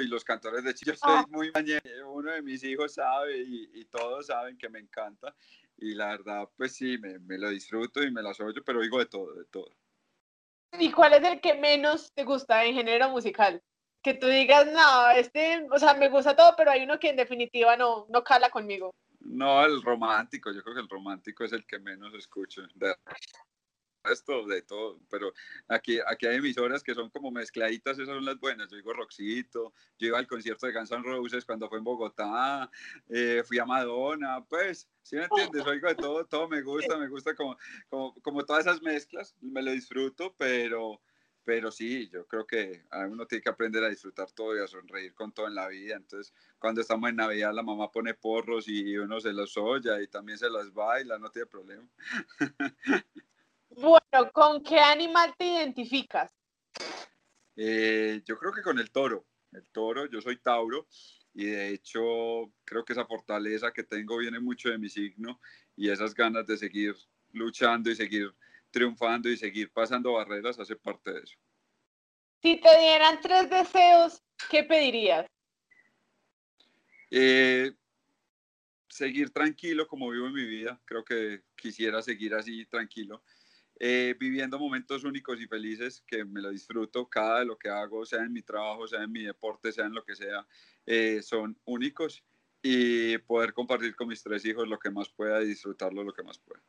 y 0.00 0.08
los 0.08 0.24
cantores 0.24 0.64
de 0.64 0.74
Chile. 0.74 0.90
Yo 0.90 0.94
estoy 0.94 1.14
ah. 1.14 1.24
muy 1.28 1.52
mañana, 1.52 1.80
uno 2.06 2.32
de 2.32 2.42
mis 2.42 2.64
hijos 2.64 2.94
sabe 2.94 3.38
y, 3.38 3.84
todos 3.84 4.26
saben 4.26 4.58
que 4.58 4.68
me 4.68 4.80
encanta 4.80 5.34
y 5.76 5.94
la 5.94 6.08
verdad, 6.08 6.48
pues 6.56 6.74
sí, 6.74 6.98
me, 6.98 7.20
me, 7.20 7.38
lo 7.38 7.48
disfruto 7.50 8.02
y 8.02 8.10
me 8.10 8.22
las 8.22 8.40
oyo, 8.40 8.64
pero 8.64 8.80
oigo 8.80 8.98
de 8.98 9.06
todo, 9.06 9.32
de 9.34 9.44
todo. 9.44 9.70
¿Y 10.78 10.90
cuál 10.90 11.14
es 11.14 11.22
el 11.22 11.40
que 11.40 11.54
menos 11.54 12.12
te 12.12 12.24
gusta 12.24 12.64
en 12.64 12.74
género 12.74 13.08
musical? 13.10 13.62
Que 14.02 14.14
tú 14.14 14.26
digas, 14.26 14.66
no, 14.72 15.10
este, 15.10 15.64
o 15.70 15.78
sea, 15.78 15.94
me 15.94 16.08
gusta 16.08 16.34
todo, 16.34 16.54
pero 16.56 16.72
hay 16.72 16.82
uno 16.82 16.98
que 16.98 17.10
en 17.10 17.16
definitiva 17.16 17.76
no, 17.76 18.06
no 18.08 18.24
cala 18.24 18.50
conmigo. 18.50 18.92
No, 19.24 19.64
el 19.64 19.82
romántico, 19.82 20.52
yo 20.52 20.62
creo 20.62 20.76
que 20.76 20.82
el 20.82 20.88
romántico 20.88 21.44
es 21.44 21.52
el 21.52 21.66
que 21.66 21.78
menos 21.78 22.14
escucho. 22.14 22.62
De 22.74 22.94
esto, 24.10 24.46
de 24.46 24.62
todo, 24.62 25.00
pero 25.10 25.32
aquí, 25.68 25.98
aquí 26.06 26.26
hay 26.26 26.36
emisoras 26.36 26.82
que 26.82 26.94
son 26.94 27.08
como 27.10 27.30
mezcladitas, 27.30 27.98
esas 27.98 28.14
son 28.14 28.24
las 28.24 28.38
buenas. 28.38 28.70
Yo 28.70 28.76
digo 28.76 28.92
Roxito, 28.92 29.72
yo 29.98 30.08
iba 30.08 30.18
al 30.18 30.26
concierto 30.26 30.66
de 30.66 30.72
Guns 30.72 30.90
N' 30.90 31.02
Roses 31.02 31.44
cuando 31.44 31.68
fue 31.68 31.78
en 31.78 31.84
Bogotá, 31.84 32.70
eh, 33.08 33.42
fui 33.46 33.58
a 33.58 33.64
Madonna, 33.64 34.44
pues, 34.44 34.88
¿sí 35.02 35.16
me 35.16 35.24
entiendes? 35.24 35.66
Oigo 35.66 35.88
de 35.88 35.94
todo, 35.94 36.26
todo 36.26 36.48
me 36.48 36.60
gusta, 36.62 36.98
me 36.98 37.08
gusta 37.08 37.34
como, 37.34 37.56
como, 37.88 38.14
como 38.20 38.44
todas 38.44 38.66
esas 38.66 38.82
mezclas, 38.82 39.34
me 39.40 39.62
lo 39.62 39.70
disfruto, 39.70 40.34
pero 40.36 41.00
pero 41.44 41.70
sí, 41.70 42.08
yo 42.08 42.26
creo 42.26 42.46
que 42.46 42.84
uno 43.08 43.26
tiene 43.26 43.42
que 43.42 43.50
aprender 43.50 43.84
a 43.84 43.90
disfrutar 43.90 44.30
todo 44.32 44.56
y 44.56 44.60
a 44.60 44.66
sonreír 44.66 45.14
con 45.14 45.32
todo 45.32 45.46
en 45.46 45.54
la 45.54 45.68
vida. 45.68 45.96
Entonces, 45.96 46.32
cuando 46.58 46.80
estamos 46.80 47.10
en 47.10 47.16
Navidad, 47.16 47.52
la 47.52 47.62
mamá 47.62 47.90
pone 47.90 48.14
porros 48.14 48.66
y 48.66 48.96
uno 48.96 49.20
se 49.20 49.32
los 49.32 49.56
oye 49.58 50.02
y 50.02 50.08
también 50.08 50.38
se 50.38 50.48
las 50.48 50.72
baila, 50.72 51.18
no 51.18 51.30
tiene 51.30 51.46
problema. 51.46 51.86
Bueno, 53.76 54.30
¿con 54.32 54.62
qué 54.62 54.78
animal 54.78 55.34
te 55.36 55.46
identificas? 55.46 56.32
Eh, 57.56 58.22
yo 58.24 58.38
creo 58.38 58.52
que 58.52 58.62
con 58.62 58.78
el 58.78 58.90
toro. 58.90 59.26
El 59.52 59.68
toro, 59.70 60.06
yo 60.06 60.20
soy 60.20 60.36
Tauro 60.38 60.86
y 61.32 61.46
de 61.46 61.70
hecho 61.70 62.52
creo 62.64 62.84
que 62.84 62.92
esa 62.92 63.04
fortaleza 63.04 63.72
que 63.72 63.82
tengo 63.82 64.18
viene 64.18 64.38
mucho 64.38 64.68
de 64.68 64.78
mi 64.78 64.88
signo 64.88 65.40
y 65.76 65.90
esas 65.90 66.14
ganas 66.14 66.46
de 66.46 66.56
seguir 66.56 66.94
luchando 67.32 67.90
y 67.90 67.96
seguir 67.96 68.32
triunfando 68.74 69.30
y 69.30 69.36
seguir 69.36 69.70
pasando 69.70 70.14
barreras 70.14 70.58
hace 70.58 70.74
parte 70.74 71.12
de 71.12 71.20
eso. 71.20 71.36
Si 72.42 72.60
te 72.60 72.78
dieran 72.80 73.20
tres 73.22 73.48
deseos, 73.48 74.20
¿qué 74.50 74.64
pedirías? 74.64 75.26
Eh, 77.08 77.72
seguir 78.88 79.30
tranquilo 79.30 79.86
como 79.86 80.10
vivo 80.10 80.26
en 80.26 80.34
mi 80.34 80.44
vida. 80.44 80.80
Creo 80.84 81.04
que 81.04 81.44
quisiera 81.54 82.02
seguir 82.02 82.34
así 82.34 82.66
tranquilo. 82.66 83.22
Eh, 83.78 84.16
viviendo 84.18 84.58
momentos 84.58 85.04
únicos 85.04 85.40
y 85.40 85.46
felices 85.46 86.02
que 86.04 86.24
me 86.24 86.42
lo 86.42 86.50
disfruto. 86.50 87.08
Cada 87.08 87.38
de 87.38 87.44
lo 87.44 87.56
que 87.56 87.68
hago, 87.68 88.04
sea 88.04 88.24
en 88.24 88.32
mi 88.32 88.42
trabajo, 88.42 88.88
sea 88.88 89.04
en 89.04 89.12
mi 89.12 89.22
deporte, 89.22 89.70
sea 89.70 89.86
en 89.86 89.94
lo 89.94 90.04
que 90.04 90.16
sea, 90.16 90.44
eh, 90.84 91.22
son 91.22 91.56
únicos. 91.64 92.24
Y 92.60 93.18
poder 93.18 93.52
compartir 93.52 93.94
con 93.94 94.08
mis 94.08 94.22
tres 94.22 94.44
hijos 94.44 94.66
lo 94.66 94.80
que 94.80 94.90
más 94.90 95.08
pueda 95.10 95.40
y 95.42 95.46
disfrutarlo 95.46 96.02
lo 96.02 96.12
que 96.12 96.24
más 96.24 96.38
pueda. 96.38 96.60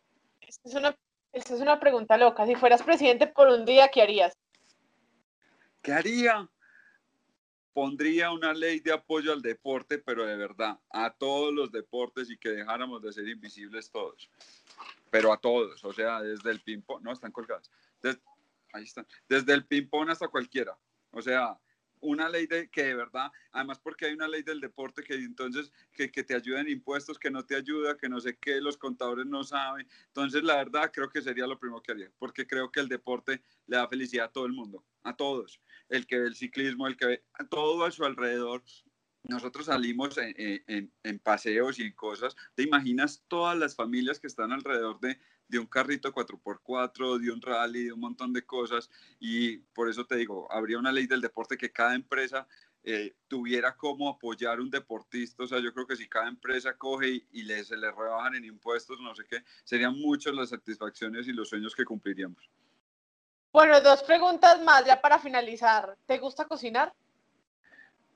Es 0.42 0.60
una 0.76 0.96
esta 1.36 1.54
es 1.54 1.60
una 1.60 1.80
pregunta 1.80 2.18
loca. 2.18 2.46
Si 2.46 2.56
fueras 2.56 2.82
presidente 2.82 3.28
por 3.28 3.50
un 3.50 3.66
día, 3.66 3.90
¿qué 3.90 4.02
harías? 4.02 4.34
¿Qué 5.82 5.92
haría? 5.92 6.50
Pondría 7.74 8.32
una 8.32 8.54
ley 8.54 8.80
de 8.80 8.94
apoyo 8.94 9.34
al 9.34 9.42
deporte, 9.42 9.98
pero 9.98 10.26
de 10.26 10.38
verdad, 10.38 10.80
a 10.90 11.12
todos 11.12 11.54
los 11.54 11.74
deportes 11.74 12.32
y 12.32 12.38
que 12.38 12.50
dejáramos 12.50 13.02
de 13.02 13.12
ser 13.12 13.28
invisibles 13.28 13.92
todos. 13.92 14.30
Pero 15.12 15.34
a 15.34 15.38
todos, 15.38 15.84
o 15.84 15.92
sea, 15.92 16.22
desde 16.22 16.52
el 16.52 16.62
ping-pong, 16.62 17.04
no, 17.04 17.12
están 17.12 17.34
colgadas. 17.34 17.70
ahí 18.72 18.84
están. 18.84 19.06
Desde 19.28 19.54
el 19.54 19.66
ping-pong 19.66 20.10
hasta 20.10 20.30
cualquiera. 20.30 20.78
O 21.12 21.22
sea, 21.22 21.60
una 22.06 22.30
ley 22.30 22.48
de 22.48 22.70
que 22.70 22.84
de 22.84 22.96
verdad, 22.96 23.32
además 23.52 23.80
porque 23.80 24.06
hay 24.06 24.14
una 24.14 24.28
ley 24.28 24.44
del 24.44 24.62
deporte 24.62 25.04
que 25.04 25.16
entonces 25.16 25.72
que, 25.92 26.12
que, 26.12 26.24
te 26.24 26.36
ayuda 26.36 26.62
en 26.62 26.70
impuestos, 26.70 27.20
que 27.20 27.32
no 27.32 27.46
te 27.46 27.56
ayuda, 27.56 27.98
que 27.98 28.10
no 28.10 28.20
sé 28.20 28.38
qué, 28.40 28.62
los 28.62 28.78
contadores 28.78 29.26
no 29.26 29.44
saben. 29.44 29.88
Entonces, 30.08 30.44
la 30.44 30.56
verdad, 30.56 30.92
creo 30.94 31.10
que 31.10 31.22
sería 31.22 31.48
lo 31.48 31.60
primero 31.60 31.82
que 31.82 31.92
haría, 31.92 32.12
porque 32.18 32.48
creo 32.48 32.72
que 32.72 32.80
el 32.80 32.88
deporte 32.88 33.42
le 33.68 33.78
da 33.78 33.88
felicidad 33.88 34.28
a 34.28 34.32
todo 34.32 34.46
el 34.46 34.54
mundo, 34.54 34.86
a 35.04 35.16
todos. 35.16 35.62
El 35.90 36.06
que 36.06 36.20
ve 36.20 36.28
el 36.28 36.36
ciclismo, 36.36 36.88
el 36.88 36.98
que 36.98 37.06
ve 37.06 37.24
todo 37.50 37.84
a 37.86 37.92
su 37.92 38.06
alrededor, 38.06 38.64
nosotros 39.28 39.66
salimos 39.66 40.18
en, 40.18 40.92
en, 41.04 41.20
paseos 41.20 41.80
y 41.80 41.84
en 41.84 41.94
cosas, 41.94 42.36
te 42.54 42.64
imaginas 42.64 43.24
todas 43.28 43.58
las 43.58 43.76
familias 43.76 44.20
que 44.20 44.28
están 44.28 44.52
alrededor 44.52 45.00
de, 45.00 45.20
de 45.48 45.60
un 45.60 45.68
carrito 45.68 46.14
4x4, 46.14 47.20
de 47.20 47.32
un 47.32 47.42
rally, 47.42 47.86
de 47.86 47.94
un 47.94 48.00
montón 48.00 48.34
de 48.34 48.46
cosas. 48.46 48.90
Y 49.20 49.58
por 49.58 49.90
eso 49.90 50.06
te 50.06 50.16
digo, 50.16 50.52
habría 50.52 50.80
una 50.80 50.92
ley 50.92 51.08
del 51.08 51.22
deporte 51.22 51.58
que 51.58 51.72
cada 51.72 51.96
empresa 51.96 52.48
eh, 52.84 53.16
tuviera 53.28 53.76
como 53.76 54.10
apoyar 54.10 54.60
un 54.60 54.70
deportista. 54.70 55.44
O 55.44 55.48
sea, 55.48 55.60
yo 55.60 55.74
creo 55.74 55.88
que 55.88 55.96
si 55.96 56.08
cada 56.08 56.28
empresa 56.28 56.78
coge 56.78 57.26
y, 57.32 57.44
le, 57.44 57.64
se 57.64 57.76
le 57.76 57.92
rebajan 57.92 58.36
en 58.36 58.46
impuestos, 58.46 59.00
no 59.02 59.16
sé 59.16 59.24
qué, 59.30 59.44
serían 59.64 59.98
muchas 60.00 60.34
las 60.34 60.50
satisfacciones 60.50 61.28
y 61.28 61.34
los 61.34 61.50
sueños 61.50 61.76
que 61.76 61.86
cumpliríamos. 61.86 62.50
Bueno, 63.52 63.80
dos 63.82 64.04
preguntas 64.04 64.62
más 64.62 64.86
ya 64.86 65.00
para 65.02 65.18
finalizar. 65.18 65.98
¿Te 66.06 66.20
gusta 66.20 66.46
cocinar? 66.46 66.94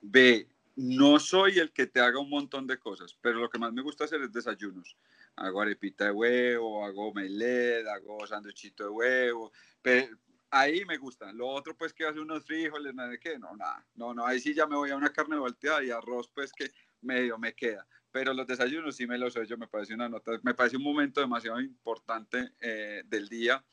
Ve, 0.02 0.48
no 0.76 1.18
soy 1.18 1.58
el 1.58 1.72
que 1.72 1.86
te 1.86 2.00
haga 2.00 2.18
un 2.18 2.30
montón 2.30 2.66
de 2.66 2.78
cosas, 2.78 3.16
pero 3.20 3.40
lo 3.40 3.50
que 3.50 3.58
más 3.58 3.72
me 3.72 3.82
gusta 3.82 4.04
hacer 4.04 4.22
es 4.22 4.32
desayunos. 4.32 4.96
Hago 5.36 5.62
arepita 5.62 6.06
de 6.06 6.12
huevo, 6.12 6.84
hago 6.84 7.12
melet, 7.14 7.86
hago 7.86 8.26
sanduchito 8.26 8.84
de 8.84 8.90
huevo. 8.90 9.52
Pero 9.80 10.16
ahí 10.50 10.84
me 10.84 10.98
gusta. 10.98 11.32
Lo 11.32 11.48
otro, 11.48 11.76
pues, 11.76 11.92
que 11.92 12.04
hace 12.04 12.20
unos 12.20 12.44
frijoles, 12.44 12.94
nada 12.94 13.10
de 13.10 13.18
qué, 13.18 13.38
no, 13.38 13.56
nada. 13.56 13.86
No, 13.94 14.12
no, 14.14 14.26
ahí 14.26 14.40
sí 14.40 14.54
ya 14.54 14.66
me 14.66 14.76
voy 14.76 14.90
a 14.90 14.96
una 14.96 15.12
carne 15.12 15.36
volteada 15.36 15.82
y 15.82 15.90
arroz, 15.90 16.30
pues, 16.34 16.52
que 16.52 16.70
medio 17.00 17.38
me 17.38 17.54
queda. 17.54 17.86
Pero 18.10 18.34
los 18.34 18.46
desayunos 18.46 18.96
sí 18.96 19.06
me 19.06 19.18
los 19.18 19.36
he 19.36 19.42
hecho, 19.42 19.56
me 19.56 19.68
parece 19.68 19.94
una 19.94 20.08
nota, 20.08 20.32
me 20.42 20.54
parece 20.54 20.76
un 20.76 20.82
momento 20.82 21.20
demasiado 21.20 21.60
importante 21.60 22.52
eh, 22.60 23.02
del 23.06 23.28
día 23.28 23.64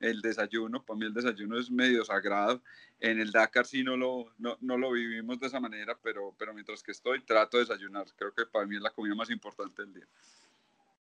el 0.00 0.20
desayuno, 0.20 0.84
para 0.84 0.98
mí 0.98 1.06
el 1.06 1.14
desayuno 1.14 1.58
es 1.58 1.70
medio 1.70 2.04
sagrado. 2.04 2.62
En 3.00 3.18
el 3.20 3.30
Dakar 3.30 3.66
sí 3.66 3.82
no 3.82 3.96
lo, 3.96 4.32
no, 4.38 4.56
no, 4.60 4.76
lo 4.78 4.92
vivimos 4.92 5.38
de 5.38 5.46
esa 5.46 5.60
manera, 5.60 5.98
pero, 6.02 6.34
pero 6.38 6.54
mientras 6.54 6.82
que 6.82 6.92
estoy 6.92 7.22
trato 7.24 7.56
de 7.56 7.64
desayunar. 7.64 8.06
Creo 8.16 8.32
que 8.32 8.46
para 8.46 8.66
mí 8.66 8.76
es 8.76 8.82
la 8.82 8.90
comida 8.90 9.14
más 9.14 9.30
importante 9.30 9.82
del 9.82 9.94
día. 9.94 10.08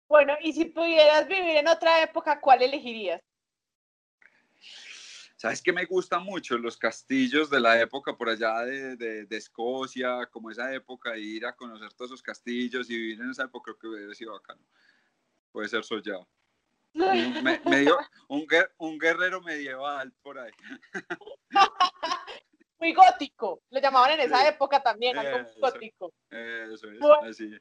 Bueno, 0.08 0.34
y 0.42 0.54
si 0.54 0.66
pudieras 0.66 1.28
vivir 1.28 1.58
en 1.58 1.68
otra 1.68 2.02
época, 2.04 2.40
¿cuál 2.40 2.62
elegirías? 2.62 3.22
¿Sabes 5.36 5.62
qué 5.62 5.74
me 5.74 5.86
gusta 5.86 6.20
mucho? 6.20 6.58
Los 6.58 6.78
castillos 6.78 7.50
de 7.50 7.60
la 7.60 7.80
época 7.80 8.16
por 8.16 8.30
allá 8.30 8.60
de, 8.62 8.96
de, 9.26 9.38
Escocia, 9.38 10.26
como 10.32 10.50
esa 10.50 10.74
época, 10.74 11.18
ir 11.18 11.46
a 11.46 11.56
conocer 11.56 11.94
todos 11.94 12.12
esos 12.12 12.24
castillos 12.24 12.90
y 12.90 12.98
vivir 12.98 13.22
en 13.22 13.32
esa 13.32 13.44
época, 13.44 13.74
creo 13.78 13.78
que 13.78 13.88
hubiera 13.88 14.14
sido 14.14 14.34
bacano. 14.34 14.62
Puede 15.52 15.68
ser 15.68 15.84
soñado. 15.84 16.28
Me, 16.94 17.60
dio 17.90 17.98
un, 18.30 18.48
un, 18.78 18.98
guerrero 18.98 19.42
medieval 19.42 20.14
por 20.22 20.40
ahí. 20.40 20.52
Muy 22.80 22.94
gótico, 22.94 23.62
lo 23.70 23.80
llamaban 23.80 24.12
en 24.12 24.22
esa 24.22 24.48
época 24.48 24.82
también, 24.82 25.18
algo 25.18 25.50
gótico. 25.60 26.14
Eso 26.30 26.92
es, 26.92 27.00
así. 27.24 27.58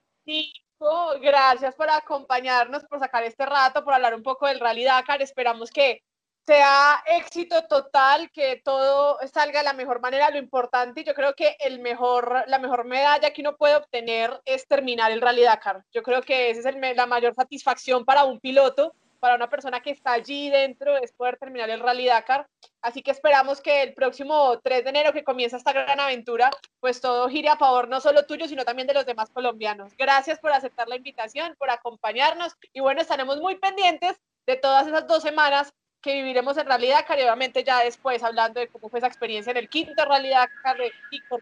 Gracias 1.21 1.75
por 1.75 1.89
acompañarnos, 1.91 2.85
por 2.85 2.99
sacar 2.99 3.25
este 3.25 3.47
rato, 3.47 3.85
por 3.85 3.95
hablar 3.95 4.15
un 4.15 4.23
poco 4.23 4.47
del 4.47 4.61
Rally 4.61 4.85
Dakar. 4.85 5.23
Esperamos 5.23 5.71
que 5.71 6.03
sea 6.47 7.03
éxito 7.07 7.67
total, 7.67 8.31
que 8.31 8.61
todo 8.63 9.19
salga 9.33 9.61
de 9.61 9.65
la 9.65 9.73
mejor 9.73 10.01
manera. 10.01 10.31
Lo 10.31 10.39
importante, 10.39 11.03
yo 11.05 11.15
creo 11.15 11.35
que 11.35 11.57
el 11.61 11.81
mejor, 11.81 12.45
la 12.47 12.59
mejor 12.59 12.85
medalla 12.85 13.33
que 13.33 13.41
uno 13.41 13.57
puede 13.57 13.77
obtener 13.77 14.41
es 14.45 14.67
terminar 14.67 15.11
el 15.11 15.21
Rally 15.23 15.43
Dakar. 15.43 15.83
Yo 15.93 16.03
creo 16.03 16.23
que 16.23 16.51
esa 16.51 16.69
es 16.69 16.97
la 16.97 17.07
mayor 17.07 17.35
satisfacción 17.35 18.05
para 18.05 18.25
un 18.25 18.41
piloto 18.41 18.95
para 19.25 19.37
una 19.37 19.49
persona 19.49 19.81
que 19.81 19.89
está 19.89 20.13
allí 20.13 20.51
dentro 20.51 20.99
es 20.99 21.11
poder 21.13 21.39
terminar 21.39 21.71
el 21.71 21.81
Rally 21.81 22.05
Dakar. 22.05 22.47
Así 22.83 23.01
que 23.01 23.11
esperamos 23.11 23.63
que 23.63 23.83
el 23.83 23.95
próximo 23.95 24.61
3 24.63 24.85
de 24.85 24.91
enero 24.91 25.15
que 25.15 25.25
comienza 25.25 25.57
esta 25.57 25.73
gran 25.73 25.99
aventura, 25.99 26.51
pues 26.79 27.01
todo 27.01 27.27
gire 27.31 27.49
a 27.49 27.57
favor 27.57 27.89
no 27.89 28.03
solo 28.03 28.27
tuyo, 28.27 28.47
sino 28.47 28.67
también 28.67 28.87
de 28.87 28.93
los 28.93 29.07
demás 29.07 29.31
colombianos. 29.31 29.97
Gracias 29.97 30.39
por 30.41 30.53
aceptar 30.53 30.89
la 30.89 30.97
invitación, 30.97 31.57
por 31.59 31.71
acompañarnos 31.71 32.53
y 32.75 32.81
bueno, 32.81 33.01
estaremos 33.01 33.41
muy 33.41 33.55
pendientes 33.55 34.21
de 34.47 34.57
todas 34.57 34.87
esas 34.87 35.07
dos 35.07 35.23
semanas 35.23 35.73
que 36.03 36.13
viviremos 36.13 36.59
en 36.59 36.67
Rally 36.67 36.89
Dakar 36.89 37.19
y 37.19 37.23
obviamente 37.23 37.65
ya 37.65 37.83
después 37.83 38.23
hablando 38.23 38.61
de 38.61 38.69
cómo 38.69 38.91
fue 38.91 38.99
esa 38.99 39.09
experiencia 39.09 39.53
en 39.53 39.57
el 39.57 39.71
quinto 39.71 40.05
Rally 40.05 40.29
Dakar 40.29 40.77
de 40.77 40.93
Kiko 41.09 41.41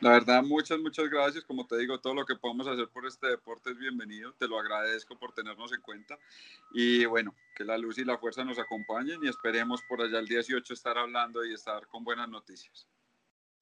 la 0.00 0.10
verdad, 0.10 0.42
muchas, 0.42 0.78
muchas 0.78 1.08
gracias. 1.10 1.44
Como 1.44 1.66
te 1.66 1.76
digo, 1.76 2.00
todo 2.00 2.14
lo 2.14 2.24
que 2.24 2.36
podamos 2.36 2.66
hacer 2.66 2.88
por 2.88 3.06
este 3.06 3.26
deporte 3.26 3.70
es 3.70 3.76
bienvenido. 3.76 4.32
Te 4.34 4.48
lo 4.48 4.58
agradezco 4.58 5.18
por 5.18 5.32
tenernos 5.32 5.72
en 5.72 5.80
cuenta. 5.80 6.18
Y 6.72 7.04
bueno, 7.04 7.34
que 7.54 7.64
la 7.64 7.76
luz 7.76 7.98
y 7.98 8.04
la 8.04 8.18
fuerza 8.18 8.44
nos 8.44 8.58
acompañen 8.58 9.22
y 9.22 9.28
esperemos 9.28 9.82
por 9.88 10.00
allá 10.00 10.18
el 10.18 10.26
18 10.26 10.72
estar 10.72 10.96
hablando 10.96 11.44
y 11.44 11.52
estar 11.52 11.86
con 11.88 12.02
buenas 12.04 12.28
noticias. 12.28 12.88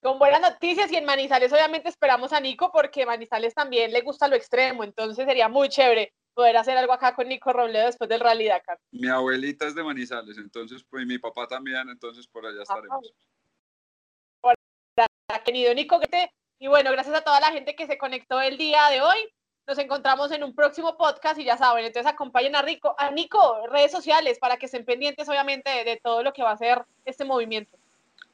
Con 0.00 0.18
buenas 0.20 0.40
noticias 0.40 0.92
y 0.92 0.96
en 0.96 1.04
Manizales 1.04 1.52
obviamente 1.52 1.88
esperamos 1.88 2.32
a 2.32 2.38
Nico 2.38 2.70
porque 2.72 3.04
Manizales 3.04 3.52
también 3.52 3.92
le 3.92 4.02
gusta 4.02 4.28
lo 4.28 4.36
extremo, 4.36 4.84
entonces 4.84 5.26
sería 5.26 5.48
muy 5.48 5.68
chévere 5.68 6.14
poder 6.34 6.56
hacer 6.56 6.78
algo 6.78 6.92
acá 6.92 7.16
con 7.16 7.26
Nico 7.26 7.52
Robledo 7.52 7.86
después 7.86 8.08
del 8.08 8.20
Rally 8.20 8.46
Dakar. 8.46 8.78
Mi 8.92 9.08
abuelita 9.08 9.66
es 9.66 9.74
de 9.74 9.82
Manizales, 9.82 10.38
entonces 10.38 10.84
pues 10.88 11.04
mi 11.04 11.18
papá 11.18 11.48
también, 11.48 11.88
entonces 11.88 12.28
por 12.28 12.46
allá 12.46 12.62
estaremos 12.62 13.12
querido 15.44 15.74
Nico. 15.74 16.00
Y 16.58 16.66
bueno, 16.68 16.90
gracias 16.90 17.14
a 17.14 17.20
toda 17.20 17.38
la 17.40 17.52
gente 17.52 17.76
que 17.76 17.86
se 17.86 17.98
conectó 17.98 18.40
el 18.40 18.56
día 18.56 18.88
de 18.88 19.02
hoy. 19.02 19.18
Nos 19.66 19.78
encontramos 19.78 20.32
en 20.32 20.42
un 20.42 20.54
próximo 20.54 20.96
podcast 20.96 21.38
y 21.38 21.44
ya 21.44 21.58
saben, 21.58 21.84
entonces 21.84 22.10
acompañen 22.10 22.56
a 22.56 22.62
Rico, 22.62 22.94
a 22.98 23.10
Nico, 23.10 23.66
redes 23.66 23.92
sociales 23.92 24.38
para 24.38 24.56
que 24.56 24.64
estén 24.64 24.86
pendientes 24.86 25.28
obviamente 25.28 25.68
de, 25.84 26.00
todo 26.02 26.22
lo 26.22 26.32
que 26.32 26.42
va 26.42 26.52
a 26.52 26.56
ser 26.56 26.82
este 27.04 27.26
movimiento. 27.26 27.76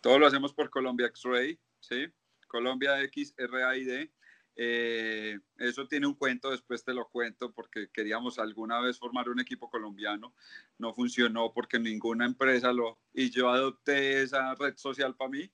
Todo 0.01 0.21
lo 0.21 0.29
hacemos 0.29 0.55
por 0.55 0.71
Colombia 0.71 1.09
X-Ray, 1.09 1.59
¿sí? 1.81 2.07
Colombia 2.47 3.03
X 3.03 3.35
R 3.37 4.11
eh, 4.57 5.41
eso 5.59 5.89
tiene 5.89 6.07
un 6.07 6.15
cuento, 6.15 6.53
después 6.53 6.85
te 6.85 6.95
lo 6.95 7.09
cuento, 7.09 7.51
porque 7.51 7.89
queríamos 7.93 8.39
alguna 8.39 8.81
vez 8.81 9.01
formar 9.01 9.29
un 9.29 9.41
equipo 9.41 9.69
colombiano. 9.69 10.33
No 10.79 10.95
funcionó 10.95 11.53
porque 11.53 11.81
ninguna 11.81 12.25
empresa 12.25 12.73
lo... 12.73 13.01
Y 13.13 13.31
yo 13.31 13.49
adopté 13.49 14.23
esa 14.23 14.55
red 14.55 14.77
social 14.77 15.17
para 15.17 15.31
mí 15.31 15.51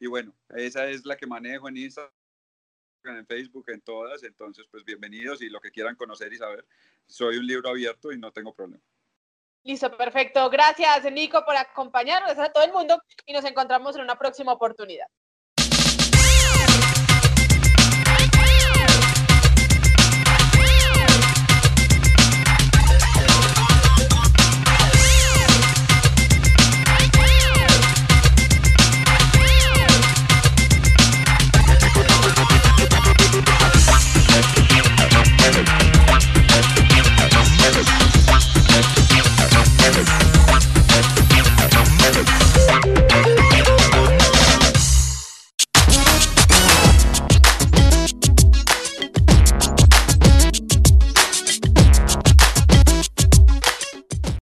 y 0.00 0.06
bueno, 0.06 0.34
esa 0.56 0.88
es 0.88 1.04
la 1.04 1.14
que 1.16 1.26
manejo 1.26 1.68
en 1.68 1.76
Instagram, 1.76 2.10
en 3.04 3.26
Facebook, 3.26 3.66
en 3.68 3.82
todas. 3.82 4.22
Entonces, 4.22 4.66
pues 4.70 4.82
bienvenidos 4.82 5.42
y 5.42 5.50
lo 5.50 5.60
que 5.60 5.70
quieran 5.70 5.94
conocer 5.94 6.32
y 6.32 6.38
saber. 6.38 6.66
Soy 7.06 7.36
un 7.36 7.46
libro 7.46 7.68
abierto 7.68 8.10
y 8.10 8.18
no 8.18 8.32
tengo 8.32 8.54
problema. 8.54 8.82
Listo, 9.62 9.94
perfecto. 9.94 10.48
Gracias, 10.48 11.12
Nico, 11.12 11.44
por 11.44 11.54
acompañarnos. 11.54 12.38
A 12.38 12.50
todo 12.50 12.64
el 12.64 12.72
mundo 12.72 13.00
y 13.26 13.34
nos 13.34 13.44
encontramos 13.44 13.94
en 13.94 14.02
una 14.02 14.18
próxima 14.18 14.54
oportunidad. 14.54 15.06